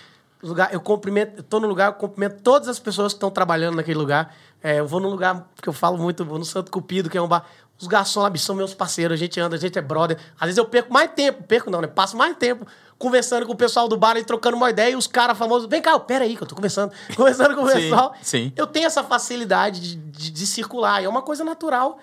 lugar, 0.43 0.73
eu 0.73 0.81
cumprimento, 0.81 1.37
eu 1.37 1.43
tô 1.43 1.59
no 1.59 1.67
lugar, 1.67 1.87
eu 1.87 1.93
cumprimento 1.93 2.41
todas 2.41 2.67
as 2.67 2.77
pessoas 2.77 3.13
que 3.13 3.17
estão 3.17 3.31
trabalhando 3.31 3.75
naquele 3.75 3.97
lugar. 3.97 4.35
É, 4.61 4.79
eu 4.79 4.87
vou 4.87 4.99
num 4.99 5.09
lugar 5.09 5.47
que 5.61 5.69
eu 5.69 5.73
falo 5.73 5.97
muito, 5.97 6.25
vou 6.25 6.37
no 6.37 6.45
Santo 6.45 6.71
Cupido, 6.71 7.09
que 7.09 7.17
é 7.17 7.21
um 7.21 7.27
bar. 7.27 7.45
Os 7.79 7.87
garçons 7.87 8.23
lá 8.23 8.37
são 8.37 8.55
meus 8.55 8.73
parceiros, 8.73 9.15
a 9.15 9.17
gente 9.17 9.39
anda, 9.39 9.55
a 9.55 9.59
gente 9.59 9.79
é 9.79 9.81
brother. 9.81 10.17
Às 10.35 10.47
vezes 10.47 10.57
eu 10.57 10.65
perco 10.65 10.93
mais 10.93 11.11
tempo, 11.11 11.43
perco 11.43 11.71
não, 11.71 11.81
né? 11.81 11.87
Passo 11.87 12.15
mais 12.15 12.35
tempo 12.37 12.67
conversando 13.03 13.45
com 13.45 13.51
o 13.51 13.55
pessoal 13.55 13.89
do 13.89 13.97
bar 13.97 14.15
e 14.15 14.23
trocando 14.23 14.55
uma 14.55 14.69
ideia, 14.69 14.93
e 14.93 14.95
os 14.95 15.07
caras 15.07 15.37
famosos, 15.37 15.67
vem 15.67 15.81
cá, 15.81 15.99
pera 15.99 16.23
aí 16.23 16.37
que 16.37 16.43
eu 16.43 16.47
tô 16.47 16.55
conversando. 16.55 16.93
Conversando 17.15 17.53
com 17.53 17.63
o 17.63 17.67
pessoal. 17.67 18.13
Sim, 18.21 18.45
sim. 18.45 18.53
Eu 18.55 18.65
tenho 18.65 18.85
essa 18.85 19.03
facilidade 19.03 19.81
de, 19.81 19.95
de, 19.95 20.31
de 20.31 20.47
circular, 20.47 21.01
e 21.01 21.05
é 21.05 21.09
uma 21.09 21.21
coisa 21.21 21.43
natural 21.43 21.99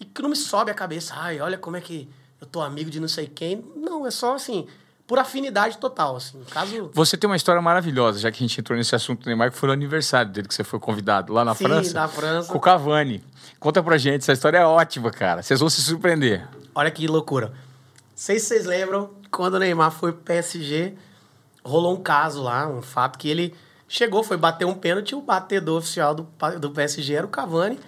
e 0.00 0.04
que 0.04 0.20
não 0.20 0.30
me 0.30 0.36
sobe 0.36 0.72
a 0.72 0.74
cabeça. 0.74 1.14
Ai, 1.16 1.40
olha 1.40 1.56
como 1.56 1.76
é 1.76 1.80
que 1.80 2.08
eu 2.40 2.46
tô 2.46 2.60
amigo 2.60 2.90
de 2.90 2.98
não 2.98 3.06
sei 3.06 3.26
quem. 3.26 3.64
Não, 3.76 4.04
é 4.06 4.10
só 4.10 4.34
assim, 4.34 4.66
por 5.06 5.18
afinidade 5.18 5.78
total, 5.78 6.16
assim. 6.16 6.42
Caso... 6.50 6.90
Você 6.94 7.16
tem 7.16 7.30
uma 7.30 7.36
história 7.36 7.62
maravilhosa, 7.62 8.18
já 8.18 8.32
que 8.32 8.42
a 8.42 8.46
gente 8.46 8.58
entrou 8.58 8.76
nesse 8.76 8.94
assunto 8.94 9.22
do 9.22 9.26
Neymar, 9.26 9.52
que 9.52 9.58
foi 9.58 9.68
o 9.68 9.72
aniversário 9.72 10.32
dele 10.32 10.48
que 10.48 10.54
você 10.54 10.64
foi 10.64 10.80
convidado 10.80 11.32
lá 11.32 11.44
na 11.44 11.54
Sim, 11.54 11.64
França. 11.64 11.94
da 11.94 12.08
França. 12.08 12.50
Com 12.50 12.58
o 12.58 12.60
Cavani. 12.60 13.22
Conta 13.60 13.82
pra 13.82 13.98
gente, 13.98 14.22
essa 14.22 14.32
história 14.32 14.58
é 14.58 14.64
ótima, 14.64 15.10
cara. 15.10 15.42
Vocês 15.42 15.60
vão 15.60 15.68
se 15.68 15.82
surpreender. 15.82 16.48
Olha 16.74 16.90
que 16.90 17.06
loucura. 17.06 17.48
Não 17.48 17.54
sei 18.14 18.38
se 18.38 18.46
vocês 18.46 18.64
lembram, 18.64 19.10
quando 19.30 19.54
o 19.54 19.58
Neymar 19.58 19.90
foi 19.90 20.12
pro 20.12 20.22
PSG, 20.22 20.94
rolou 21.64 21.94
um 21.94 22.02
caso 22.02 22.42
lá, 22.42 22.66
um 22.68 22.82
fato 22.82 23.18
que 23.18 23.28
ele 23.28 23.54
chegou, 23.88 24.22
foi 24.22 24.36
bater 24.36 24.64
um 24.64 24.74
pênalti, 24.74 25.14
o 25.14 25.20
batedor 25.20 25.78
oficial 25.78 26.14
do, 26.14 26.26
do 26.58 26.70
PSG 26.70 27.14
era 27.14 27.26
o 27.26 27.30
Cavani, 27.30 27.78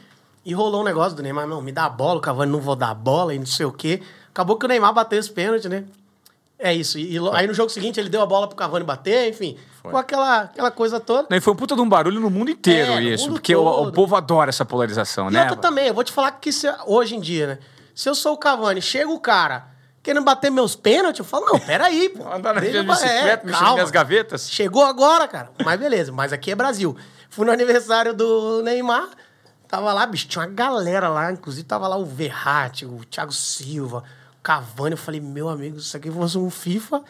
e 0.44 0.52
rolou 0.52 0.80
um 0.80 0.84
negócio 0.84 1.16
do 1.16 1.22
Neymar, 1.22 1.46
não, 1.46 1.62
me 1.62 1.70
dá 1.72 1.84
a 1.84 1.88
bola, 1.88 2.18
o 2.18 2.20
Cavani 2.20 2.50
não 2.50 2.60
vou 2.60 2.74
dar 2.74 2.90
a 2.90 2.94
bola, 2.94 3.34
e 3.34 3.38
não 3.38 3.46
sei 3.46 3.64
o 3.66 3.72
quê. 3.72 4.02
Acabou 4.30 4.56
que 4.56 4.64
o 4.64 4.68
Neymar 4.68 4.92
bateu 4.92 5.18
esse 5.18 5.30
pênalti, 5.30 5.68
né? 5.68 5.84
É 6.58 6.72
isso. 6.72 6.98
E, 6.98 7.16
e 7.16 7.18
aí 7.32 7.46
no 7.46 7.54
jogo 7.54 7.70
seguinte 7.70 7.98
ele 7.98 8.08
deu 8.08 8.22
a 8.22 8.26
bola 8.26 8.46
pro 8.46 8.56
Cavani 8.56 8.84
bater, 8.84 9.28
enfim. 9.30 9.56
Foi. 9.82 9.90
Com 9.90 9.96
aquela, 9.96 10.40
aquela 10.42 10.70
coisa 10.70 11.00
toda. 11.00 11.34
E 11.34 11.40
foi 11.40 11.52
um 11.52 11.56
puta 11.56 11.74
de 11.74 11.80
um 11.80 11.88
barulho 11.88 12.20
no 12.20 12.30
mundo 12.30 12.50
inteiro 12.52 12.92
É, 12.92 13.02
isso. 13.02 13.24
mundo 13.24 13.34
porque 13.34 13.54
o, 13.54 13.64
o 13.66 13.92
povo 13.92 14.14
adora 14.16 14.48
essa 14.48 14.64
polarização, 14.64 15.28
E 15.28 15.32
né? 15.32 15.40
outra 15.42 15.56
também, 15.56 15.88
eu 15.88 15.94
vou 15.94 16.04
te 16.04 16.12
falar 16.12 16.30
que 16.32 16.52
se- 16.52 16.72
hoje 16.86 17.16
em 17.16 17.20
dia, 17.20 17.46
né? 17.48 17.58
Se 17.94 18.08
eu 18.08 18.14
sou 18.14 18.34
o 18.34 18.36
Cavani, 18.38 18.80
chega 18.80 19.10
o 19.10 19.18
cara 19.20 19.66
querendo 20.02 20.24
bater 20.24 20.50
meus 20.50 20.74
pênaltis, 20.74 21.20
eu 21.20 21.24
falo, 21.24 21.46
não, 21.46 21.60
peraí, 21.60 22.08
pô. 22.08 22.26
Andar 22.26 22.54
na 22.54 22.60
Deixa 22.60 22.82
bicicleta, 22.82 23.42
é, 23.44 23.46
mexendo 23.46 23.76
nas 23.76 23.90
gavetas. 23.90 24.50
Chegou 24.50 24.84
agora, 24.84 25.28
cara. 25.28 25.50
Mas 25.64 25.78
beleza, 25.78 26.10
mas 26.10 26.32
aqui 26.32 26.50
é 26.50 26.54
Brasil. 26.54 26.96
Fui 27.30 27.46
no 27.46 27.52
aniversário 27.52 28.12
do 28.12 28.62
Neymar, 28.62 29.08
tava 29.68 29.92
lá, 29.92 30.04
bicho, 30.04 30.26
tinha 30.26 30.44
uma 30.44 30.50
galera 30.50 31.08
lá, 31.08 31.32
inclusive 31.32 31.64
tava 31.66 31.86
lá 31.86 31.96
o 31.96 32.04
Verratti, 32.04 32.84
o 32.84 33.04
Thiago 33.04 33.32
Silva, 33.32 34.04
o 34.38 34.42
Cavani. 34.42 34.92
Eu 34.92 34.98
falei, 34.98 35.20
meu 35.20 35.48
amigo, 35.48 35.78
se 35.78 35.86
isso 35.86 35.96
aqui 35.96 36.10
fosse 36.10 36.36
um 36.36 36.50
FIFA, 36.50 37.02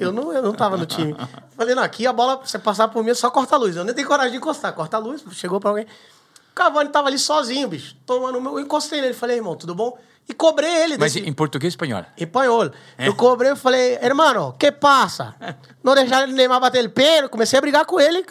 eu 0.00 0.10
não, 0.10 0.32
eu 0.32 0.42
não 0.42 0.52
tava 0.52 0.76
no 0.76 0.86
time. 0.86 1.14
Falei, 1.56 1.74
não, 1.74 1.82
aqui 1.82 2.06
a 2.06 2.12
bola, 2.12 2.40
você 2.42 2.58
passar 2.58 2.88
por 2.88 3.04
mim, 3.04 3.10
é 3.10 3.14
só 3.14 3.30
corta 3.30 3.54
a 3.54 3.58
luz. 3.58 3.76
Eu 3.76 3.84
nem 3.84 3.94
tenho 3.94 4.08
coragem 4.08 4.32
de 4.32 4.38
encostar, 4.38 4.72
corta 4.72 4.96
a 4.96 5.00
luz, 5.00 5.22
chegou 5.32 5.60
pra 5.60 5.70
alguém. 5.70 5.84
O 5.84 6.54
Cavani 6.54 6.90
tava 6.90 7.08
ali 7.08 7.18
sozinho, 7.18 7.68
bicho, 7.68 7.94
tomando 8.04 8.38
o 8.38 8.40
meu. 8.40 8.54
Eu 8.54 8.60
encostei 8.60 9.00
nele, 9.00 9.14
falei, 9.14 9.36
irmão, 9.36 9.54
tudo 9.54 9.74
bom? 9.74 9.96
E 10.28 10.32
cobrei 10.34 10.70
ele. 10.84 10.96
Mas 10.96 11.12
desse- 11.14 11.28
em 11.28 11.32
português 11.32 11.72
espanhol. 11.72 12.04
espanhol. 12.16 12.70
Eu 12.98 13.14
cobrei 13.16 13.50
e 13.52 13.56
falei, 13.56 13.98
hermano, 14.00 14.54
que 14.58 14.70
passa? 14.70 15.34
Não 15.82 15.94
deixaram 15.94 16.28
o 16.30 16.34
Neymar 16.36 16.60
bater 16.60 16.84
o 16.84 16.90
pênalti. 16.90 17.30
Comecei 17.32 17.58
a 17.58 17.60
brigar 17.62 17.84
com 17.84 17.98
ele. 17.98 18.24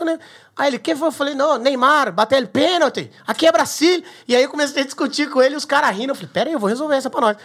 Aí 0.55 0.67
ele, 0.69 0.79
que 0.79 0.95
foi? 0.95 1.07
Eu 1.09 1.11
falei, 1.11 1.35
não, 1.35 1.57
Neymar, 1.57 2.11
bater 2.13 2.41
o 2.43 2.47
pênalti. 2.47 3.11
Aqui 3.27 3.45
é 3.47 3.51
Brasil. 3.51 4.01
E 4.27 4.35
aí 4.35 4.43
eu 4.43 4.49
comecei 4.49 4.81
a 4.81 4.85
discutir 4.85 5.29
com 5.29 5.41
ele, 5.41 5.55
os 5.55 5.65
caras 5.65 5.95
rindo. 5.95 6.11
Eu 6.11 6.15
falei, 6.15 6.29
pera 6.31 6.49
aí, 6.49 6.53
eu 6.53 6.59
vou 6.59 6.69
resolver 6.69 6.95
essa 6.95 7.09
pra 7.09 7.19
nós. 7.21 7.37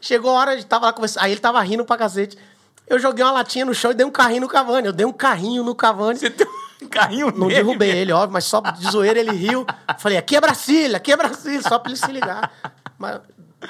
Chegou 0.00 0.30
a 0.30 0.40
hora, 0.40 0.54
gente 0.56 0.66
tava 0.66 0.86
lá 0.86 0.92
conversando. 0.92 1.24
Aí 1.24 1.32
ele 1.32 1.40
tava 1.40 1.60
rindo 1.60 1.84
pra 1.84 1.96
cacete. 1.98 2.38
Eu 2.86 2.98
joguei 2.98 3.22
uma 3.22 3.32
latinha 3.32 3.64
no 3.66 3.74
chão 3.74 3.90
e 3.90 3.94
dei 3.94 4.06
um 4.06 4.10
carrinho 4.10 4.42
no 4.42 4.48
Cavani. 4.48 4.86
Eu 4.86 4.92
dei 4.94 5.04
um 5.04 5.12
carrinho 5.12 5.62
no 5.64 5.74
Cavani. 5.74 6.18
Você 6.18 6.30
tem 6.30 6.46
um 6.82 6.86
carrinho 6.88 7.26
Não 7.32 7.48
nele, 7.48 7.54
derrubei 7.56 7.88
velho. 7.90 8.00
ele, 8.00 8.12
óbvio, 8.12 8.32
mas 8.32 8.44
só 8.44 8.60
de 8.60 8.90
zoeira 8.90 9.18
ele 9.18 9.32
riu. 9.32 9.66
Falei, 9.98 10.16
aqui 10.16 10.36
é 10.36 10.40
Brasília, 10.40 10.96
aqui 10.96 11.12
é 11.12 11.16
Brasília, 11.16 11.60
só 11.62 11.78
pra 11.78 11.90
ele 11.90 11.98
se 12.00 12.10
ligar. 12.12 12.50
Mas 12.96 13.20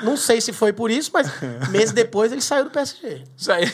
não 0.02 0.16
sei 0.16 0.40
se 0.40 0.52
foi 0.52 0.72
por 0.72 0.90
isso, 0.90 1.10
mas 1.12 1.28
meses 1.70 1.92
depois 1.92 2.32
ele 2.32 2.40
saiu 2.40 2.64
do 2.64 2.70
PSG. 2.70 3.22
Aí. 3.48 3.64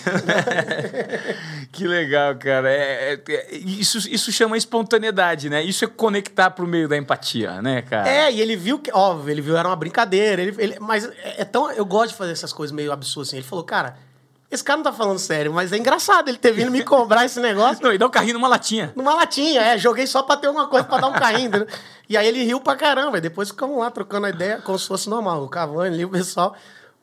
que 1.73 1.87
legal, 1.87 2.35
cara. 2.37 2.71
É, 2.71 3.15
é- 3.15 3.33
é- 3.33 3.55
isso, 3.57 3.99
isso 4.11 4.31
chama 4.33 4.57
espontaneidade, 4.57 5.49
né? 5.51 5.63
Isso 5.63 5.85
é 5.85 5.89
conectar 5.89 6.51
pro 6.51 6.67
meio 6.67 6.89
da 6.89 6.97
empatia, 6.97 7.61
né, 7.63 7.83
cara? 7.83 8.09
É, 8.09 8.33
e 8.33 8.41
ele 8.41 8.57
viu 8.57 8.79
que, 8.79 8.91
óbvio, 8.93 9.31
ele 9.31 9.41
viu 9.41 9.57
era 9.57 9.69
uma 9.69 9.77
brincadeira, 9.77 10.43
ele, 10.43 10.55
ele- 10.59 10.77
mas 10.81 11.05
é, 11.05 11.43
é 11.43 11.45
tão, 11.45 11.71
eu 11.73 11.85
gosto 11.85 12.11
de 12.13 12.17
fazer 12.17 12.33
essas 12.33 12.53
coisas 12.53 12.75
meio 12.75 12.93
absurdas 12.93 13.29
assim. 13.29 13.37
Ele 13.39 13.47
falou, 13.47 13.65
cara, 13.65 13.97
esse 14.55 14.65
cara 14.65 14.77
não 14.77 14.85
tá 14.85 14.93
falando 14.93 15.19
sério, 15.19 15.53
mas 15.53 15.73
é 15.73 15.77
engraçado 15.77 16.29
ele 16.29 16.39
ter 16.39 16.53
vindo 16.53 16.71
me 16.71 16.83
cobrar 16.85 17.25
esse 17.25 17.41
negócio. 17.41 17.83
Não, 17.83 17.93
e 17.93 17.99
dá 17.99 18.07
um 18.07 18.11
carrinho 18.11 18.35
numa 18.35 18.49
latinha. 18.49 18.93
Numa 18.95 19.15
latinha, 19.15 19.61
é. 19.61 19.79
Joguei 19.79 20.07
só 20.07 20.23
pra 20.23 20.37
ter 20.37 20.47
alguma 20.47 20.67
coisa 20.67 20.87
pra 20.87 20.99
dar 20.99 21.09
um 21.09 21.13
carrinho. 21.13 21.49
entendeu? 21.49 21.69
E 22.09 22.17
aí 22.17 22.27
ele 22.27 22.45
riu 22.45 22.61
pra 22.61 22.77
caramba. 22.77 23.19
E 23.19 23.21
depois 23.21 23.49
ficamos 23.49 23.79
lá 23.79 23.91
trocando 23.91 24.27
a 24.27 24.31
ideia 24.31 24.59
como 24.59 24.79
se 24.79 24.87
fosse 24.87 25.09
normal. 25.09 25.43
O 25.43 25.49
Cavani 25.49 25.95
ali, 25.95 26.05
o 26.05 26.09
pessoal. 26.09 26.55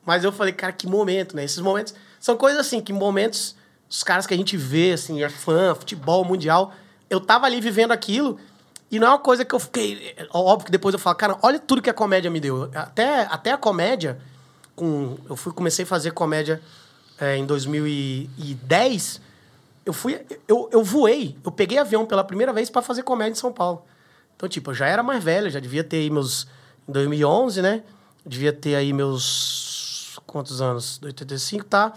Mas 0.05 0.23
eu 0.23 0.31
falei, 0.31 0.53
cara, 0.53 0.71
que 0.71 0.87
momento, 0.87 1.35
né? 1.35 1.43
Esses 1.43 1.59
momentos. 1.59 1.93
São 2.19 2.37
coisas 2.37 2.59
assim, 2.59 2.81
que 2.81 2.93
momentos. 2.93 3.55
Os 3.89 4.03
caras 4.03 4.25
que 4.25 4.33
a 4.33 4.37
gente 4.37 4.55
vê, 4.55 4.93
assim, 4.93 5.21
é 5.21 5.29
fã, 5.29 5.75
futebol, 5.75 6.23
mundial. 6.23 6.73
Eu 7.09 7.19
tava 7.19 7.45
ali 7.45 7.59
vivendo 7.59 7.91
aquilo. 7.91 8.39
E 8.89 8.99
não 8.99 9.07
é 9.07 9.09
uma 9.11 9.19
coisa 9.19 9.43
que 9.43 9.53
eu 9.53 9.59
fiquei. 9.59 10.13
é 10.17 10.27
Óbvio 10.31 10.65
que 10.65 10.71
depois 10.71 10.93
eu 10.93 10.99
falo, 10.99 11.15
cara, 11.15 11.37
olha 11.41 11.59
tudo 11.59 11.81
que 11.81 11.89
a 11.89 11.93
comédia 11.93 12.31
me 12.31 12.39
deu. 12.39 12.69
Até, 12.73 13.21
até 13.29 13.51
a 13.51 13.57
comédia. 13.57 14.19
Com, 14.75 15.17
eu 15.29 15.35
fui, 15.35 15.51
comecei 15.51 15.83
a 15.83 15.87
fazer 15.87 16.11
comédia 16.11 16.61
é, 17.21 17.37
em 17.37 17.45
2010 17.45 19.21
eu 19.85 19.93
fui. 19.93 20.19
Eu, 20.47 20.69
eu 20.71 20.83
voei, 20.83 21.37
eu 21.43 21.51
peguei 21.51 21.77
avião 21.77 22.05
pela 22.05 22.23
primeira 22.23 22.53
vez 22.53 22.69
para 22.69 22.81
fazer 22.81 23.03
comédia 23.03 23.33
em 23.33 23.35
São 23.35 23.51
Paulo. 23.51 23.83
Então, 24.35 24.47
tipo, 24.49 24.71
eu 24.71 24.75
já 24.75 24.87
era 24.87 25.03
mais 25.03 25.23
velho, 25.23 25.49
já 25.49 25.59
devia 25.59 25.83
ter 25.83 25.97
aí 25.97 26.09
meus. 26.09 26.47
Em 26.87 26.91
2011, 26.91 27.61
né? 27.61 27.83
Devia 28.25 28.51
ter 28.51 28.75
aí 28.75 28.91
meus. 28.91 30.19
Quantos 30.25 30.61
anos? 30.61 30.99
85, 31.03 31.65
tá? 31.65 31.93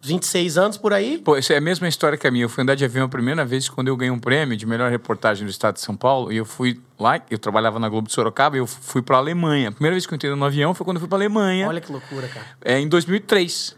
26 0.00 0.58
anos 0.58 0.76
por 0.76 0.92
aí. 0.92 1.18
Pô, 1.18 1.36
isso 1.36 1.52
é 1.52 1.56
a 1.56 1.60
mesma 1.60 1.88
história 1.88 2.16
que 2.16 2.26
a 2.26 2.30
minha. 2.30 2.44
Eu 2.44 2.48
fui 2.48 2.62
andar 2.62 2.74
de 2.76 2.84
avião 2.84 3.06
a 3.06 3.08
primeira 3.08 3.44
vez 3.44 3.68
quando 3.68 3.88
eu 3.88 3.96
ganhei 3.96 4.10
um 4.10 4.18
prêmio 4.18 4.56
de 4.56 4.64
melhor 4.64 4.90
reportagem 4.90 5.44
do 5.44 5.50
estado 5.50 5.74
de 5.74 5.80
São 5.80 5.96
Paulo. 5.96 6.32
E 6.32 6.36
eu 6.36 6.44
fui 6.44 6.80
lá, 6.98 7.20
eu 7.30 7.38
trabalhava 7.38 7.78
na 7.78 7.88
Globo 7.88 8.06
de 8.08 8.14
Sorocaba 8.14 8.56
e 8.56 8.60
eu 8.60 8.66
fui 8.66 9.02
pra 9.02 9.16
Alemanha. 9.16 9.68
A 9.68 9.72
primeira 9.72 9.94
vez 9.94 10.06
que 10.06 10.12
eu 10.12 10.16
entrei 10.16 10.34
no 10.34 10.44
avião 10.44 10.72
foi 10.72 10.84
quando 10.84 10.96
eu 10.96 11.00
fui 11.00 11.08
pra 11.08 11.18
Alemanha. 11.18 11.68
Olha 11.68 11.80
que 11.80 11.90
loucura, 11.90 12.28
cara. 12.28 12.46
É 12.64 12.78
em 12.78 12.88
2003. 12.88 13.77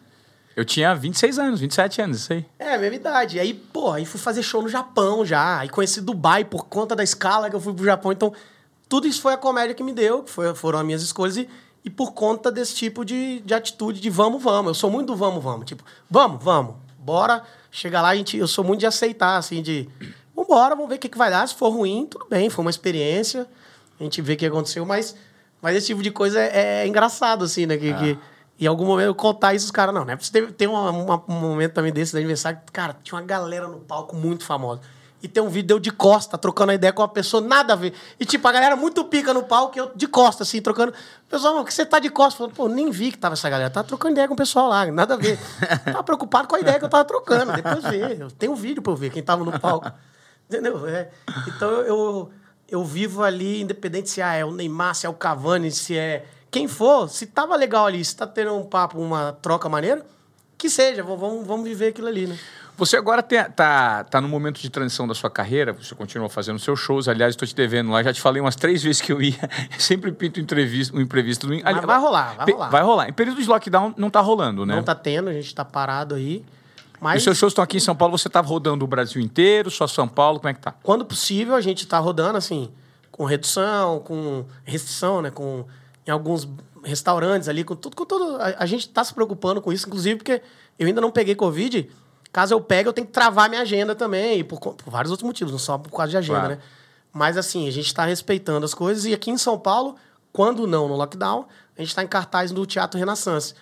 Eu 0.61 0.64
tinha 0.66 0.94
26 0.94 1.38
anos, 1.38 1.61
27 1.61 2.03
anos, 2.03 2.18
isso 2.18 2.35
aí. 2.35 2.44
É, 2.59 2.77
mesma 2.77 2.94
idade. 2.94 3.40
Aí, 3.40 3.55
pô, 3.55 3.92
aí 3.92 4.05
fui 4.05 4.20
fazer 4.20 4.42
show 4.42 4.61
no 4.61 4.68
Japão 4.68 5.25
já. 5.25 5.61
Aí 5.61 5.70
conheci 5.70 6.03
Dubai 6.03 6.44
por 6.44 6.66
conta 6.66 6.94
da 6.94 7.03
escala 7.03 7.49
que 7.49 7.57
eu 7.57 7.61
fui 7.62 7.73
pro 7.73 7.83
Japão. 7.83 8.12
Então, 8.12 8.31
tudo 8.87 9.07
isso 9.07 9.23
foi 9.23 9.33
a 9.33 9.38
comédia 9.38 9.75
que 9.75 9.83
me 9.83 9.90
deu, 9.90 10.23
que 10.23 10.31
foi, 10.31 10.55
foram 10.55 10.79
as 10.79 10.85
minhas 10.85 11.01
escolhas. 11.01 11.38
E, 11.38 11.49
e 11.83 11.88
por 11.88 12.12
conta 12.12 12.53
desse 12.53 12.75
tipo 12.75 13.07
de, 13.07 13.40
de 13.40 13.55
atitude 13.55 14.03
de 14.03 14.11
vamos, 14.11 14.42
vamos. 14.42 14.68
Eu 14.68 14.75
sou 14.75 14.90
muito 14.90 15.07
do 15.07 15.16
vamos, 15.16 15.42
vamos. 15.42 15.64
Tipo, 15.64 15.83
vamos, 16.11 16.44
vamos. 16.44 16.75
Bora. 16.99 17.42
Chega 17.70 18.03
lá, 18.03 18.11
a 18.11 18.16
gente, 18.16 18.37
eu 18.37 18.46
sou 18.46 18.62
muito 18.62 18.81
de 18.81 18.87
aceitar, 18.87 19.38
assim, 19.38 19.62
de... 19.62 19.88
Vambora, 20.37 20.75
vamos 20.75 20.90
ver 20.90 20.96
o 20.96 20.99
que, 20.99 21.09
que 21.09 21.16
vai 21.16 21.31
dar. 21.31 21.49
Se 21.49 21.55
for 21.55 21.70
ruim, 21.70 22.05
tudo 22.05 22.27
bem. 22.29 22.51
Foi 22.51 22.62
uma 22.62 22.70
experiência. 22.70 23.46
A 23.99 24.03
gente 24.03 24.20
vê 24.20 24.35
o 24.35 24.37
que 24.37 24.44
aconteceu. 24.44 24.85
Mas, 24.85 25.16
mas 25.62 25.75
esse 25.75 25.87
tipo 25.87 26.03
de 26.03 26.11
coisa 26.11 26.38
é, 26.38 26.83
é 26.83 26.87
engraçado, 26.87 27.46
assim, 27.46 27.64
né? 27.64 27.79
Que, 27.79 27.94
que 27.94 28.18
em 28.64 28.68
algum 28.68 28.85
momento 28.87 29.07
eu 29.07 29.14
contar 29.14 29.55
isso, 29.55 29.64
os 29.66 29.70
caras, 29.70 29.94
não, 29.94 30.05
né? 30.05 30.16
Teve, 30.33 30.53
tem 30.53 30.68
uma- 30.68 30.90
uma- 30.90 31.25
um 31.29 31.33
momento 31.40 31.73
também 31.73 31.92
desse 31.92 32.12
do 32.12 32.18
aniversário, 32.18 32.59
que, 32.66 32.73
cara, 32.73 32.96
tinha 33.03 33.18
uma 33.18 33.25
galera 33.27 33.67
no 33.69 33.79
palco 33.81 34.15
muito 34.17 34.44
famosa. 34.44 34.81
E 35.23 35.29
tem 35.29 35.42
um 35.42 35.50
vídeo 35.50 35.67
de 35.67 35.73
eu 35.75 35.79
de 35.79 35.90
costa, 35.90 36.38
trocando 36.38 36.73
a 36.73 36.75
ideia 36.75 36.94
com 36.94 37.02
uma 37.02 37.08
pessoa, 37.08 37.42
nada 37.42 37.75
a 37.75 37.77
ver. 37.77 37.92
E, 38.19 38.25
tipo, 38.25 38.48
a 38.48 38.52
galera 38.52 38.75
muito 38.75 39.04
pica 39.04 39.35
no 39.35 39.42
palco, 39.42 39.79
eu 39.79 39.90
de 39.94 40.06
costa, 40.06 40.44
assim, 40.44 40.63
trocando. 40.63 40.94
Pessoal, 41.29 41.52
"Mano, 41.52 41.67
que 41.67 41.75
você 41.75 41.85
tá 41.85 41.98
de 41.98 42.08
costa? 42.08 42.38
Falando, 42.38 42.54
pô, 42.54 42.69
nem 42.69 42.90
vi 42.90 43.13
que 43.13 43.19
tava 43.19 43.35
essa 43.35 43.50
galera. 43.50 43.69
Tava 43.69 43.87
trocando 43.87 44.13
ideia 44.13 44.27
com 44.27 44.33
o 44.33 44.37
pessoal 44.37 44.69
lá, 44.69 44.87
nada 44.87 45.15
a 45.15 45.17
ver. 45.19 45.38
tava 45.85 46.02
preocupado 46.02 46.48
com 46.48 46.56
a 46.56 46.61
ideia 46.61 46.79
que 46.79 46.85
eu 46.87 46.88
tava 46.88 47.04
trocando. 47.04 47.52
Depois 47.52 47.85
vê. 47.85 48.17
Eu 48.19 48.31
tenho 48.31 48.52
um 48.52 48.54
vídeo 48.54 48.81
pra 48.83 48.92
eu 48.94 48.96
ver 48.96 49.11
quem 49.11 49.23
tava 49.23 49.44
no 49.44 49.58
palco. 49.61 49.92
Entendeu? 50.48 50.88
É. 50.88 51.11
Então 51.48 51.69
eu, 51.71 51.85
eu, 51.87 52.31
eu 52.69 52.85
vivo 52.85 53.23
ali, 53.23 53.61
independente 53.61 54.08
se 54.08 54.23
é 54.23 54.42
o 54.42 54.50
Neymar, 54.50 54.94
se 54.94 55.04
é 55.04 55.08
o 55.11 55.15
Cavani, 55.15 55.71
se 55.71 55.98
é 55.98 56.25
quem 56.51 56.67
for, 56.67 57.09
se 57.09 57.27
tava 57.27 57.55
legal 57.57 57.87
ali, 57.87 58.05
se 58.05 58.17
tá 58.17 58.27
tendo 58.27 58.55
um 58.57 58.65
papo, 58.65 58.98
uma 58.98 59.33
troca 59.40 59.69
maneira, 59.69 60.05
que 60.59 60.69
seja, 60.69 61.03
vamos, 61.03 61.46
vamos- 61.46 61.65
viver 61.65 61.88
aquilo 61.88 62.09
ali, 62.09 62.27
né? 62.27 62.38
Você 62.77 62.96
agora 62.96 63.23
tem, 63.23 63.42
tá, 63.44 64.05
tá 64.05 64.23
no 64.23 64.29
momento 64.29 64.59
de 64.59 64.71
transição 64.71 65.07
da 65.07 65.15
sua 65.15 65.29
carreira, 65.29 65.71
você 65.73 65.94
continua 65.94 66.31
fazendo 66.31 66.59
seus 66.59 66.81
shows. 66.81 67.09
Aliás, 67.09 67.35
estou 67.35 67.46
te 67.46 67.55
devendo 67.55 67.90
lá, 67.90 68.03
já 68.03 68.11
te 68.11 68.23
falei 68.23 68.40
umas 68.40 68.57
três 68.57 68.83
vezes 68.83 69.03
que 69.03 69.13
eu 69.13 69.21
ia, 69.21 69.37
sempre 69.79 70.11
pinto 70.13 70.40
entrevista, 70.40 70.96
um 70.96 71.01
imprevisto. 71.01 71.46
Mas 71.46 71.85
vai 71.85 71.98
rolar, 71.98 72.37
vai 72.37 72.53
rolar. 72.53 72.69
Vai 72.71 72.83
rolar. 72.83 73.09
Em 73.11 73.13
período 73.13 73.40
de 73.42 73.46
lockdown 73.46 73.92
não 73.98 74.09
tá 74.09 74.21
rolando, 74.21 74.65
né? 74.65 74.75
Não 74.75 74.83
tá 74.83 74.94
tendo, 74.94 75.29
a 75.29 75.33
gente 75.35 75.55
tá 75.55 75.63
parado 75.63 76.15
aí. 76.15 76.42
Mas... 76.98 77.19
Os 77.19 77.25
seus 77.25 77.37
shows 77.37 77.53
estão 77.53 77.65
aqui 77.65 77.77
em 77.77 77.81
São 77.81 77.94
Paulo, 77.94 78.17
você 78.17 78.31
tá 78.31 78.40
rodando 78.40 78.83
o 78.85 78.88
Brasil 78.88 79.21
inteiro, 79.21 79.71
só 79.71 79.87
São 79.87 80.09
Paulo, 80.09 80.38
como 80.38 80.48
é 80.48 80.55
que 80.55 80.61
tá? 80.61 80.75
Quando 80.83 81.05
possível, 81.05 81.55
a 81.55 81.61
gente 81.61 81.87
tá 81.87 81.98
rodando, 81.98 82.38
assim, 82.38 82.71
com 83.11 83.25
redução, 83.25 84.01
com 84.01 84.46
restrição, 84.65 85.21
né? 85.21 85.31
Com, 85.31 85.67
em 86.11 86.13
alguns 86.13 86.48
restaurantes 86.83 87.48
ali, 87.48 87.65
com 87.65 87.75
tudo, 87.75 87.96
com 87.96 88.04
tudo. 88.04 88.37
A, 88.37 88.54
a 88.58 88.67
gente 88.67 88.88
tá 88.88 89.02
se 89.02 89.15
preocupando 89.15 89.61
com 89.61 89.73
isso, 89.73 89.87
inclusive 89.87 90.17
porque 90.17 90.42
eu 90.79 90.87
ainda 90.87 91.00
não 91.00 91.11
peguei 91.11 91.35
Covid. 91.35 91.90
Caso 92.33 92.54
eu 92.54 92.61
pegue, 92.61 92.88
eu 92.88 92.92
tenho 92.92 93.06
que 93.06 93.13
travar 93.13 93.48
minha 93.48 93.63
agenda 93.63 93.94
também, 93.94 94.44
por, 94.44 94.61
por 94.61 94.90
vários 94.90 95.11
outros 95.11 95.27
motivos, 95.27 95.52
não 95.52 95.58
só 95.58 95.79
por 95.79 95.90
causa 95.90 96.11
de 96.11 96.17
agenda, 96.17 96.38
claro. 96.38 96.54
né? 96.56 96.61
Mas 97.13 97.37
assim, 97.37 97.67
a 97.67 97.73
gente 97.73 97.87
está 97.87 98.04
respeitando 98.04 98.65
as 98.65 98.73
coisas. 98.73 99.04
E 99.04 99.13
aqui 99.13 99.31
em 99.31 99.38
São 99.38 99.58
Paulo, 99.58 99.96
quando 100.33 100.67
não 100.67 100.87
no 100.87 100.94
lockdown, 100.94 101.46
a 101.77 101.81
gente 101.81 101.88
está 101.88 102.04
em 102.04 102.06
cartaz 102.06 102.52
do 102.52 102.65
Teatro 102.65 102.98
Renaissance 102.98 103.54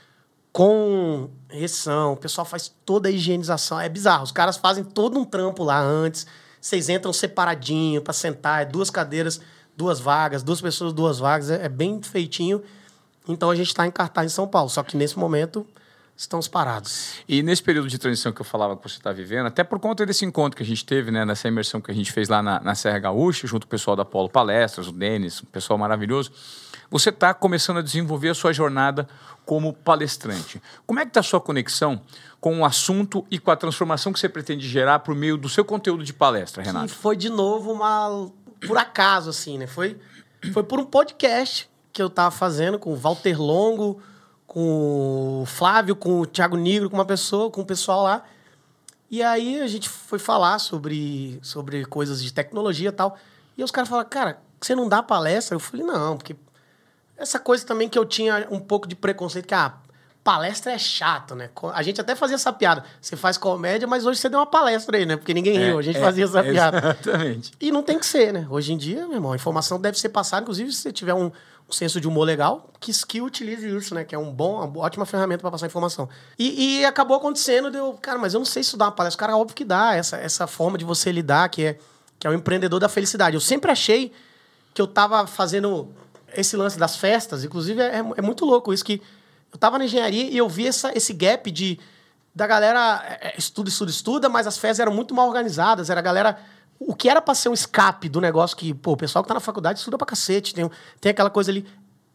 com 0.53 1.31
restrição, 1.49 2.15
o 2.15 2.17
pessoal 2.17 2.45
faz 2.45 2.75
toda 2.85 3.09
a 3.09 3.13
higienização. 3.13 3.81
É 3.81 3.89
bizarro. 3.89 4.25
Os 4.25 4.33
caras 4.33 4.57
fazem 4.57 4.85
todo 4.85 5.19
um 5.19 5.25
trampo 5.25 5.63
lá 5.63 5.81
antes. 5.81 6.27
Vocês 6.61 6.89
entram 6.89 7.13
separadinho 7.13 8.03
para 8.03 8.13
sentar, 8.13 8.63
é 8.63 8.65
duas 8.65 8.91
cadeiras, 8.91 9.41
duas 9.79 10.01
vagas, 10.01 10.43
duas 10.43 10.61
pessoas, 10.61 10.93
duas 10.93 11.21
vagas. 11.21 11.51
É, 11.51 11.67
é 11.67 11.69
bem 11.69 12.03
feitinho. 12.03 12.61
Então 13.29 13.49
a 13.49 13.55
gente 13.55 13.69
está 13.69 13.87
em 13.87 13.91
cartaz 13.93 14.33
em 14.33 14.35
São 14.35 14.49
Paulo. 14.49 14.69
Só 14.69 14.83
que 14.83 14.97
nesse 14.97 15.17
momento 15.17 15.65
estamos 16.17 16.49
parados. 16.49 17.13
E 17.29 17.45
nesse 17.45 17.63
período 17.63 17.89
de 17.89 17.97
transição 17.97 18.33
que 18.33 18.41
eu 18.41 18.45
falava 18.45 18.77
que 18.77 18.83
você 18.83 18.97
está 18.97 19.13
vivendo, 19.13 19.47
até 19.47 19.63
por 19.63 19.79
conta 19.79 20.05
desse 20.05 20.25
encontro 20.25 20.57
que 20.57 20.65
a 20.65 20.67
gente 20.67 20.85
teve, 20.85 21.13
né, 21.13 21.25
nessa 21.25 21.47
imersão 21.47 21.81
que 21.81 21.93
a 21.93 21.95
gente 21.95 22.11
fez 22.11 22.29
lá 22.29 22.43
na, 22.43 22.59
na 22.59 22.75
Serra 22.75 22.99
Gaúcha, 22.99 23.47
junto 23.47 23.67
com 23.67 23.69
o 23.69 23.71
pessoal 23.71 23.95
da 23.95 24.05
Polo 24.05 24.29
Palestras, 24.29 24.89
o 24.89 24.93
Denis, 24.93 25.41
um 25.41 25.47
pessoal 25.47 25.79
maravilhoso, 25.79 26.33
você 26.91 27.11
está 27.11 27.33
começando 27.33 27.77
a 27.77 27.83
desenvolver 27.83 28.31
a 28.31 28.35
sua 28.35 28.53
jornada 28.53 29.09
como 29.47 29.73
palestrante. 29.73 30.61
Como 30.85 30.99
é 30.99 31.05
que 31.05 31.11
está 31.11 31.21
a 31.21 31.23
sua 31.23 31.41
conexão 31.41 32.01
com 32.41 32.61
o 32.61 32.65
assunto 32.65 33.25
e 33.31 33.39
com 33.39 33.53
a 33.53 33.57
transformação 33.57 34.13
que 34.13 34.19
você 34.19 34.29
pretende 34.29 34.67
gerar 34.67 34.99
por 35.01 35.15
meio 35.15 35.37
do 35.37 35.49
seu 35.49 35.65
conteúdo 35.65 36.03
de 36.03 36.13
palestra, 36.13 36.65
Renato? 36.65 36.89
Que 36.89 36.95
foi 36.95 37.17
de 37.17 37.29
novo 37.29 37.73
uma 37.73 38.29
por 38.67 38.77
acaso 38.77 39.31
assim, 39.31 39.59
né? 39.59 39.67
Foi 39.67 39.99
foi 40.53 40.63
por 40.63 40.79
um 40.79 40.85
podcast 40.85 41.69
que 41.93 42.01
eu 42.01 42.07
estava 42.07 42.31
fazendo 42.31 42.79
com 42.79 42.93
o 42.93 42.97
Walter 42.97 43.41
Longo, 43.41 44.01
com 44.47 45.43
o 45.43 45.47
Flávio, 45.47 45.97
com 45.97 46.21
o 46.21 46.27
Thiago 46.27 46.57
Negro, 46.57 46.89
com 46.89 46.97
uma 46.97 47.05
pessoa, 47.05 47.51
com 47.51 47.61
o 47.61 47.67
pessoal 47.67 48.05
lá. 48.05 48.25
E 49.11 49.23
aí 49.23 49.61
a 49.61 49.67
gente 49.67 49.89
foi 49.89 50.19
falar 50.19 50.59
sobre, 50.59 51.39
sobre 51.43 51.85
coisas 51.87 52.23
de 52.23 52.33
tecnologia 52.33 52.91
e 52.91 52.93
tal. 52.93 53.19
E 53.57 53.65
os 53.65 53.71
caras 53.71 53.89
falaram, 53.89 54.09
cara, 54.09 54.41
você 54.61 54.75
não 54.75 54.89
dá 54.89 55.03
palestra? 55.03 55.57
Eu 55.57 55.61
falei, 55.61 55.85
não, 55.85 56.17
porque 56.17 56.37
essa 57.17 57.39
coisa 57.39 57.67
também 57.67 57.89
que 57.89 57.99
eu 57.99 58.05
tinha 58.05 58.47
um 58.51 58.61
pouco 58.61 58.87
de 58.87 58.95
preconceito, 58.95 59.47
que 59.47 59.55
ah, 59.55 59.75
palestra 60.29 60.73
é 60.73 60.79
chato, 60.79 61.35
né? 61.35 61.49
A 61.73 61.83
gente 61.83 62.03
até 62.03 62.15
fazia 62.15 62.35
essa 62.35 62.53
piada. 62.53 62.85
Você 63.01 63.17
faz 63.17 63.39
comédia, 63.39 63.89
mas 63.89 64.05
hoje 64.05 64.21
você 64.21 64.29
deu 64.29 64.39
uma 64.39 64.45
palestra 64.45 64.99
aí, 64.99 65.07
né? 65.07 65.17
Porque 65.17 65.33
ninguém 65.33 65.57
é, 65.57 65.69
riu, 65.69 65.79
a 65.79 65.83
gente 65.83 65.97
é, 65.97 66.01
fazia 66.03 66.27
essa 66.27 66.43
piada. 66.43 66.99
Exatamente. 67.03 67.53
E 67.59 67.73
não 67.73 67.83
tem 67.83 67.99
que 67.99 68.05
ser, 68.05 68.31
né? 68.31 68.47
Hoje 68.51 68.75
em 68.75 68.77
dia, 68.77 69.07
meu 69.07 69.15
irmão, 69.15 69.33
a 69.33 69.37
informação 69.37 69.81
deve 69.81 69.99
ser 69.99 70.11
passada, 70.11 70.43
inclusive 70.43 70.71
se 70.71 70.83
você 70.83 70.93
tiver 70.93 71.15
um, 71.15 71.33
um 71.67 71.73
senso 71.73 71.99
de 71.99 72.07
humor 72.07 72.25
legal, 72.25 72.69
que, 72.79 72.93
que 73.07 73.23
utilize 73.23 73.67
isso, 73.75 73.95
né? 73.95 74.05
Que 74.05 74.15
é 74.15 74.19
um 74.19 74.31
bom, 74.31 74.63
uma 74.63 74.81
ótima 74.81 75.07
ferramenta 75.07 75.41
para 75.41 75.51
passar 75.51 75.65
informação. 75.65 76.07
E, 76.39 76.81
e, 76.81 76.85
acabou 76.85 77.17
acontecendo, 77.17 77.71
deu, 77.71 77.95
cara, 77.95 78.19
mas 78.19 78.35
eu 78.35 78.39
não 78.39 78.45
sei 78.45 78.63
se 78.63 78.77
uma 78.77 78.93
palestra. 78.93 79.19
Cara, 79.19 79.35
óbvio 79.35 79.57
que 79.57 79.65
dá, 79.65 79.95
essa, 79.95 80.19
essa 80.19 80.47
forma 80.47 80.77
de 80.77 80.85
você 80.85 81.11
lidar, 81.11 81.49
que 81.49 81.65
é, 81.65 81.79
que 82.19 82.27
é 82.27 82.31
o 82.31 82.35
empreendedor 82.35 82.79
da 82.79 82.89
felicidade. 82.91 83.35
Eu 83.35 83.41
sempre 83.41 83.71
achei 83.71 84.13
que 84.75 84.83
eu 84.83 84.87
tava 84.87 85.27
fazendo 85.27 85.89
esse 86.37 86.55
lance 86.55 86.79
das 86.79 86.97
festas, 86.97 87.45
inclusive, 87.45 87.81
é, 87.81 88.05
é 88.17 88.21
muito 88.21 88.45
louco 88.45 88.75
isso 88.75 88.85
que 88.85 89.01
eu 89.53 89.59
tava 89.59 89.79
na 89.79 89.85
engenharia 89.85 90.25
e 90.25 90.37
eu 90.37 90.49
vi 90.49 90.67
essa, 90.67 90.97
esse 90.97 91.13
gap 91.13 91.51
de 91.51 91.79
da 92.35 92.47
galera 92.47 93.03
é, 93.05 93.29
é, 93.29 93.35
estuda, 93.37 93.69
estuda, 93.69 93.91
estuda, 93.91 94.29
mas 94.29 94.47
as 94.47 94.57
festas 94.57 94.81
eram 94.81 94.93
muito 94.93 95.13
mal 95.15 95.27
organizadas, 95.27 95.91
era 95.91 95.99
a 95.99 96.03
galera 96.03 96.39
o 96.79 96.95
que 96.95 97.09
era 97.09 97.21
para 97.21 97.35
ser 97.35 97.49
um 97.49 97.55
escape 97.55 98.09
do 98.09 98.21
negócio 98.21 98.57
que, 98.57 98.73
pô, 98.73 98.93
o 98.93 98.97
pessoal 98.97 99.23
que 99.25 99.29
tá 99.29 99.35
na 99.35 99.41
faculdade 99.41 99.81
estuda 99.81 99.99
pra 99.99 100.07
cacete, 100.07 100.55
tem, 100.55 100.71
tem 101.01 101.11
aquela 101.11 101.31
coisa 101.31 101.51
ali. 101.51 101.67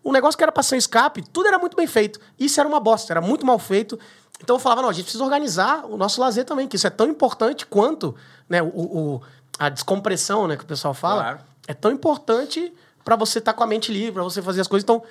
O 0.02 0.12
negócio 0.12 0.38
que 0.38 0.44
era 0.44 0.52
pra 0.52 0.64
ser 0.64 0.76
um 0.76 0.78
escape, 0.78 1.22
tudo 1.22 1.48
era 1.48 1.60
muito 1.60 1.76
bem 1.76 1.88
feito. 1.88 2.20
Isso 2.40 2.60
era 2.60 2.68
uma 2.68 2.80
bosta, 2.80 3.12
era 3.12 3.22
muito 3.22 3.46
mal 3.46 3.60
feito. 3.60 4.00
Então 4.42 4.56
eu 4.56 4.60
falava, 4.60 4.82
não, 4.82 4.90
a 4.90 4.94
gente 4.94 5.04
precisa 5.04 5.24
organizar 5.24 5.86
o 5.86 5.98
nosso 5.98 6.22
lazer 6.22 6.46
também, 6.46 6.68
que 6.68 6.78
isso 6.78 6.88
é 6.88 6.90
tão 6.90 7.08
importante 7.08 7.66
quanto 7.66 8.16
né, 8.48 8.62
o, 8.62 8.68
o 8.68 9.22
a 9.60 9.70
descompressão, 9.70 10.48
né, 10.48 10.56
que 10.56 10.64
o 10.64 10.68
pessoal 10.68 10.94
fala. 10.94 11.22
Claro. 11.22 11.40
É 11.68 11.74
tão 11.74 11.92
importante 11.92 12.74
para 13.04 13.16
você 13.16 13.40
estar 13.40 13.52
tá 13.54 13.58
com 13.58 13.64
a 13.64 13.68
mente 13.68 13.92
livre, 13.92 14.14
para 14.14 14.24
você 14.24 14.42
fazer 14.42 14.62
as 14.62 14.68
coisas. 14.68 14.84
Então, 14.84 15.04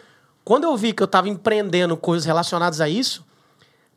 quando 0.44 0.64
eu 0.64 0.76
vi 0.76 0.92
que 0.92 1.02
eu 1.02 1.06
estava 1.06 1.28
empreendendo 1.28 1.96
coisas 1.96 2.24
relacionadas 2.24 2.80
a 2.80 2.88
isso, 2.88 3.24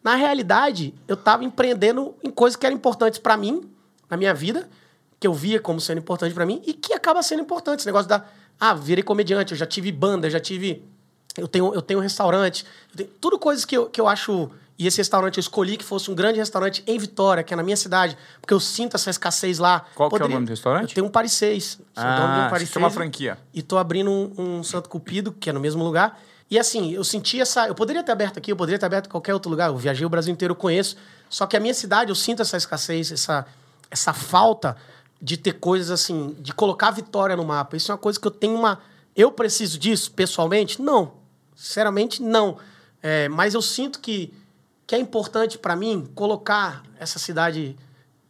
na 0.03 0.15
realidade, 0.15 0.93
eu 1.07 1.15
estava 1.15 1.43
empreendendo 1.43 2.13
em 2.23 2.29
coisas 2.29 2.55
que 2.55 2.65
eram 2.65 2.75
importantes 2.75 3.19
para 3.19 3.35
mim, 3.35 3.67
na 4.09 4.15
minha 4.15 4.33
vida, 4.33 4.69
que 5.19 5.25
eu 5.25 5.33
via 5.33 5.59
como 5.59 5.81
sendo 5.81 5.97
importante 5.97 6.33
para 6.33 6.45
mim 6.45 6.61
e 6.65 6.73
que 6.73 6.93
acaba 6.93 7.23
sendo 7.23 7.41
importante. 7.41 7.79
Esse 7.79 7.87
negócio 7.87 8.07
da. 8.07 8.23
Ah, 8.59 8.73
virei 8.73 9.03
comediante, 9.03 9.53
eu 9.53 9.57
já 9.57 9.65
tive 9.65 9.91
banda, 9.91 10.27
eu 10.27 10.31
já 10.31 10.39
tive. 10.39 10.83
Eu 11.35 11.47
tenho, 11.47 11.73
eu 11.73 11.81
tenho 11.81 11.99
um 11.99 12.03
restaurante. 12.03 12.65
Tenho, 12.95 13.09
tudo 13.19 13.39
coisas 13.39 13.65
que 13.65 13.75
eu, 13.75 13.89
que 13.89 13.99
eu 13.99 14.07
acho 14.07 14.51
e 14.77 14.87
esse 14.87 14.97
restaurante 14.97 15.37
eu 15.37 15.41
escolhi 15.41 15.77
que 15.77 15.85
fosse 15.85 16.11
um 16.11 16.15
grande 16.15 16.37
restaurante 16.37 16.83
em 16.85 16.97
Vitória, 16.99 17.43
que 17.43 17.53
é 17.53 17.57
na 17.57 17.63
minha 17.63 17.77
cidade, 17.77 18.17
porque 18.41 18.53
eu 18.53 18.59
sinto 18.59 18.95
essa 18.95 19.09
escassez 19.09 19.57
lá. 19.57 19.85
Qual 19.95 20.09
Poderia... 20.09 20.27
que 20.27 20.33
é 20.33 20.35
o 20.35 20.37
nome 20.37 20.45
do 20.45 20.49
restaurante? 20.49 20.89
Eu 20.89 20.95
tenho 20.95 21.07
um 21.07 21.09
Paris 21.09 21.31
6. 21.33 21.79
Ah, 21.95 22.45
um 22.47 22.49
Paris 22.49 22.69
6, 22.69 22.75
é 22.75 22.79
uma 22.79 22.89
franquia. 22.89 23.37
E 23.53 23.61
tô 23.61 23.77
abrindo 23.77 24.11
um, 24.11 24.33
um, 24.37 24.63
Santo 24.63 24.89
Cupido, 24.89 25.31
que 25.31 25.49
é 25.49 25.53
no 25.53 25.61
mesmo 25.61 25.83
lugar. 25.83 26.21
E 26.49 26.59
assim, 26.59 26.93
eu 26.93 27.03
senti 27.03 27.41
essa... 27.41 27.67
Eu 27.67 27.75
poderia 27.75 28.03
ter 28.03 28.11
aberto 28.11 28.37
aqui, 28.37 28.51
eu 28.51 28.55
poderia 28.55 28.77
ter 28.77 28.85
aberto 28.85 29.07
em 29.07 29.09
qualquer 29.09 29.33
outro 29.33 29.49
lugar. 29.49 29.69
Eu 29.69 29.77
viajei 29.77 30.05
o 30.05 30.09
Brasil 30.09 30.31
inteiro, 30.31 30.51
eu 30.51 30.55
conheço. 30.55 30.95
Só 31.29 31.47
que 31.47 31.57
a 31.57 31.59
minha 31.59 31.73
cidade, 31.73 32.09
eu 32.09 32.15
sinto 32.15 32.41
essa 32.41 32.55
escassez, 32.55 33.11
essa, 33.11 33.45
essa 33.89 34.13
falta 34.13 34.77
de 35.21 35.37
ter 35.37 35.53
coisas 35.53 35.89
assim, 35.89 36.35
de 36.39 36.53
colocar 36.53 36.89
a 36.89 36.91
Vitória 36.91 37.35
no 37.35 37.43
mapa. 37.43 37.75
Isso 37.75 37.91
é 37.91 37.93
uma 37.93 37.99
coisa 37.99 38.19
que 38.19 38.27
eu 38.27 38.31
tenho 38.31 38.55
uma... 38.55 38.79
Eu 39.15 39.31
preciso 39.31 39.79
disso, 39.79 40.11
pessoalmente? 40.11 40.81
Não. 40.81 41.13
Sinceramente, 41.55 42.21
não. 42.21 42.57
É, 43.01 43.29
mas 43.29 43.53
eu 43.53 43.61
sinto 43.61 43.99
que 43.99 44.33
que 44.87 44.95
é 44.95 44.99
importante 44.99 45.57
para 45.57 45.75
mim 45.75 46.07
colocar 46.13 46.83
essa 46.99 47.17
cidade 47.17 47.75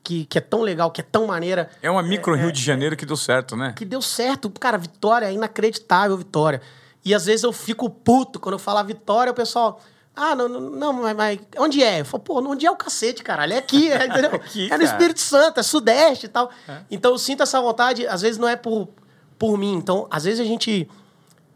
que, 0.03 0.25
que 0.25 0.37
é 0.37 0.41
tão 0.41 0.61
legal, 0.61 0.91
que 0.91 1.01
é 1.01 1.03
tão 1.03 1.27
maneira. 1.27 1.69
É 1.81 1.89
uma 1.89 2.01
micro 2.01 2.35
é, 2.35 2.39
Rio 2.39 2.49
é, 2.49 2.51
de 2.51 2.61
Janeiro 2.61 2.95
que 2.95 3.05
deu 3.05 3.17
certo, 3.17 3.55
né? 3.55 3.73
Que 3.75 3.83
deu 3.83 4.01
certo. 4.01 4.49
Cara, 4.51 4.77
Vitória 4.77 5.25
é 5.25 5.33
inacreditável, 5.33 6.15
Vitória. 6.17 6.61
E 7.05 7.13
às 7.13 7.25
vezes 7.25 7.43
eu 7.43 7.53
fico 7.53 7.89
puto 7.89 8.39
quando 8.39 8.53
eu 8.53 8.59
falo 8.59 8.83
Vitória, 8.83 9.31
o 9.31 9.35
pessoal. 9.35 9.79
Ah, 10.15 10.35
não, 10.35 10.49
não, 10.49 10.61
não 10.61 10.93
mas, 10.93 11.15
mas, 11.15 11.39
onde 11.57 11.83
é? 11.83 12.01
Eu 12.01 12.05
falo, 12.05 12.23
pô, 12.23 12.41
onde 12.41 12.65
é 12.65 12.71
o 12.71 12.75
cacete, 12.75 13.21
caralho? 13.21 13.53
É 13.53 13.57
aqui, 13.57 13.91
é, 13.91 14.05
entendeu? 14.07 14.33
aqui, 14.33 14.71
é 14.71 14.77
no 14.77 14.83
Espírito 14.83 15.19
Santo, 15.19 15.59
é 15.59 15.63
Sudeste 15.63 16.25
e 16.25 16.29
tal. 16.29 16.49
É. 16.67 16.79
Então 16.89 17.11
eu 17.11 17.17
sinto 17.17 17.43
essa 17.43 17.61
vontade, 17.61 18.07
às 18.07 18.21
vezes 18.21 18.37
não 18.37 18.47
é 18.47 18.55
por, 18.55 18.89
por 19.37 19.57
mim. 19.57 19.75
Então, 19.75 20.07
às 20.09 20.23
vezes 20.23 20.39
a 20.39 20.43
gente. 20.45 20.89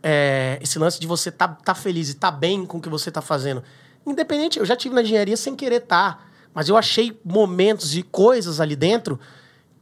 É, 0.01 0.57
esse 0.61 0.79
lance 0.79 0.97
de 0.97 1.05
você 1.05 1.29
tá, 1.29 1.49
tá 1.49 1.75
feliz 1.75 2.09
e 2.09 2.13
tá 2.13 2.31
bem 2.31 2.65
com 2.65 2.77
o 2.77 2.81
que 2.81 2.87
você 2.87 3.11
tá 3.11 3.21
fazendo 3.21 3.61
independente, 4.05 4.59
eu 4.59 4.65
já 4.65 4.75
tive 4.75 4.93
na 4.95 5.01
engenharia 5.01 5.37
sem 5.37 5.55
querer 5.55 5.81
estar, 5.83 6.17
tá, 6.17 6.23
mas 6.53 6.69
eu 6.69 6.77
achei 6.77 7.19
momentos 7.23 7.95
e 7.95 8.03
coisas 8.03 8.59
ali 8.59 8.75
dentro 8.75 9.19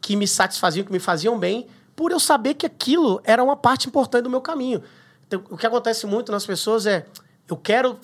que 0.02 0.16
me 0.16 0.28
satisfaziam, 0.28 0.86
que 0.86 0.92
me 0.92 1.00
faziam 1.00 1.38
bem, 1.38 1.68
por 1.96 2.12
eu 2.12 2.20
saber 2.20 2.54
que 2.54 2.66
aquilo 2.66 3.20
era 3.24 3.44
uma 3.44 3.56
parte 3.56 3.88
importante 3.88 4.24
do 4.24 4.30
meu 4.30 4.42
caminho. 4.42 4.84
Então, 5.28 5.44
o 5.50 5.58
que 5.58 5.68
acontece 5.68 6.06
muito 6.06 6.32
nas 6.32 6.46
pessoas 6.46 6.86
é, 6.86 7.06
eu 7.48 7.58
quero 7.58 8.00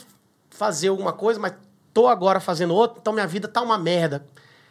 fazer 0.49 0.89
alguma 0.89 1.13
coisa, 1.13 1.39
mas 1.39 1.53
tô 1.93 2.07
agora 2.07 2.39
fazendo 2.39 2.73
outra, 2.73 2.99
então 2.99 3.13
minha 3.13 3.27
vida 3.27 3.47
tá 3.47 3.61
uma 3.61 3.77
merda. 3.77 4.25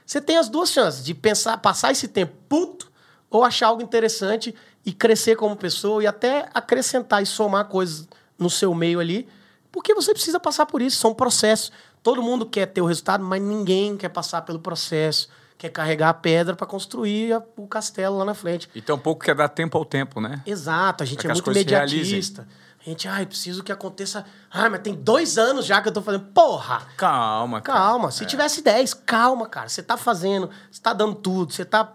Você 0.04 0.20
tem 0.20 0.36
as 0.36 0.48
duas 0.48 0.70
chances 0.70 1.04
de 1.04 1.14
pensar, 1.14 1.56
passar 1.58 1.92
esse 1.92 2.08
tempo 2.08 2.34
puto 2.48 2.90
ou 3.30 3.42
achar 3.44 3.68
algo 3.68 3.82
interessante 3.82 4.54
e 4.84 4.92
crescer 4.92 5.36
como 5.36 5.56
pessoa 5.56 6.02
e 6.02 6.06
até 6.06 6.48
acrescentar 6.52 7.22
e 7.22 7.26
somar 7.26 7.66
coisas 7.66 8.08
no 8.38 8.50
seu 8.50 8.74
meio 8.74 9.00
ali 9.00 9.28
porque 9.72 9.94
você 9.94 10.12
precisa 10.12 10.38
passar 10.38 10.66
por 10.66 10.82
isso, 10.82 10.98
são 10.98 11.14
processos. 11.14 11.72
Todo 12.02 12.22
mundo 12.22 12.44
quer 12.44 12.66
ter 12.66 12.82
o 12.82 12.84
resultado, 12.84 13.24
mas 13.24 13.40
ninguém 13.40 13.96
quer 13.96 14.10
passar 14.10 14.42
pelo 14.42 14.58
processo, 14.58 15.30
quer 15.62 15.70
carregar 15.70 16.08
a 16.08 16.14
pedra 16.14 16.56
para 16.56 16.66
construir 16.66 17.32
a, 17.32 17.42
o 17.56 17.68
castelo 17.68 18.18
lá 18.18 18.24
na 18.24 18.34
frente. 18.34 18.68
E 18.74 18.82
pouco 18.82 19.24
quer 19.24 19.34
dar 19.34 19.48
tempo 19.48 19.78
ao 19.78 19.84
tempo, 19.84 20.20
né? 20.20 20.42
Exato, 20.44 21.04
a 21.04 21.06
gente 21.06 21.24
é 21.24 21.32
muito 21.32 21.50
imediatista. 21.52 22.48
A 22.84 22.90
gente, 22.90 23.06
ai, 23.06 23.24
preciso 23.24 23.62
que 23.62 23.70
aconteça. 23.70 24.24
Ai, 24.50 24.68
mas 24.68 24.80
tem 24.80 24.92
dois 24.92 25.38
anos 25.38 25.64
já 25.64 25.80
que 25.80 25.88
eu 25.88 25.92
tô 25.92 26.02
fazendo. 26.02 26.24
Porra! 26.34 26.82
Calma, 26.96 27.60
cara. 27.60 27.78
Calma. 27.78 28.10
Se 28.10 28.24
é. 28.24 28.26
tivesse 28.26 28.60
dez, 28.60 28.92
calma, 28.92 29.48
cara. 29.48 29.68
Você 29.68 29.84
tá 29.84 29.96
fazendo, 29.96 30.50
você 30.68 30.82
tá 30.82 30.92
dando 30.92 31.14
tudo, 31.14 31.52
você 31.52 31.64
tá, 31.64 31.92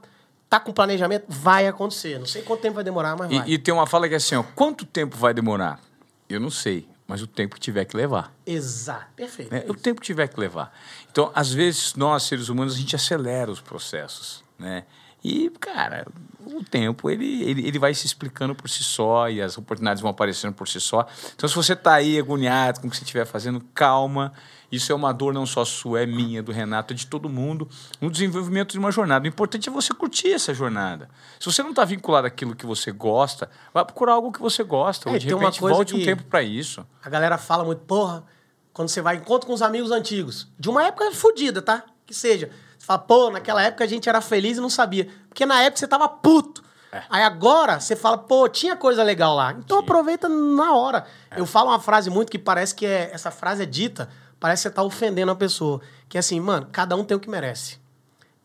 tá 0.50 0.62
com 0.62 0.72
planejamento, 0.72 1.26
vai 1.28 1.68
acontecer. 1.68 2.18
Não 2.18 2.26
sei 2.26 2.44
quanto 2.44 2.62
tempo 2.62 2.76
vai 2.76 2.86
demorar, 2.86 3.18
mas 3.18 3.30
e, 3.30 3.38
vai. 3.38 3.50
E 3.50 3.58
tem 3.58 3.74
uma 3.74 3.86
fala 3.86 4.08
que 4.08 4.14
é 4.14 4.18
assim, 4.18 4.36
ó, 4.36 4.44
quanto 4.56 4.86
tempo 4.86 5.18
vai 5.18 5.34
demorar? 5.34 5.82
Eu 6.30 6.40
não 6.40 6.50
sei 6.50 6.88
mas 7.08 7.22
o 7.22 7.28
tempo 7.28 7.56
que 7.56 7.62
tiver 7.62 7.86
que 7.86 7.96
levar. 7.96 8.34
Exato, 8.46 9.08
perfeito. 9.16 9.52
Né? 9.52 9.64
O 9.70 9.74
tempo 9.74 10.02
que 10.02 10.08
tiver 10.08 10.28
que 10.28 10.40
levar. 10.40 10.78
Então, 11.10 11.32
às 11.34 11.52
vezes, 11.54 11.96
nós, 11.96 12.24
seres 12.24 12.50
humanos, 12.50 12.76
a 12.76 12.78
gente 12.78 12.96
acelera 12.96 13.50
os 13.50 13.62
processos, 13.62 14.44
né? 14.60 14.86
E, 15.24 15.50
cara, 15.60 16.06
o 16.46 16.64
tempo, 16.64 17.10
ele, 17.10 17.44
ele, 17.44 17.68
ele 17.68 17.80
vai 17.80 17.94
se 17.94 18.06
explicando 18.06 18.56
por 18.56 18.70
si 18.70 18.84
só 18.84 19.30
e 19.30 19.42
as 19.42 19.58
oportunidades 19.58 20.02
vão 20.02 20.12
aparecendo 20.12 20.54
por 20.54 20.68
si 20.68 20.80
só. 20.80 21.06
Então, 21.36 21.48
se 21.48 21.56
você 21.56 21.74
está 21.74 21.96
aí 21.96 22.18
agoniado 22.18 22.80
com 22.80 22.88
o 22.88 22.90
que 22.90 22.98
você 22.98 23.04
estiver 23.04 23.26
fazendo, 23.26 23.62
calma. 23.74 24.32
Isso 24.70 24.92
é 24.92 24.96
uma 24.96 25.14
dor 25.14 25.34
não 25.34 25.46
só 25.46 25.64
sua, 25.64 26.02
é 26.02 26.06
minha, 26.06 26.44
do 26.44 26.52
Renato, 26.52 26.94
é 26.94 26.96
de 26.96 27.08
todo 27.08 27.30
mundo. 27.30 27.70
No 28.02 28.12
desenvolvimento 28.12 28.72
de 28.72 28.80
uma 28.80 28.92
jornada. 28.92 29.26
O 29.26 29.28
importante 29.28 29.70
é 29.70 29.72
você 29.72 29.94
curtir 29.94 30.34
essa 30.34 30.54
jornada. 30.54 31.10
Se 31.40 31.46
você 31.46 31.64
não 31.64 31.70
está 31.70 31.86
vinculado 31.86 32.28
àquilo 32.28 32.54
que 32.56 32.66
você 32.66 32.92
gosta, 32.92 33.50
vai 33.74 33.86
procurar 33.86 34.14
algo 34.14 34.32
que 34.32 34.42
você 34.42 34.64
gosta. 34.64 35.10
É, 35.10 35.14
ou 35.14 35.20
de 35.20 35.28
tem 35.28 35.36
uma 35.36 35.46
repente 35.46 35.62
volte 35.62 35.96
um 35.96 36.04
tempo 36.04 36.24
para 36.26 36.44
isso. 36.44 36.86
A 37.02 37.10
galera 37.10 37.38
fala 37.38 37.64
muito, 37.64 37.80
porra, 37.80 38.26
quando 38.74 38.90
você 38.90 39.02
vai 39.02 39.16
encontro 39.16 39.48
com 39.48 39.54
os 39.54 39.62
amigos 39.62 39.90
antigos, 39.90 40.48
de 40.60 40.70
uma 40.70 40.84
época 40.84 41.12
fodida, 41.12 41.62
tá? 41.62 41.84
Que 42.06 42.14
seja. 42.14 42.52
Fala, 42.88 43.00
pô, 43.00 43.30
naquela 43.30 43.62
época 43.62 43.84
a 43.84 43.88
gente 43.88 44.08
era 44.08 44.22
feliz 44.22 44.58
e 44.58 44.62
não 44.62 44.70
sabia. 44.70 45.10
Porque 45.28 45.46
na 45.46 45.62
época 45.62 45.78
você 45.78 45.88
tava 45.88 46.08
puto. 46.08 46.64
Aí 47.10 47.22
agora 47.22 47.82
você 47.82 47.98
fala, 47.98 48.18
pô, 48.18 48.48
tinha 48.48 48.78
coisa 48.78 49.04
legal 49.04 49.36
lá. 49.36 49.52
Então 49.52 49.80
aproveita 49.80 50.30
na 50.30 50.74
hora. 50.74 51.06
Eu 51.36 51.46
falo 51.46 51.70
uma 51.70 51.82
frase 51.82 52.10
muito 52.10 52.32
que 52.32 52.40
parece 52.40 52.74
que 52.74 52.86
é. 52.86 53.12
Essa 53.14 53.30
frase 53.30 53.64
é 53.64 53.66
dita, 53.66 54.08
parece 54.40 54.62
que 54.62 54.70
você 54.70 54.76
tá 54.76 54.84
ofendendo 54.84 55.34
a 55.34 55.36
pessoa. 55.36 55.82
Que 56.08 56.18
é 56.18 56.22
assim, 56.22 56.40
mano, 56.40 56.70
cada 56.72 56.96
um 56.96 57.04
tem 57.04 57.18
o 57.18 57.20
que 57.20 57.30
merece. 57.30 57.78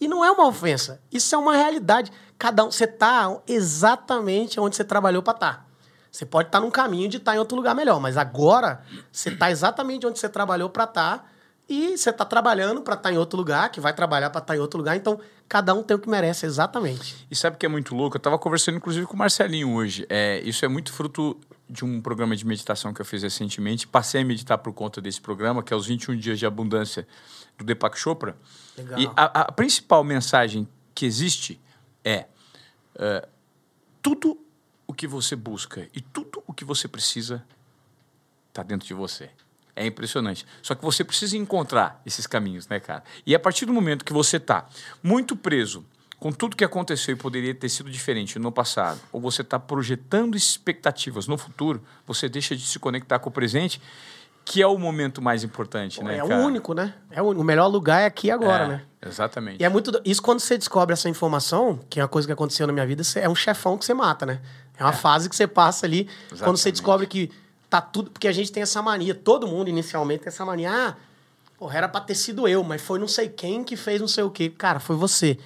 E 0.00 0.08
não 0.08 0.24
é 0.24 0.30
uma 0.32 0.48
ofensa. 0.48 1.00
Isso 1.12 1.32
é 1.36 1.38
uma 1.38 1.54
realidade. 1.54 2.10
Cada 2.36 2.64
um, 2.64 2.70
você 2.72 2.88
tá 2.88 3.40
exatamente 3.46 4.58
onde 4.58 4.74
você 4.74 4.82
trabalhou 4.82 5.22
para 5.22 5.34
estar. 5.34 5.66
Você 6.10 6.26
pode 6.26 6.48
estar 6.48 6.58
num 6.58 6.68
caminho 6.68 7.08
de 7.08 7.18
estar 7.18 7.36
em 7.36 7.38
outro 7.38 7.56
lugar 7.56 7.76
melhor, 7.76 8.00
mas 8.00 8.16
agora 8.16 8.82
você 9.12 9.28
está 9.28 9.52
exatamente 9.52 10.04
onde 10.04 10.18
você 10.18 10.28
trabalhou 10.28 10.68
para 10.68 10.82
estar 10.82 11.31
e 11.68 11.96
você 11.96 12.10
está 12.10 12.24
trabalhando 12.24 12.82
para 12.82 12.94
estar 12.94 13.12
em 13.12 13.16
outro 13.16 13.38
lugar, 13.38 13.70
que 13.70 13.80
vai 13.80 13.94
trabalhar 13.94 14.30
para 14.30 14.40
estar 14.40 14.56
em 14.56 14.58
outro 14.58 14.78
lugar. 14.78 14.96
Então, 14.96 15.18
cada 15.48 15.72
um 15.74 15.82
tem 15.82 15.96
o 15.96 16.00
que 16.00 16.08
merece, 16.08 16.44
exatamente. 16.44 17.26
E 17.30 17.36
sabe 17.36 17.56
o 17.56 17.58
que 17.58 17.64
é 17.64 17.68
muito 17.68 17.94
louco? 17.94 18.16
Eu 18.16 18.18
estava 18.18 18.38
conversando, 18.38 18.76
inclusive, 18.76 19.06
com 19.06 19.14
o 19.14 19.18
Marcelinho 19.18 19.72
hoje. 19.72 20.04
É, 20.08 20.40
isso 20.40 20.64
é 20.64 20.68
muito 20.68 20.92
fruto 20.92 21.38
de 21.68 21.84
um 21.84 22.00
programa 22.00 22.36
de 22.36 22.44
meditação 22.46 22.92
que 22.92 23.00
eu 23.00 23.04
fiz 23.04 23.22
recentemente. 23.22 23.86
Passei 23.86 24.22
a 24.22 24.24
meditar 24.24 24.58
por 24.58 24.72
conta 24.72 25.00
desse 25.00 25.20
programa, 25.20 25.62
que 25.62 25.72
é 25.72 25.76
os 25.76 25.86
21 25.86 26.16
Dias 26.16 26.38
de 26.38 26.44
Abundância 26.44 27.06
do 27.56 27.64
Deepak 27.64 27.98
Chopra. 27.98 28.36
Legal. 28.76 28.98
E 29.00 29.06
a, 29.16 29.42
a 29.42 29.52
principal 29.52 30.04
mensagem 30.04 30.68
que 30.94 31.06
existe 31.06 31.60
é, 32.04 32.26
é, 32.96 33.28
tudo 34.02 34.38
o 34.86 34.92
que 34.92 35.06
você 35.06 35.34
busca 35.34 35.88
e 35.94 36.00
tudo 36.00 36.42
o 36.46 36.52
que 36.52 36.64
você 36.64 36.86
precisa 36.86 37.42
está 38.48 38.62
dentro 38.62 38.86
de 38.86 38.92
você. 38.92 39.30
É 39.74 39.86
impressionante. 39.86 40.46
Só 40.62 40.74
que 40.74 40.84
você 40.84 41.02
precisa 41.02 41.36
encontrar 41.36 42.00
esses 42.04 42.26
caminhos, 42.26 42.68
né, 42.68 42.78
cara? 42.78 43.02
E 43.26 43.34
a 43.34 43.38
partir 43.38 43.64
do 43.64 43.72
momento 43.72 44.04
que 44.04 44.12
você 44.12 44.36
está 44.36 44.66
muito 45.02 45.34
preso 45.34 45.84
com 46.18 46.30
tudo 46.30 46.54
que 46.54 46.64
aconteceu 46.64 47.14
e 47.14 47.16
poderia 47.16 47.54
ter 47.54 47.68
sido 47.68 47.90
diferente 47.90 48.38
no 48.38 48.52
passado, 48.52 49.00
ou 49.10 49.20
você 49.20 49.42
está 49.42 49.58
projetando 49.58 50.36
expectativas 50.36 51.26
no 51.26 51.36
futuro, 51.36 51.82
você 52.06 52.28
deixa 52.28 52.54
de 52.54 52.62
se 52.64 52.78
conectar 52.78 53.18
com 53.18 53.28
o 53.28 53.32
presente, 53.32 53.80
que 54.44 54.62
é 54.62 54.66
o 54.66 54.78
momento 54.78 55.20
mais 55.22 55.42
importante, 55.42 56.02
né, 56.02 56.18
é 56.18 56.18
cara? 56.18 56.36
o 56.36 56.44
único, 56.44 56.74
né? 56.74 56.94
É 57.10 57.20
o, 57.22 57.30
o 57.30 57.42
melhor 57.44 57.66
lugar 57.66 58.02
é 58.02 58.06
aqui 58.06 58.28
e 58.28 58.30
agora, 58.30 58.64
É, 58.64 58.68
né? 58.68 58.82
Exatamente. 59.04 59.60
E 59.60 59.64
é 59.64 59.68
muito. 59.68 60.00
Isso 60.04 60.22
quando 60.22 60.38
você 60.38 60.56
descobre 60.56 60.92
essa 60.92 61.08
informação, 61.08 61.80
que 61.90 61.98
é 61.98 62.02
uma 62.02 62.08
coisa 62.08 62.26
que 62.26 62.32
aconteceu 62.32 62.66
na 62.66 62.72
minha 62.72 62.86
vida, 62.86 63.02
é 63.16 63.28
um 63.28 63.34
chefão 63.34 63.76
que 63.76 63.84
você 63.84 63.94
mata, 63.94 64.24
né? 64.24 64.40
É 64.78 64.84
uma 64.84 64.92
fase 64.92 65.28
que 65.28 65.34
você 65.34 65.46
passa 65.46 65.86
ali 65.86 66.04
quando 66.04 66.56
você 66.56 66.68
Exatamente. 66.68 66.72
descobre 66.72 67.06
que 67.06 67.30
tá 67.72 67.80
tudo. 67.80 68.10
Porque 68.10 68.28
a 68.28 68.32
gente 68.32 68.52
tem 68.52 68.62
essa 68.62 68.82
mania, 68.82 69.14
todo 69.14 69.48
mundo 69.48 69.68
inicialmente 69.68 70.24
tem 70.24 70.28
essa 70.28 70.44
mania. 70.44 70.70
Ah, 70.70 70.96
porra, 71.58 71.78
era 71.78 71.88
pra 71.88 72.02
ter 72.02 72.14
sido 72.14 72.46
eu, 72.46 72.62
mas 72.62 72.82
foi 72.82 72.98
não 72.98 73.08
sei 73.08 73.30
quem 73.30 73.64
que 73.64 73.76
fez 73.76 73.98
não 73.98 74.08
sei 74.08 74.22
o 74.24 74.30
quê. 74.30 74.50
Cara, 74.50 74.78
foi 74.78 74.94
você. 74.94 75.38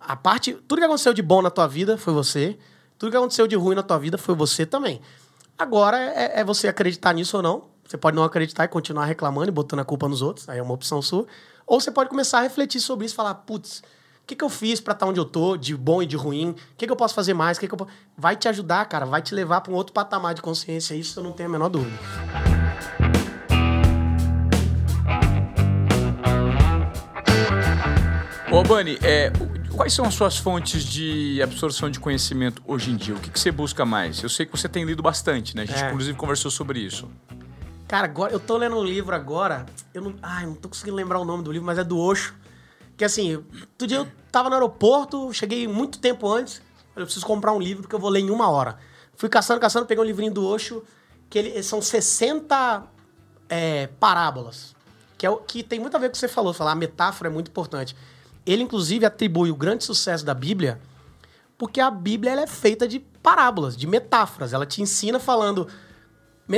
A 0.00 0.16
parte. 0.16 0.54
Tudo 0.66 0.78
que 0.78 0.84
aconteceu 0.84 1.12
de 1.12 1.20
bom 1.20 1.42
na 1.42 1.50
tua 1.50 1.66
vida 1.66 1.98
foi 1.98 2.14
você. 2.14 2.56
Tudo 2.98 3.10
que 3.10 3.16
aconteceu 3.18 3.46
de 3.46 3.54
ruim 3.54 3.74
na 3.74 3.82
tua 3.82 3.98
vida 3.98 4.16
foi 4.16 4.34
você 4.34 4.64
também. 4.64 4.98
Agora 5.58 5.98
é, 5.98 6.40
é 6.40 6.44
você 6.44 6.68
acreditar 6.68 7.12
nisso 7.12 7.36
ou 7.36 7.42
não. 7.42 7.64
Você 7.86 7.98
pode 7.98 8.16
não 8.16 8.24
acreditar 8.24 8.64
e 8.64 8.68
continuar 8.68 9.04
reclamando 9.04 9.48
e 9.48 9.52
botando 9.52 9.80
a 9.80 9.84
culpa 9.84 10.08
nos 10.08 10.22
outros, 10.22 10.48
aí 10.48 10.58
é 10.58 10.62
uma 10.62 10.72
opção 10.72 11.02
sua. 11.02 11.26
Ou 11.66 11.78
você 11.78 11.90
pode 11.90 12.08
começar 12.08 12.38
a 12.38 12.42
refletir 12.42 12.80
sobre 12.80 13.04
isso 13.04 13.14
e 13.14 13.16
falar, 13.16 13.34
putz, 13.34 13.82
o 14.24 14.26
que, 14.26 14.34
que 14.34 14.42
eu 14.42 14.48
fiz 14.48 14.80
pra 14.80 14.94
estar 14.94 15.04
onde 15.04 15.20
eu 15.20 15.24
tô, 15.26 15.54
de 15.54 15.76
bom 15.76 16.02
e 16.02 16.06
de 16.06 16.16
ruim? 16.16 16.52
O 16.52 16.56
que, 16.78 16.86
que 16.86 16.90
eu 16.90 16.96
posso 16.96 17.14
fazer 17.14 17.34
mais? 17.34 17.58
O 17.58 17.60
que, 17.60 17.68
que 17.68 17.74
eu 17.74 17.76
po-" 17.76 17.86
Vai 18.16 18.34
te 18.34 18.48
ajudar, 18.48 18.82
cara, 18.86 19.04
vai 19.04 19.20
te 19.20 19.34
levar 19.34 19.60
pra 19.60 19.70
um 19.70 19.76
outro 19.76 19.92
patamar 19.92 20.32
de 20.32 20.40
consciência, 20.40 20.94
isso 20.94 21.20
eu 21.20 21.24
não 21.24 21.32
tenho 21.32 21.50
a 21.50 21.52
menor 21.52 21.68
dúvida. 21.68 21.94
Ô, 28.50 28.62
Bani, 28.62 28.98
é, 29.02 29.30
quais 29.76 29.92
são 29.92 30.06
as 30.06 30.14
suas 30.14 30.38
fontes 30.38 30.84
de 30.84 31.42
absorção 31.42 31.90
de 31.90 32.00
conhecimento 32.00 32.62
hoje 32.66 32.92
em 32.92 32.96
dia? 32.96 33.14
O 33.14 33.18
que, 33.20 33.28
que 33.30 33.38
você 33.38 33.50
busca 33.50 33.84
mais? 33.84 34.22
Eu 34.22 34.30
sei 34.30 34.46
que 34.46 34.52
você 34.52 34.68
tem 34.68 34.84
lido 34.84 35.02
bastante, 35.02 35.54
né? 35.54 35.62
A 35.62 35.66
gente, 35.66 35.82
É. 35.82 35.88
inclusive, 35.88 36.16
conversou 36.16 36.50
sobre 36.50 36.78
isso. 36.78 37.10
Cara, 37.86 38.06
agora, 38.06 38.32
eu 38.32 38.40
tô 38.40 38.56
lendo 38.56 38.76
um 38.78 38.84
livro 38.84 39.14
agora, 39.14 39.66
eu 39.92 40.00
não, 40.00 40.14
ai, 40.22 40.46
não 40.46 40.54
tô 40.54 40.68
conseguindo 40.70 40.96
lembrar 40.96 41.18
o 41.18 41.24
nome 41.26 41.42
do 41.42 41.52
livro, 41.52 41.66
mas 41.66 41.78
é 41.78 41.84
do 41.84 41.98
Osho. 41.98 42.34
Que 42.96 43.04
assim, 43.04 43.36
outro 43.36 43.86
dia 43.86 43.98
eu 43.98 44.08
tava 44.30 44.48
no 44.48 44.54
aeroporto, 44.54 45.32
cheguei 45.32 45.66
muito 45.66 45.98
tempo 45.98 46.30
antes, 46.30 46.62
eu 46.94 47.04
preciso 47.04 47.26
comprar 47.26 47.52
um 47.52 47.60
livro 47.60 47.88
que 47.88 47.94
eu 47.94 47.98
vou 47.98 48.10
ler 48.10 48.20
em 48.20 48.30
uma 48.30 48.48
hora. 48.48 48.78
Fui 49.16 49.28
caçando, 49.28 49.60
caçando, 49.60 49.86
peguei 49.86 50.02
um 50.02 50.06
livrinho 50.06 50.32
do 50.32 50.46
Osho, 50.46 50.82
que 51.28 51.38
ele, 51.38 51.62
são 51.62 51.82
60 51.82 52.84
é, 53.48 53.88
parábolas. 53.98 54.74
Que, 55.18 55.26
é 55.26 55.30
o, 55.30 55.36
que 55.36 55.62
tem 55.62 55.80
muito 55.80 55.96
a 55.96 56.00
ver 56.00 56.06
com 56.06 56.10
o 56.10 56.12
que 56.12 56.18
você 56.18 56.28
falou, 56.28 56.52
falar, 56.52 56.72
a 56.72 56.76
metáfora 56.76 57.28
é 57.28 57.32
muito 57.32 57.48
importante. 57.48 57.96
Ele, 58.44 58.62
inclusive, 58.62 59.06
atribui 59.06 59.50
o 59.50 59.56
grande 59.56 59.84
sucesso 59.84 60.24
da 60.24 60.34
Bíblia 60.34 60.80
porque 61.56 61.80
a 61.80 61.90
Bíblia 61.90 62.32
ela 62.32 62.42
é 62.42 62.46
feita 62.46 62.86
de 62.86 62.98
parábolas, 62.98 63.76
de 63.76 63.86
metáforas. 63.86 64.52
Ela 64.52 64.66
te 64.66 64.82
ensina 64.82 65.18
falando 65.18 65.68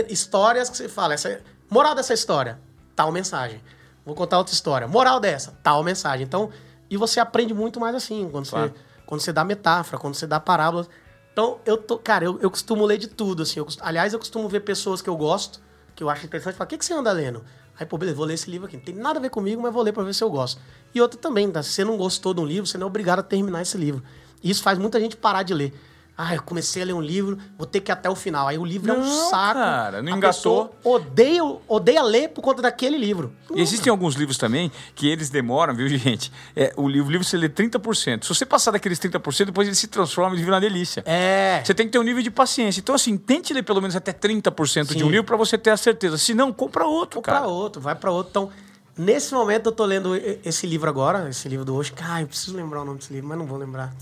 histórias 0.08 0.70
que 0.70 0.76
você 0.76 0.88
fala. 0.88 1.14
Essa, 1.14 1.40
moral 1.68 1.94
dessa 1.94 2.14
história, 2.14 2.60
tal 2.94 3.12
mensagem. 3.12 3.62
Vou 4.06 4.14
contar 4.14 4.38
outra 4.38 4.54
história. 4.54 4.86
Moral 4.86 5.18
dessa, 5.18 5.58
tal 5.64 5.82
mensagem. 5.82 6.24
Então, 6.24 6.50
e 6.88 6.96
você 6.96 7.18
aprende 7.18 7.52
muito 7.52 7.80
mais 7.80 7.94
assim, 7.94 8.28
quando, 8.30 8.48
Claro. 8.48 8.68
você, 8.68 8.80
quando 9.04 9.20
você 9.20 9.32
dá 9.32 9.44
metáfora, 9.44 9.98
quando 9.98 10.14
você 10.14 10.28
dá 10.28 10.38
parábolas. 10.38 10.88
Então, 11.32 11.58
eu 11.66 11.76
tô. 11.76 11.98
Cara, 11.98 12.24
eu, 12.24 12.38
eu 12.40 12.48
costumo 12.48 12.86
ler 12.86 12.98
de 12.98 13.08
tudo, 13.08 13.42
assim. 13.42 13.58
Eu 13.58 13.66
aliás, 13.80 14.12
eu 14.12 14.18
costumo 14.20 14.48
ver 14.48 14.60
pessoas 14.60 15.02
que 15.02 15.10
eu 15.10 15.16
gosto, 15.16 15.60
que 15.96 16.04
eu 16.04 16.08
acho 16.08 16.24
interessante, 16.24 16.54
falar, 16.54 16.66
o 16.66 16.68
que, 16.68 16.78
que 16.78 16.84
você 16.84 16.94
anda 16.94 17.10
lendo? 17.10 17.44
Aí, 17.78 17.84
pô, 17.84 17.98
beleza, 17.98 18.16
vou 18.16 18.24
ler 18.24 18.34
esse 18.34 18.48
livro 18.48 18.66
aqui. 18.68 18.76
Não 18.76 18.84
tem 18.84 18.94
nada 18.94 19.18
a 19.18 19.22
ver 19.22 19.28
comigo, 19.28 19.60
mas 19.60 19.72
vou 19.74 19.82
ler 19.82 19.92
pra 19.92 20.02
ver 20.04 20.14
se 20.14 20.22
eu 20.24 20.30
gosto. 20.30 20.60
E 20.94 21.00
outra 21.00 21.18
também, 21.20 21.50
tá? 21.50 21.62
se 21.62 21.70
você 21.70 21.84
não 21.84 21.96
gostou 21.98 22.32
de 22.32 22.40
um 22.40 22.44
livro, 22.46 22.66
você 22.66 22.78
não 22.78 22.86
é 22.86 22.88
obrigado 22.88 23.18
a 23.18 23.22
terminar 23.22 23.60
esse 23.60 23.76
livro. 23.76 24.02
E 24.42 24.48
isso 24.50 24.62
faz 24.62 24.78
muita 24.78 24.98
gente 25.00 25.16
parar 25.16 25.42
de 25.42 25.52
ler. 25.52 25.74
Ah, 26.18 26.34
eu 26.34 26.42
comecei 26.42 26.80
a 26.80 26.86
ler 26.86 26.94
um 26.94 27.00
livro, 27.00 27.36
vou 27.58 27.66
ter 27.66 27.80
que 27.80 27.90
ir 27.90 27.92
até 27.92 28.08
o 28.08 28.14
final. 28.14 28.48
Aí 28.48 28.56
o 28.56 28.64
livro 28.64 28.90
é 28.90 28.94
um 28.96 29.00
Não, 29.00 29.28
saco. 29.30 29.60
cara, 29.60 30.00
não 30.02 30.14
A 30.14 30.16
engatou. 30.16 30.74
Odeia, 30.82 31.42
odeia 31.68 32.02
ler 32.02 32.30
por 32.30 32.40
conta 32.40 32.62
daquele 32.62 32.96
livro. 32.96 33.32
E 33.54 33.60
existem 33.60 33.90
alguns 33.90 34.14
livros 34.14 34.38
também 34.38 34.72
que 34.94 35.06
eles 35.08 35.28
demoram, 35.28 35.74
viu, 35.74 35.86
gente? 35.88 36.32
É, 36.56 36.72
o 36.74 36.88
livro, 36.88 37.08
o 37.08 37.12
livro 37.12 37.26
você 37.26 37.36
lê 37.36 37.50
30%. 37.50 38.22
Se 38.24 38.28
você 38.30 38.46
passar 38.46 38.70
daqueles 38.70 38.98
30%, 38.98 39.44
depois 39.44 39.68
ele 39.68 39.74
se 39.76 39.88
transforma 39.88 40.34
e 40.34 40.38
vira 40.38 40.52
uma 40.52 40.60
delícia. 40.60 41.02
É. 41.04 41.60
Você 41.62 41.74
tem 41.74 41.84
que 41.84 41.92
ter 41.92 41.98
um 41.98 42.02
nível 42.02 42.22
de 42.22 42.30
paciência. 42.30 42.80
Então, 42.80 42.94
assim, 42.94 43.18
tente 43.18 43.52
ler 43.52 43.62
pelo 43.62 43.82
menos 43.82 43.94
até 43.94 44.10
30% 44.12 44.86
de 44.86 44.92
Sim. 44.94 45.02
um 45.04 45.10
livro 45.10 45.24
para 45.24 45.36
você 45.36 45.58
ter 45.58 45.68
a 45.70 45.76
certeza. 45.76 46.16
Se 46.16 46.32
não, 46.32 46.50
compra 46.50 46.86
outro, 46.86 47.18
Ou 47.18 47.22
cara. 47.22 47.40
pra 47.40 47.48
outro, 47.48 47.80
vai 47.82 47.94
pra 47.94 48.10
outro. 48.10 48.30
Então, 48.30 48.50
nesse 48.96 49.34
momento 49.34 49.66
eu 49.66 49.72
tô 49.72 49.84
lendo 49.84 50.16
esse 50.42 50.66
livro 50.66 50.88
agora, 50.88 51.28
esse 51.28 51.46
livro 51.46 51.64
do 51.66 51.76
Osho. 51.76 51.92
Cara, 51.92 52.22
eu 52.22 52.26
preciso 52.26 52.56
lembrar 52.56 52.80
o 52.80 52.84
nome 52.86 52.98
desse 53.00 53.12
livro, 53.12 53.28
mas 53.28 53.36
não 53.38 53.44
vou 53.44 53.58
lembrar. 53.58 53.92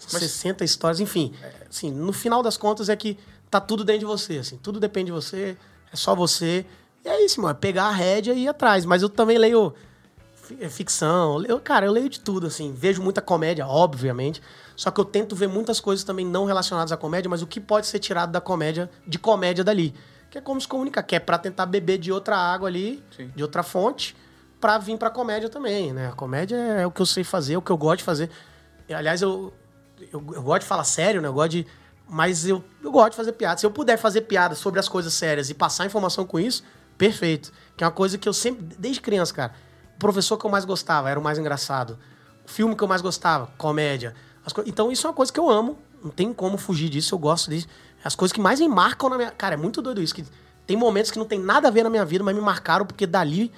São 0.00 0.18
60 0.18 0.64
histórias, 0.64 0.98
enfim. 1.00 1.32
Assim, 1.68 1.90
no 1.90 2.12
final 2.12 2.42
das 2.42 2.56
contas 2.56 2.88
é 2.88 2.96
que 2.96 3.18
tá 3.50 3.60
tudo 3.60 3.84
dentro 3.84 4.00
de 4.00 4.06
você, 4.06 4.38
assim. 4.38 4.56
Tudo 4.56 4.80
depende 4.80 5.06
de 5.06 5.12
você, 5.12 5.56
é 5.92 5.96
só 5.96 6.14
você. 6.14 6.64
E 7.04 7.08
é 7.08 7.24
isso, 7.24 7.40
mano. 7.40 7.52
é 7.52 7.54
Pegar 7.54 7.84
a 7.84 7.90
rédea 7.92 8.32
e 8.32 8.44
ir 8.44 8.48
atrás. 8.48 8.84
Mas 8.84 9.02
eu 9.02 9.08
também 9.08 9.38
leio 9.38 9.74
é, 10.60 10.68
ficção. 10.68 11.42
Eu, 11.44 11.60
cara, 11.60 11.86
eu 11.86 11.92
leio 11.92 12.08
de 12.08 12.20
tudo, 12.20 12.46
assim. 12.46 12.72
Vejo 12.76 13.02
muita 13.02 13.20
comédia, 13.20 13.66
obviamente. 13.66 14.42
Só 14.74 14.90
que 14.90 14.98
eu 14.98 15.04
tento 15.04 15.36
ver 15.36 15.46
muitas 15.48 15.78
coisas 15.78 16.04
também 16.04 16.26
não 16.26 16.46
relacionadas 16.46 16.90
à 16.90 16.96
comédia, 16.96 17.28
mas 17.28 17.42
o 17.42 17.46
que 17.46 17.60
pode 17.60 17.86
ser 17.86 17.98
tirado 17.98 18.32
da 18.32 18.40
comédia, 18.40 18.90
de 19.06 19.18
comédia 19.18 19.62
dali. 19.62 19.94
Que 20.30 20.38
é 20.38 20.40
como 20.40 20.60
se 20.60 20.66
comunicar, 20.66 21.02
que 21.02 21.14
é 21.16 21.20
pra 21.20 21.36
tentar 21.36 21.66
beber 21.66 21.98
de 21.98 22.10
outra 22.10 22.36
água 22.36 22.68
ali, 22.68 23.02
Sim. 23.14 23.30
de 23.34 23.42
outra 23.42 23.62
fonte, 23.62 24.16
pra 24.60 24.78
vir 24.78 24.96
pra 24.96 25.10
comédia 25.10 25.48
também, 25.48 25.92
né? 25.92 26.08
A 26.08 26.12
comédia 26.12 26.56
é 26.56 26.86
o 26.86 26.90
que 26.90 27.02
eu 27.02 27.06
sei 27.06 27.24
fazer, 27.24 27.54
é 27.54 27.58
o 27.58 27.62
que 27.62 27.70
eu 27.70 27.76
gosto 27.76 27.98
de 27.98 28.04
fazer. 28.04 28.30
E, 28.88 28.94
aliás, 28.94 29.22
eu, 29.22 29.52
eu, 30.12 30.24
eu 30.34 30.42
gosto 30.42 30.62
de 30.62 30.66
falar 30.66 30.84
sério, 30.84 31.20
né? 31.20 31.28
Eu 31.28 31.32
gosto 31.32 31.50
de. 31.52 31.66
Mas 32.08 32.46
eu, 32.46 32.62
eu 32.82 32.90
gosto 32.90 33.10
de 33.12 33.16
fazer 33.16 33.32
piada. 33.32 33.58
Se 33.60 33.64
eu 33.66 33.70
puder 33.70 33.96
fazer 33.96 34.22
piada 34.22 34.54
sobre 34.54 34.80
as 34.80 34.88
coisas 34.88 35.12
sérias 35.14 35.48
e 35.48 35.54
passar 35.54 35.86
informação 35.86 36.26
com 36.26 36.40
isso, 36.40 36.64
perfeito. 36.98 37.52
Que 37.76 37.84
é 37.84 37.86
uma 37.86 37.92
coisa 37.92 38.18
que 38.18 38.28
eu 38.28 38.32
sempre, 38.32 38.62
desde 38.78 39.00
criança, 39.00 39.32
cara, 39.32 39.54
o 39.94 39.98
professor 39.98 40.36
que 40.36 40.44
eu 40.44 40.50
mais 40.50 40.64
gostava 40.64 41.08
era 41.08 41.20
o 41.20 41.22
mais 41.22 41.38
engraçado. 41.38 41.98
O 42.44 42.50
filme 42.50 42.74
que 42.74 42.82
eu 42.82 42.88
mais 42.88 43.00
gostava, 43.00 43.48
comédia. 43.56 44.14
Co- 44.52 44.64
então 44.66 44.90
isso 44.90 45.06
é 45.06 45.10
uma 45.10 45.14
coisa 45.14 45.32
que 45.32 45.38
eu 45.38 45.48
amo. 45.48 45.78
Não 46.02 46.10
tem 46.10 46.32
como 46.32 46.56
fugir 46.58 46.88
disso, 46.88 47.14
eu 47.14 47.18
gosto 47.18 47.50
disso. 47.50 47.68
As 48.02 48.14
coisas 48.16 48.32
que 48.32 48.40
mais 48.40 48.58
me 48.58 48.68
marcam 48.68 49.08
na 49.10 49.16
minha. 49.16 49.30
Cara, 49.30 49.54
é 49.54 49.56
muito 49.56 49.80
doido 49.80 50.02
isso. 50.02 50.14
Que 50.14 50.24
tem 50.66 50.76
momentos 50.76 51.10
que 51.12 51.18
não 51.18 51.26
tem 51.26 51.38
nada 51.38 51.68
a 51.68 51.70
ver 51.70 51.84
na 51.84 51.90
minha 51.90 52.04
vida, 52.04 52.24
mas 52.24 52.34
me 52.34 52.40
marcaram 52.40 52.84
porque 52.86 53.06
dali 53.06 53.52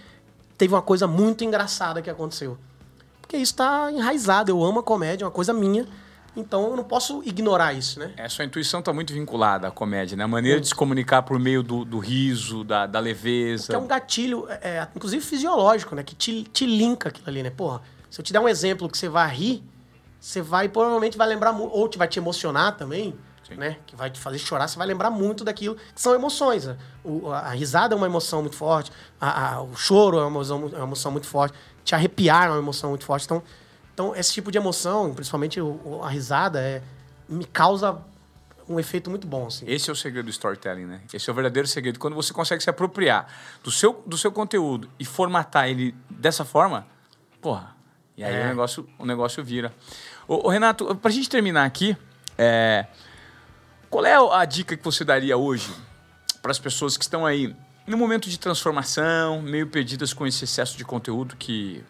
teve 0.58 0.74
uma 0.74 0.82
coisa 0.82 1.06
muito 1.06 1.42
engraçada 1.42 2.02
que 2.02 2.10
aconteceu. 2.10 2.58
Porque 3.20 3.36
isso 3.38 3.54
tá 3.54 3.90
enraizado, 3.90 4.50
eu 4.50 4.62
amo 4.62 4.80
a 4.80 4.82
comédia, 4.82 5.24
é 5.24 5.26
uma 5.26 5.30
coisa 5.32 5.54
minha. 5.54 5.86
Então 6.34 6.70
eu 6.70 6.76
não 6.76 6.84
posso 6.84 7.22
ignorar 7.24 7.74
isso, 7.74 8.00
né? 8.00 8.12
É, 8.16 8.28
sua 8.28 8.44
intuição 8.44 8.80
está 8.80 8.92
muito 8.92 9.12
vinculada 9.12 9.68
à 9.68 9.70
comédia, 9.70 10.16
né? 10.16 10.24
A 10.24 10.28
maneira 10.28 10.60
de 10.60 10.68
se 10.68 10.74
comunicar 10.74 11.22
por 11.22 11.38
meio 11.38 11.62
do, 11.62 11.84
do 11.84 11.98
riso, 11.98 12.64
da, 12.64 12.86
da 12.86 12.98
leveza. 12.98 13.68
Que 13.68 13.74
é 13.74 13.78
um 13.78 13.86
gatilho, 13.86 14.46
é, 14.48 14.78
é, 14.78 14.88
inclusive 14.96 15.22
fisiológico, 15.22 15.94
né? 15.94 16.02
Que 16.02 16.14
te, 16.14 16.44
te 16.44 16.64
linka 16.64 17.10
aquilo 17.10 17.28
ali, 17.28 17.42
né? 17.42 17.50
Porra, 17.50 17.82
se 18.10 18.18
eu 18.18 18.24
te 18.24 18.32
der 18.32 18.40
um 18.40 18.48
exemplo 18.48 18.88
que 18.88 18.96
você 18.96 19.08
vai 19.08 19.34
rir, 19.34 19.62
você 20.18 20.40
vai, 20.40 20.68
provavelmente 20.68 21.18
vai 21.18 21.26
lembrar, 21.26 21.52
ou 21.52 21.86
te 21.88 21.98
vai 21.98 22.08
te 22.08 22.18
emocionar 22.18 22.76
também, 22.76 23.14
Sim. 23.46 23.56
né? 23.56 23.76
Que 23.86 23.94
vai 23.94 24.10
te 24.10 24.18
fazer 24.18 24.38
chorar, 24.38 24.68
você 24.68 24.78
vai 24.78 24.86
lembrar 24.86 25.10
muito 25.10 25.44
daquilo 25.44 25.74
que 25.74 26.00
são 26.00 26.14
emoções. 26.14 26.64
Né? 26.64 26.76
O, 27.04 27.28
a, 27.30 27.40
a, 27.40 27.50
risada 27.50 27.94
é 27.94 27.96
uma 27.96 28.06
emoção 28.06 28.40
muito 28.40 28.56
forte, 28.56 28.90
a, 29.20 29.54
a, 29.56 29.62
o 29.62 29.74
choro 29.76 30.16
é 30.16 30.20
uma 30.20 30.30
emoção, 30.30 30.70
é 30.72 30.76
uma 30.76 30.84
emoção 30.84 31.12
muito 31.12 31.26
forte, 31.26 31.58
te 31.84 31.94
arrepiar 31.94 32.46
é 32.46 32.50
uma 32.50 32.58
emoção 32.58 32.90
muito 32.90 33.04
forte. 33.04 33.24
Então, 33.26 33.42
então, 33.94 34.16
esse 34.16 34.32
tipo 34.32 34.50
de 34.50 34.58
emoção, 34.58 35.12
principalmente 35.14 35.60
a 36.02 36.08
risada, 36.08 36.60
é, 36.60 36.82
me 37.28 37.44
causa 37.44 38.02
um 38.68 38.80
efeito 38.80 39.10
muito 39.10 39.26
bom. 39.26 39.46
Assim. 39.46 39.64
Esse 39.68 39.90
é 39.90 39.92
o 39.92 39.96
segredo 39.96 40.26
do 40.26 40.30
storytelling, 40.30 40.86
né? 40.86 41.00
Esse 41.12 41.28
é 41.28 41.32
o 41.32 41.34
verdadeiro 41.34 41.68
segredo. 41.68 41.98
Quando 41.98 42.14
você 42.14 42.32
consegue 42.32 42.62
se 42.62 42.70
apropriar 42.70 43.26
do 43.62 43.70
seu, 43.70 44.02
do 44.06 44.16
seu 44.16 44.32
conteúdo 44.32 44.88
e 44.98 45.04
formatar 45.04 45.68
ele 45.68 45.94
dessa 46.08 46.44
forma, 46.44 46.86
porra, 47.40 47.76
e 48.16 48.24
aí 48.24 48.34
é. 48.34 48.44
o, 48.44 48.48
negócio, 48.48 48.88
o 48.98 49.06
negócio 49.06 49.44
vira. 49.44 49.72
Ô, 50.26 50.46
ô 50.46 50.48
Renato, 50.48 50.94
pra 50.96 51.10
gente 51.10 51.28
terminar 51.28 51.64
aqui, 51.64 51.96
é, 52.38 52.86
qual 53.90 54.06
é 54.06 54.14
a 54.14 54.44
dica 54.44 54.76
que 54.76 54.84
você 54.84 55.04
daria 55.04 55.36
hoje 55.36 55.70
para 56.40 56.50
as 56.50 56.58
pessoas 56.58 56.96
que 56.96 57.04
estão 57.04 57.26
aí 57.26 57.54
no 57.86 57.96
momento 57.96 58.30
de 58.30 58.38
transformação, 58.38 59.42
meio 59.42 59.66
perdidas 59.66 60.12
com 60.12 60.26
esse 60.26 60.44
excesso 60.44 60.78
de 60.78 60.84
conteúdo 60.84 61.36
que 61.36 61.84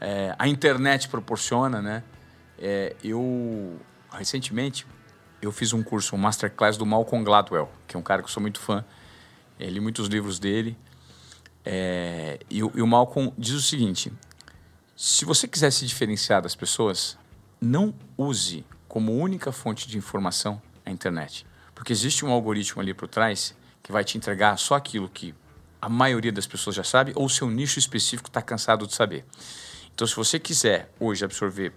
é, 0.00 0.34
a 0.38 0.46
internet 0.46 1.08
proporciona, 1.08 1.82
né? 1.82 2.02
É, 2.58 2.94
eu, 3.02 3.78
recentemente, 4.12 4.86
eu 5.40 5.52
fiz 5.52 5.72
um 5.72 5.82
curso, 5.82 6.14
um 6.14 6.18
masterclass 6.18 6.76
do 6.76 6.84
Malcolm 6.84 7.24
Gladwell, 7.24 7.70
que 7.86 7.96
é 7.96 7.98
um 7.98 8.02
cara 8.02 8.22
que 8.22 8.28
eu 8.28 8.32
sou 8.32 8.40
muito 8.40 8.60
fã. 8.60 8.84
Eu 9.58 9.70
li 9.70 9.80
muitos 9.80 10.08
livros 10.08 10.38
dele. 10.38 10.76
É, 11.64 12.38
e, 12.48 12.58
e 12.58 12.62
o 12.62 12.86
Malcolm 12.86 13.32
diz 13.36 13.54
o 13.54 13.62
seguinte: 13.62 14.12
se 14.96 15.24
você 15.24 15.46
quiser 15.46 15.70
se 15.70 15.86
diferenciar 15.86 16.42
das 16.42 16.54
pessoas, 16.54 17.18
não 17.60 17.94
use 18.16 18.64
como 18.88 19.12
única 19.12 19.52
fonte 19.52 19.86
de 19.86 19.98
informação 19.98 20.60
a 20.84 20.90
internet. 20.90 21.46
Porque 21.74 21.92
existe 21.92 22.24
um 22.24 22.32
algoritmo 22.32 22.80
ali 22.80 22.94
por 22.94 23.06
trás 23.06 23.54
que 23.82 23.92
vai 23.92 24.02
te 24.02 24.16
entregar 24.16 24.58
só 24.58 24.74
aquilo 24.74 25.08
que 25.08 25.34
a 25.80 25.88
maioria 25.88 26.32
das 26.32 26.46
pessoas 26.46 26.74
já 26.74 26.82
sabe 26.82 27.12
ou 27.14 27.28
seu 27.28 27.48
nicho 27.48 27.78
específico 27.78 28.28
está 28.28 28.42
cansado 28.42 28.86
de 28.86 28.94
saber. 28.94 29.24
Então, 29.98 30.06
se 30.06 30.14
você 30.14 30.38
quiser 30.38 30.94
hoje 31.00 31.24
absorver 31.24 31.72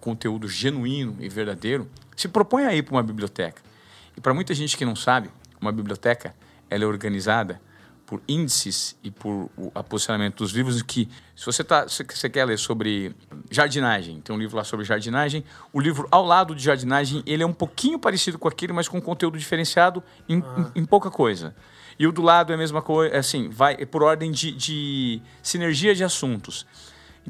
conteúdo 0.00 0.48
genuíno 0.48 1.16
e 1.20 1.28
verdadeiro, 1.28 1.88
se 2.16 2.26
propõe 2.26 2.64
aí 2.64 2.82
para 2.82 2.96
uma 2.96 3.02
biblioteca. 3.02 3.62
E 4.16 4.20
para 4.20 4.34
muita 4.34 4.52
gente 4.54 4.76
que 4.76 4.84
não 4.84 4.96
sabe, 4.96 5.30
uma 5.60 5.70
biblioteca 5.70 6.34
ela 6.68 6.82
é 6.82 6.86
organizada 6.88 7.62
por 8.04 8.20
índices 8.26 8.98
e 9.04 9.10
por 9.12 9.48
o 9.56 9.70
posicionamento 9.84 10.38
dos 10.38 10.50
livros 10.50 10.82
que 10.82 11.08
se 11.36 11.46
você 11.46 11.62
tá 11.62 11.86
se 11.86 12.02
você 12.02 12.28
quer 12.28 12.44
ler 12.44 12.58
sobre 12.58 13.14
jardinagem 13.48 14.20
tem 14.20 14.34
um 14.34 14.38
livro 14.38 14.56
lá 14.56 14.64
sobre 14.64 14.84
jardinagem 14.84 15.44
o 15.72 15.78
livro 15.78 16.08
ao 16.10 16.24
lado 16.24 16.52
de 16.56 16.64
jardinagem 16.64 17.22
ele 17.24 17.44
é 17.44 17.46
um 17.46 17.52
pouquinho 17.52 18.00
parecido 18.00 18.36
com 18.36 18.48
aquele 18.48 18.72
mas 18.72 18.88
com 18.88 19.00
conteúdo 19.00 19.38
diferenciado 19.38 20.02
em, 20.28 20.42
ah. 20.44 20.72
em, 20.74 20.80
em 20.80 20.84
pouca 20.84 21.08
coisa 21.08 21.54
e 22.00 22.04
o 22.04 22.10
do 22.10 22.20
lado 22.20 22.50
é 22.50 22.56
a 22.56 22.58
mesma 22.58 22.82
coisa 22.82 23.16
assim 23.16 23.48
vai 23.48 23.76
por 23.86 24.02
ordem 24.02 24.32
de, 24.32 24.50
de 24.50 25.22
sinergia 25.40 25.94
de 25.94 26.02
assuntos 26.02 26.66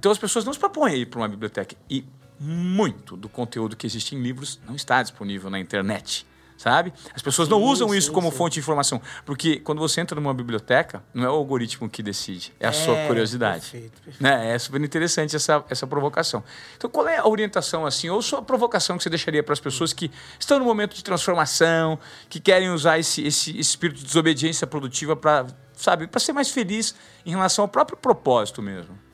então 0.00 0.10
as 0.10 0.16
pessoas 0.16 0.46
não 0.46 0.52
se 0.54 0.58
propõem 0.58 0.94
a 0.94 0.96
ir 0.96 1.04
para 1.04 1.20
uma 1.20 1.28
biblioteca. 1.28 1.76
E 1.90 2.06
muito 2.38 3.18
do 3.18 3.28
conteúdo 3.28 3.76
que 3.76 3.86
existe 3.86 4.16
em 4.16 4.22
livros 4.22 4.58
não 4.66 4.74
está 4.74 5.02
disponível 5.02 5.50
na 5.50 5.60
internet 5.60 6.26
sabe? 6.56 6.92
As 7.14 7.22
pessoas 7.22 7.48
sim, 7.48 7.54
não 7.54 7.62
usam 7.62 7.88
sim, 7.88 7.96
isso 7.96 8.12
como 8.12 8.30
sim. 8.30 8.36
fonte 8.36 8.54
de 8.54 8.60
informação, 8.60 9.00
porque 9.24 9.60
quando 9.60 9.78
você 9.78 9.98
entra 9.98 10.20
numa 10.20 10.34
biblioteca, 10.34 11.02
não 11.14 11.24
é 11.24 11.28
o 11.30 11.32
algoritmo 11.32 11.88
que 11.88 12.02
decide, 12.02 12.52
é 12.60 12.66
a 12.66 12.68
é, 12.68 12.72
sua 12.72 12.96
curiosidade. 13.06 13.62
Perfeito, 13.62 14.02
perfeito. 14.02 14.22
Né? 14.22 14.54
É 14.54 14.58
super 14.58 14.78
interessante 14.82 15.34
essa, 15.34 15.64
essa 15.70 15.86
provocação. 15.86 16.44
Então, 16.76 16.90
qual 16.90 17.08
é 17.08 17.16
a 17.16 17.26
orientação, 17.26 17.86
assim, 17.86 18.10
ou 18.10 18.20
sua 18.20 18.42
provocação 18.42 18.98
que 18.98 19.02
você 19.02 19.08
deixaria 19.08 19.42
para 19.42 19.54
as 19.54 19.60
pessoas 19.60 19.94
que 19.94 20.10
estão 20.38 20.58
no 20.58 20.66
momento 20.66 20.94
de 20.94 21.02
transformação, 21.02 21.98
que 22.28 22.38
querem 22.38 22.68
usar 22.68 22.98
esse, 22.98 23.26
esse 23.26 23.58
espírito 23.58 24.00
de 24.00 24.04
desobediência 24.04 24.66
produtiva 24.66 25.16
para, 25.16 25.46
sabe, 25.74 26.08
para 26.08 26.20
ser 26.20 26.34
mais 26.34 26.50
feliz 26.50 26.94
em 27.24 27.30
relação 27.30 27.64
ao 27.64 27.68
próprio 27.68 27.96
propósito 27.96 28.60
mesmo? 28.60 29.09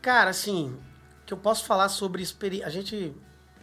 Cara, 0.00 0.30
assim, 0.30 0.78
que 1.26 1.32
eu 1.32 1.38
posso 1.38 1.64
falar 1.64 1.88
sobre 1.88 2.22
experiência. 2.22 2.66
A 2.66 2.70
gente. 2.70 3.14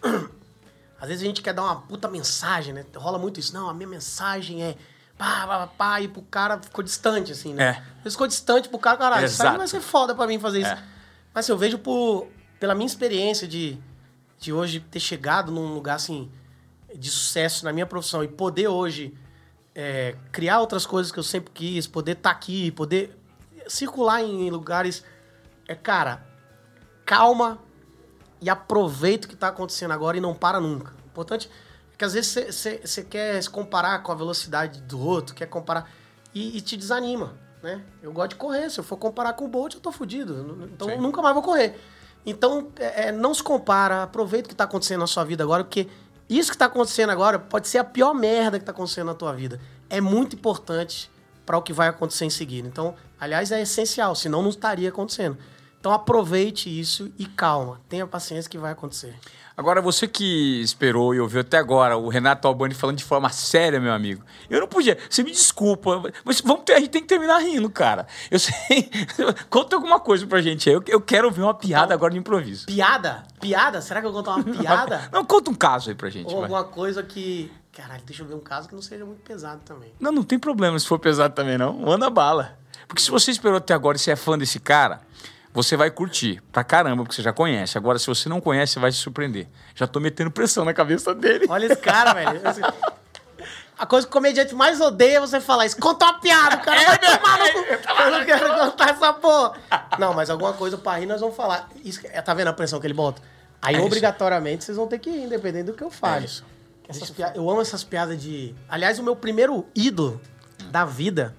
Às 0.99 1.09
vezes 1.09 1.23
a 1.23 1.25
gente 1.25 1.41
quer 1.41 1.53
dar 1.53 1.63
uma 1.63 1.81
puta 1.81 2.07
mensagem, 2.07 2.73
né? 2.73 2.85
Rola 2.95 3.17
muito 3.17 3.39
isso. 3.39 3.53
Não, 3.53 3.69
a 3.69 3.73
minha 3.73 3.87
mensagem 3.87 4.63
é. 4.63 4.75
Pá, 5.17 5.47
pá, 5.47 5.67
pá, 5.67 6.01
e 6.01 6.07
pro 6.07 6.21
cara 6.23 6.61
ficou 6.61 6.83
distante, 6.83 7.31
assim, 7.31 7.53
né? 7.53 7.81
É. 8.03 8.09
Ficou 8.09 8.27
distante 8.27 8.67
pro 8.67 8.77
cara, 8.77 8.97
caralho, 8.97 9.25
isso 9.25 9.41
aí 9.41 9.57
vai 9.57 9.67
ser 9.67 9.79
foda 9.79 10.13
pra 10.13 10.27
mim 10.27 10.37
fazer 10.37 10.59
isso. 10.59 10.71
É. 10.71 10.83
Mas 11.33 11.45
assim, 11.45 11.53
eu 11.53 11.57
vejo 11.57 11.79
por, 11.79 12.27
pela 12.59 12.75
minha 12.75 12.85
experiência 12.85 13.47
de, 13.47 13.77
de 14.37 14.51
hoje 14.51 14.81
ter 14.81 14.99
chegado 14.99 15.53
num 15.53 15.73
lugar, 15.73 15.95
assim, 15.95 16.29
de 16.93 17.09
sucesso 17.09 17.63
na 17.63 17.71
minha 17.71 17.85
profissão 17.85 18.23
e 18.23 18.27
poder 18.27 18.67
hoje 18.67 19.13
é, 19.73 20.15
criar 20.31 20.59
outras 20.59 20.85
coisas 20.85 21.11
que 21.11 21.19
eu 21.19 21.23
sempre 21.23 21.51
quis, 21.53 21.87
poder 21.87 22.13
estar 22.13 22.29
tá 22.29 22.35
aqui, 22.35 22.71
poder 22.71 23.17
circular 23.67 24.21
em 24.21 24.49
lugares 24.49 25.03
é, 25.67 25.75
cara, 25.75 26.25
calma 27.05 27.59
e 28.41 28.49
aproveita 28.49 29.25
o 29.25 29.29
que 29.29 29.35
está 29.35 29.47
acontecendo 29.47 29.91
agora 29.91 30.17
e 30.17 30.21
não 30.21 30.33
para 30.33 30.59
nunca. 30.59 30.93
O 31.03 31.07
importante 31.07 31.49
é 31.93 31.97
que 31.97 32.05
às 32.05 32.13
vezes 32.13 32.79
você 32.83 33.03
quer 33.03 33.41
se 33.41 33.49
comparar 33.49 34.03
com 34.03 34.11
a 34.11 34.15
velocidade 34.15 34.81
do 34.81 34.99
outro, 34.99 35.33
quer 35.33 35.47
comparar 35.47 35.89
e, 36.33 36.57
e, 36.57 36.61
te 36.61 36.75
desanima, 36.75 37.33
né? 37.63 37.81
Eu 38.03 38.11
gosto 38.11 38.31
de 38.31 38.35
correr, 38.35 38.69
se 38.69 38.79
eu 38.79 38.83
for 38.83 38.97
comparar 38.97 39.33
com 39.33 39.45
o 39.45 39.47
Bolt, 39.47 39.75
eu 39.75 39.79
tô 39.79 39.91
fudido. 39.91 40.67
Então 40.73 40.89
Sim. 40.89 40.97
nunca 40.97 41.21
mais 41.21 41.33
vou 41.33 41.43
correr. 41.43 41.79
Então, 42.25 42.69
é, 42.77 43.07
é 43.07 43.11
não 43.11 43.33
se 43.33 43.41
compara, 43.41 44.03
aproveita 44.03 44.47
o 44.47 44.49
que 44.49 44.53
está 44.53 44.65
acontecendo 44.65 44.99
na 44.99 45.07
sua 45.07 45.23
vida 45.23 45.43
agora, 45.43 45.63
porque 45.63 45.87
isso 46.27 46.49
que 46.49 46.55
está 46.55 46.65
acontecendo 46.65 47.11
agora 47.11 47.37
pode 47.39 47.67
ser 47.67 47.77
a 47.77 47.83
pior 47.83 48.13
merda 48.13 48.57
que 48.57 48.63
está 48.63 48.71
acontecendo 48.71 49.07
na 49.07 49.13
tua 49.13 49.31
vida. 49.33 49.59
É 49.89 50.01
muito 50.01 50.35
importante 50.35 51.09
para 51.45 51.57
o 51.57 51.61
que 51.61 51.71
vai 51.71 51.87
acontecer 51.87 52.25
em 52.25 52.29
seguida. 52.29 52.67
Então, 52.67 52.95
aliás, 53.19 53.51
é 53.51 53.61
essencial, 53.61 54.15
senão 54.15 54.41
não 54.41 54.49
estaria 54.49 54.89
acontecendo. 54.89 55.37
Então 55.85 55.93
aproveite 55.93 56.67
isso 56.67 57.13
e 57.15 57.27
calma, 57.27 57.79
tenha 57.87 58.07
paciência 58.07 58.49
que 58.49 58.57
vai 58.57 58.71
acontecer. 58.71 59.13
Agora, 59.55 59.79
você 59.83 60.07
que 60.07 60.59
esperou 60.59 61.13
e 61.13 61.19
ouviu 61.19 61.41
até 61.41 61.59
agora 61.59 61.95
o 61.95 62.09
Renato 62.09 62.47
Albani 62.47 62.73
falando 62.73 62.97
de 62.97 63.03
forma 63.03 63.29
séria, 63.29 63.79
meu 63.79 63.93
amigo. 63.93 64.23
Eu 64.49 64.61
não 64.61 64.67
podia. 64.67 64.97
Você 65.07 65.21
me 65.21 65.29
desculpa, 65.29 66.01
mas 66.23 66.41
vamos 66.41 66.63
ter, 66.63 66.73
a 66.73 66.79
gente 66.79 66.89
tem 66.89 67.03
que 67.03 67.07
terminar 67.07 67.37
rindo, 67.37 67.69
cara. 67.69 68.07
Eu 68.31 68.39
sei. 68.39 68.89
Conta 69.47 69.75
alguma 69.75 69.99
coisa 69.99 70.25
pra 70.25 70.41
gente 70.41 70.67
aí. 70.67 70.75
Eu, 70.75 70.83
eu 70.87 70.99
quero 70.99 71.27
ouvir 71.27 71.43
uma 71.43 71.53
piada 71.53 71.93
agora 71.93 72.13
de 72.13 72.17
improviso. 72.17 72.65
Piada? 72.65 73.23
Piada? 73.39 73.79
Será 73.79 74.01
que 74.01 74.07
eu 74.07 74.11
vou 74.11 74.23
contar 74.23 74.37
uma 74.37 74.57
piada? 74.57 75.07
não, 75.11 75.23
conta 75.23 75.51
um 75.51 75.55
caso 75.55 75.89
aí 75.89 75.95
pra 75.95 76.09
gente. 76.09 76.25
Ou 76.33 76.41
vai. 76.41 76.49
alguma 76.49 76.63
coisa 76.63 77.03
que. 77.03 77.51
Caralho, 77.71 78.01
deixa 78.07 78.23
eu 78.23 78.27
ver 78.27 78.33
um 78.33 78.39
caso 78.39 78.67
que 78.67 78.73
não 78.73 78.81
seja 78.81 79.05
muito 79.05 79.21
pesado 79.21 79.61
também. 79.63 79.93
Não, 79.99 80.11
não 80.11 80.23
tem 80.23 80.39
problema 80.39 80.79
se 80.79 80.87
for 80.87 80.97
pesado 80.97 81.35
também, 81.35 81.59
não. 81.59 81.73
Manda 81.73 82.09
bala. 82.09 82.57
Porque 82.87 83.03
se 83.03 83.11
você 83.11 83.29
esperou 83.29 83.57
até 83.57 83.75
agora 83.75 83.97
e 83.97 83.99
você 83.99 84.09
é 84.09 84.15
fã 84.15 84.35
desse 84.35 84.59
cara, 84.59 85.01
você 85.55 85.77
vai 85.77 85.89
curtir 85.89 86.43
pra 86.51 86.65
caramba, 86.65 87.03
porque 87.03 87.15
você 87.15 87.21
já 87.21 87.31
conhece. 87.31 87.77
Agora, 87.77 87.97
se 87.97 88.05
você 88.07 88.27
não 88.27 88.41
conhece, 88.41 88.73
você 88.73 88.79
vai 88.79 88.91
se 88.91 88.97
surpreender. 88.97 89.47
Já 89.73 89.87
tô 89.87 90.01
metendo 90.01 90.29
pressão 90.29 90.65
na 90.65 90.73
cabeça 90.73 91.15
dele. 91.15 91.45
Olha 91.47 91.67
esse 91.67 91.77
cara, 91.77 92.13
velho. 92.13 92.41
A 93.77 93.85
coisa 93.85 94.07
que 94.07 94.11
o 94.11 94.13
comediante 94.13 94.55
mais 94.55 94.79
odeia 94.79 95.17
é 95.17 95.19
você 95.19 95.41
falar 95.41 95.65
isso. 95.65 95.77
Conta 95.77 96.05
uma 96.05 96.19
piada, 96.19 96.57
cara. 96.57 96.81
É, 96.81 96.85
vai 96.85 96.97
tomar 96.97 97.39
no... 97.39 97.45
Eu 98.05 98.11
não 98.11 98.25
quero 98.25 98.55
contar 98.55 98.89
essa 98.89 99.13
porra. 99.13 99.53
Não, 99.99 100.13
mas 100.13 100.29
alguma 100.29 100.53
coisa 100.53 100.77
pra 100.77 100.97
rir 100.97 101.05
nós 101.05 101.19
vamos 101.19 101.35
falar. 101.35 101.69
Isso, 101.83 102.01
tá 102.23 102.33
vendo 102.33 102.47
a 102.47 102.53
pressão 102.53 102.79
que 102.79 102.87
ele 102.87 102.93
bota? 102.93 103.21
Aí, 103.61 103.75
é 103.75 103.81
obrigatoriamente, 103.81 104.63
vocês 104.63 104.77
vão 104.77 104.87
ter 104.87 104.99
que 104.99 105.09
ir, 105.09 105.23
independente 105.23 105.65
do 105.65 105.73
que 105.73 105.83
eu 105.83 105.91
fale. 105.91 106.25
É 106.87 107.37
Eu 107.37 107.49
amo 107.49 107.61
essas 107.61 107.83
piadas 107.83 108.21
de... 108.21 108.55
Aliás, 108.69 108.97
o 108.97 109.03
meu 109.03 109.15
primeiro 109.15 109.65
ídolo 109.75 110.21
da 110.69 110.85
vida 110.85 111.35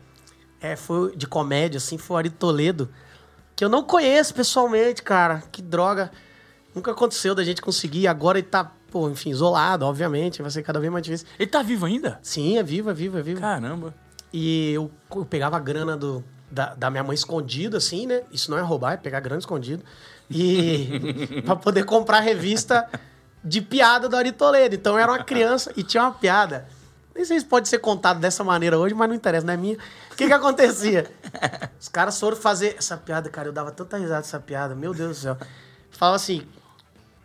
é, 0.60 0.76
foi 0.76 1.16
de 1.16 1.26
comédia, 1.26 1.78
assim, 1.78 1.96
foi 1.96 2.16
o 2.16 2.18
Ari 2.18 2.30
Toledo 2.30 2.90
que 3.56 3.64
eu 3.64 3.70
não 3.70 3.82
conheço 3.82 4.34
pessoalmente, 4.34 5.02
cara. 5.02 5.42
Que 5.50 5.62
droga. 5.62 6.12
Nunca 6.74 6.90
aconteceu 6.90 7.34
da 7.34 7.42
gente 7.42 7.62
conseguir. 7.62 8.06
Agora 8.06 8.38
ele 8.38 8.46
tá, 8.46 8.70
pô, 8.90 9.08
enfim, 9.08 9.30
isolado, 9.30 9.86
obviamente. 9.86 10.42
Vai 10.42 10.50
ser 10.50 10.62
cada 10.62 10.78
vez 10.78 10.92
mais 10.92 11.02
difícil. 11.02 11.26
Ele 11.38 11.50
tá 11.50 11.62
vivo 11.62 11.86
ainda? 11.86 12.18
Sim, 12.22 12.58
é 12.58 12.62
vivo, 12.62 12.90
é 12.90 12.94
vivo, 12.94 13.18
é 13.18 13.22
vivo. 13.22 13.40
Caramba. 13.40 13.94
E 14.30 14.72
eu, 14.72 14.90
eu 15.14 15.24
pegava 15.24 15.56
a 15.56 15.60
grana 15.60 15.96
do, 15.96 16.22
da, 16.50 16.74
da, 16.74 16.90
minha 16.90 17.02
mãe 17.02 17.14
escondida, 17.14 17.78
assim, 17.78 18.06
né? 18.06 18.24
Isso 18.30 18.50
não 18.50 18.58
é 18.58 18.60
roubar, 18.60 18.92
é 18.92 18.96
pegar 18.98 19.20
grana 19.20 19.38
escondido. 19.38 19.82
E 20.30 21.40
pra 21.46 21.56
poder 21.56 21.84
comprar 21.86 22.20
revista 22.20 22.86
de 23.42 23.62
piada 23.62 24.06
do 24.06 24.16
Ari 24.16 24.32
Toledo. 24.32 24.74
Então 24.74 24.92
eu 24.94 24.98
era 24.98 25.12
uma 25.12 25.24
criança 25.24 25.72
e 25.74 25.82
tinha 25.82 26.02
uma 26.02 26.12
piada 26.12 26.68
Nem 27.16 27.24
sei 27.24 27.40
se 27.40 27.46
pode 27.46 27.68
ser 27.68 27.78
contado 27.78 28.20
dessa 28.20 28.44
maneira 28.44 28.78
hoje, 28.78 28.94
mas 28.94 29.08
não 29.08 29.16
interessa, 29.16 29.46
não 29.46 29.54
é 29.54 29.56
minha. 29.56 29.78
O 30.12 30.16
que 30.16 30.26
que 30.26 30.32
acontecia? 30.32 31.10
Os 31.80 31.88
caras 31.88 32.20
foram 32.20 32.36
fazer 32.36 32.76
essa 32.78 32.96
piada, 32.96 33.30
cara, 33.30 33.48
eu 33.48 33.52
dava 33.52 33.72
tanta 33.72 33.96
risada 33.96 34.20
dessa 34.20 34.38
piada, 34.38 34.74
meu 34.74 34.92
Deus 34.92 35.16
do 35.16 35.22
céu. 35.22 35.38
Falava 35.90 36.16
assim, 36.16 36.46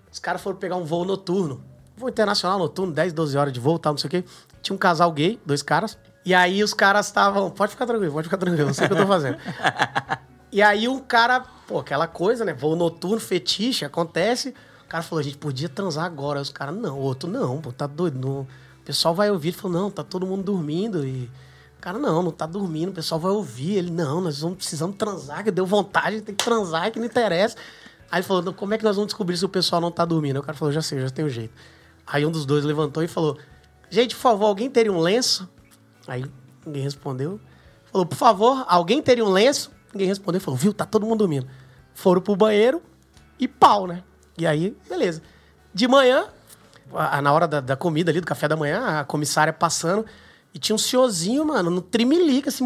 os 0.09 0.17
caras 0.17 0.41
foram 0.41 0.57
pegar 0.57 0.77
um 0.77 0.85
voo 0.85 1.03
noturno, 1.03 1.61
voo 1.97 2.07
internacional 2.07 2.57
noturno, 2.57 2.93
10, 2.93 3.11
12 3.11 3.37
horas 3.37 3.53
de 3.53 3.59
voo, 3.59 3.77
tal, 3.77 3.93
não 3.93 3.97
sei 3.97 4.07
o 4.07 4.11
quê. 4.11 4.23
Tinha 4.61 4.73
um 4.73 4.79
casal 4.79 5.11
gay, 5.11 5.39
dois 5.45 5.61
caras, 5.61 5.97
e 6.25 6.33
aí 6.33 6.63
os 6.63 6.73
caras 6.73 7.07
estavam, 7.07 7.49
pode 7.49 7.73
ficar 7.73 7.85
tranquilo, 7.85 8.13
pode 8.13 8.27
ficar 8.27 8.37
tranquilo, 8.37 8.67
não 8.67 8.73
sei 8.73 8.85
o 8.85 8.89
que 8.89 8.95
eu 8.95 9.01
tô 9.01 9.07
fazendo. 9.07 9.37
E 10.51 10.61
aí 10.61 10.85
um 10.85 10.99
cara, 10.99 11.45
pô, 11.65 11.79
aquela 11.79 12.07
coisa, 12.07 12.43
né? 12.43 12.53
Voo 12.53 12.75
noturno, 12.75 13.21
fetiche, 13.21 13.85
acontece. 13.85 14.53
O 14.83 14.87
cara 14.89 15.01
falou, 15.01 15.21
a 15.21 15.23
gente 15.23 15.37
podia 15.37 15.69
transar 15.69 16.03
agora. 16.03 16.39
Aí 16.39 16.43
os 16.43 16.49
caras, 16.49 16.75
não, 16.75 16.99
o 16.99 17.01
outro, 17.01 17.29
não, 17.29 17.61
pô, 17.61 17.71
tá 17.71 17.87
doido. 17.87 18.19
Não. 18.19 18.45
O 18.82 18.84
pessoal 18.84 19.13
vai 19.13 19.29
ouvir. 19.32 19.49
Ele 19.49 19.57
falou, 19.57 19.82
não, 19.82 19.91
tá 19.91 20.03
todo 20.03 20.25
mundo 20.25 20.43
dormindo. 20.43 21.05
E 21.05 21.29
o 21.77 21.82
cara, 21.82 21.97
não, 21.97 22.21
não 22.21 22.32
tá 22.32 22.45
dormindo, 22.45 22.89
o 22.89 22.93
pessoal 22.93 23.19
vai 23.19 23.32
ouvir. 23.32 23.77
Ele, 23.77 23.91
não, 23.91 24.21
nós 24.21 24.41
vamos 24.41 24.57
precisando 24.57 24.93
transar, 24.93 25.43
que 25.43 25.51
deu 25.51 25.65
vontade, 25.65 26.21
tem 26.21 26.36
que 26.36 26.43
transar, 26.43 26.91
que 26.91 26.99
não 26.99 27.05
interessa. 27.05 27.55
Aí 28.11 28.19
ele 28.19 28.27
falou, 28.27 28.53
como 28.53 28.73
é 28.73 28.77
que 28.77 28.84
nós 28.84 28.95
vamos 28.95 29.07
descobrir 29.07 29.38
se 29.38 29.45
o 29.45 29.49
pessoal 29.49 29.79
não 29.79 29.89
tá 29.89 30.03
dormindo? 30.03 30.36
Aí 30.36 30.41
o 30.41 30.43
cara 30.43 30.57
falou, 30.57 30.73
já 30.73 30.82
sei, 30.82 30.99
já 30.99 31.09
tenho 31.09 31.29
jeito. 31.29 31.53
Aí 32.05 32.25
um 32.25 32.32
dos 32.32 32.45
dois 32.45 32.65
levantou 32.65 33.01
e 33.01 33.07
falou, 33.07 33.38
gente, 33.89 34.15
por 34.15 34.21
favor, 34.21 34.45
alguém 34.47 34.69
teria 34.69 34.91
um 34.91 34.99
lenço? 34.99 35.49
Aí 36.07 36.25
ninguém 36.65 36.84
respondeu. 36.84 37.39
Falou, 37.91 38.05
por 38.05 38.15
favor, 38.17 38.65
alguém 38.67 39.01
teria 39.01 39.23
um 39.23 39.29
lenço? 39.29 39.71
Ninguém 39.93 40.07
respondeu. 40.07 40.41
Falou, 40.41 40.57
viu, 40.57 40.73
tá 40.73 40.86
todo 40.86 41.05
mundo 41.05 41.19
dormindo. 41.19 41.47
Foram 41.93 42.21
pro 42.21 42.36
banheiro 42.36 42.82
e 43.39 43.47
pau, 43.47 43.88
né? 43.88 44.03
E 44.38 44.45
aí, 44.45 44.75
beleza. 44.89 45.21
De 45.73 45.88
manhã, 45.88 46.27
a- 46.95 47.21
na 47.21 47.31
hora 47.33 47.47
da, 47.47 47.59
da 47.61 47.75
comida 47.75 48.11
ali, 48.11 48.19
do 48.21 48.27
café 48.27 48.47
da 48.47 48.55
manhã, 48.55 48.99
a 48.99 49.03
comissária 49.03 49.51
passando. 49.53 50.05
E 50.53 50.59
tinha 50.59 50.75
um 50.75 50.79
senhorzinho, 50.79 51.45
mano, 51.45 51.69
no 51.69 51.81
trimelica, 51.81 52.49
assim, 52.49 52.65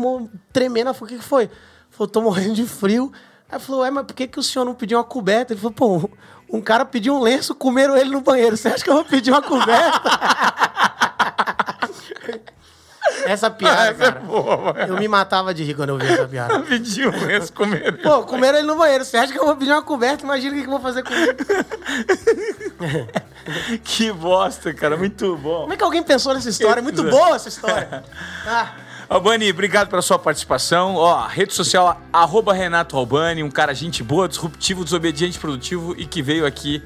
tremendo. 0.51 0.88
Ela 0.88 0.93
falou, 0.93 1.07
o 1.07 1.13
que, 1.13 1.19
que 1.19 1.23
foi? 1.28 1.49
Falou, 1.91 2.07
tô 2.07 2.21
morrendo 2.21 2.53
de 2.55 2.65
frio. 2.65 3.11
Aí 3.49 3.59
falou, 3.59 3.86
é, 3.86 3.91
mas 3.91 4.05
por 4.05 4.13
que, 4.15 4.28
que 4.28 4.39
o 4.39 4.43
senhor 4.43 4.65
não 4.65 4.73
pediu 4.73 4.97
uma 4.97 5.03
coberta? 5.03 5.53
Ele 5.53 5.59
falou, 5.61 5.73
pô, 5.73 6.09
um 6.51 6.59
cara 6.61 6.84
pediu 6.84 7.13
um 7.15 7.21
lenço, 7.21 7.53
comeram 7.53 7.95
ele 7.95 8.09
no 8.09 8.21
banheiro. 8.21 8.57
Você 8.57 8.67
acha 8.69 8.84
que 8.84 8.89
eu 8.89 8.95
vou 8.95 9.05
pedir 9.05 9.30
uma 9.32 9.41
coberta? 9.41 10.01
Essa 13.26 13.49
piada, 13.49 13.91
Essa 13.91 14.03
é 14.03 14.11
cara. 14.11 14.19
boa, 14.21 14.57
mano. 14.57 14.80
Eu 14.80 14.97
me 14.97 15.07
matava 15.07 15.53
de 15.53 15.63
rir 15.63 15.73
quando 15.73 15.89
eu 15.89 15.97
vi 15.97 16.07
essa 16.07 16.28
piada. 16.28 16.59
Pediu 16.61 17.11
lenço 17.11 17.51
comer. 17.53 18.01
Pô, 18.01 18.23
comeram 18.23 18.59
ele 18.59 18.67
no 18.67 18.76
banheiro. 18.76 19.03
Você 19.03 19.17
acha 19.17 19.34
que 19.34 19.39
eu 19.39 19.45
vou 19.45 19.55
pedir 19.55 19.71
uma 19.71 19.82
coberta? 19.82 20.23
Imagina 20.23 20.55
o 20.55 20.59
que 20.59 20.65
eu 20.65 20.71
vou 20.71 20.80
fazer 20.80 21.03
comigo. 21.03 21.34
Que 23.84 24.11
bosta, 24.11 24.73
cara. 24.73 24.97
Muito 24.97 25.38
bom. 25.38 25.61
Como 25.61 25.73
é 25.73 25.78
que 25.78 25.84
alguém 25.84 26.01
pensou 26.01 26.34
nessa 26.34 26.49
história? 26.49 26.80
É 26.80 26.84
muito 26.84 27.03
boa 27.03 27.36
essa 27.36 27.49
história. 27.49 28.03
Ah, 28.47 28.73
Albani, 29.07 29.49
obrigado 29.51 29.88
pela 29.88 30.01
sua 30.01 30.17
participação. 30.17 30.95
Ó, 30.95 31.28
rede 31.28 31.53
social, 31.53 32.01
arroba 32.11 32.53
Renato 32.53 32.97
Albani, 32.97 33.43
um 33.43 33.51
cara 33.51 33.73
gente 33.73 34.03
boa, 34.03 34.28
disruptivo, 34.28 34.84
desobediente, 34.84 35.38
produtivo 35.38 35.93
e 35.97 36.05
que 36.07 36.23
veio 36.23 36.45
aqui 36.45 36.82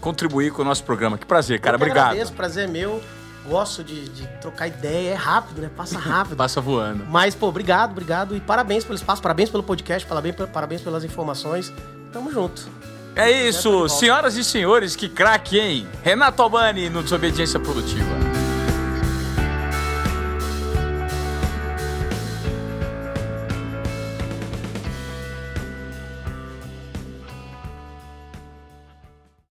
contribuir 0.00 0.52
com 0.52 0.62
o 0.62 0.64
nosso 0.64 0.82
programa. 0.82 1.16
Que 1.16 1.26
prazer, 1.26 1.60
cara. 1.60 1.76
eu 1.76 1.78
que 1.78 1.84
Obrigado. 1.84 2.06
agradeço, 2.10 2.32
prazer 2.32 2.64
é 2.64 2.66
meu. 2.66 3.00
Gosto 3.46 3.82
de, 3.82 4.08
de 4.08 4.26
trocar 4.40 4.68
ideia. 4.68 5.10
É 5.10 5.14
rápido, 5.14 5.60
né? 5.60 5.70
Passa 5.74 5.98
rápido. 6.00 6.36
Passa 6.36 6.60
voando. 6.60 7.04
Mas, 7.08 7.34
pô, 7.34 7.48
obrigado, 7.48 7.92
obrigado. 7.92 8.36
E 8.36 8.40
parabéns 8.40 8.84
pelo 8.84 8.96
espaço, 8.96 9.22
parabéns 9.22 9.50
pelo 9.50 9.62
podcast, 9.62 10.06
parabéns, 10.06 10.36
parabéns 10.52 10.80
pelas 10.80 11.04
informações. 11.04 11.72
Tamo 12.12 12.30
junto. 12.30 12.68
É 13.16 13.30
isso, 13.48 13.88
senhoras 13.88 14.36
e 14.36 14.44
senhores, 14.44 14.94
que 14.94 15.08
craque, 15.08 15.58
hein? 15.58 15.86
Renato 16.02 16.40
Albani 16.42 16.88
no 16.88 17.02
Desobediência 17.02 17.58
Produtiva. 17.58 18.39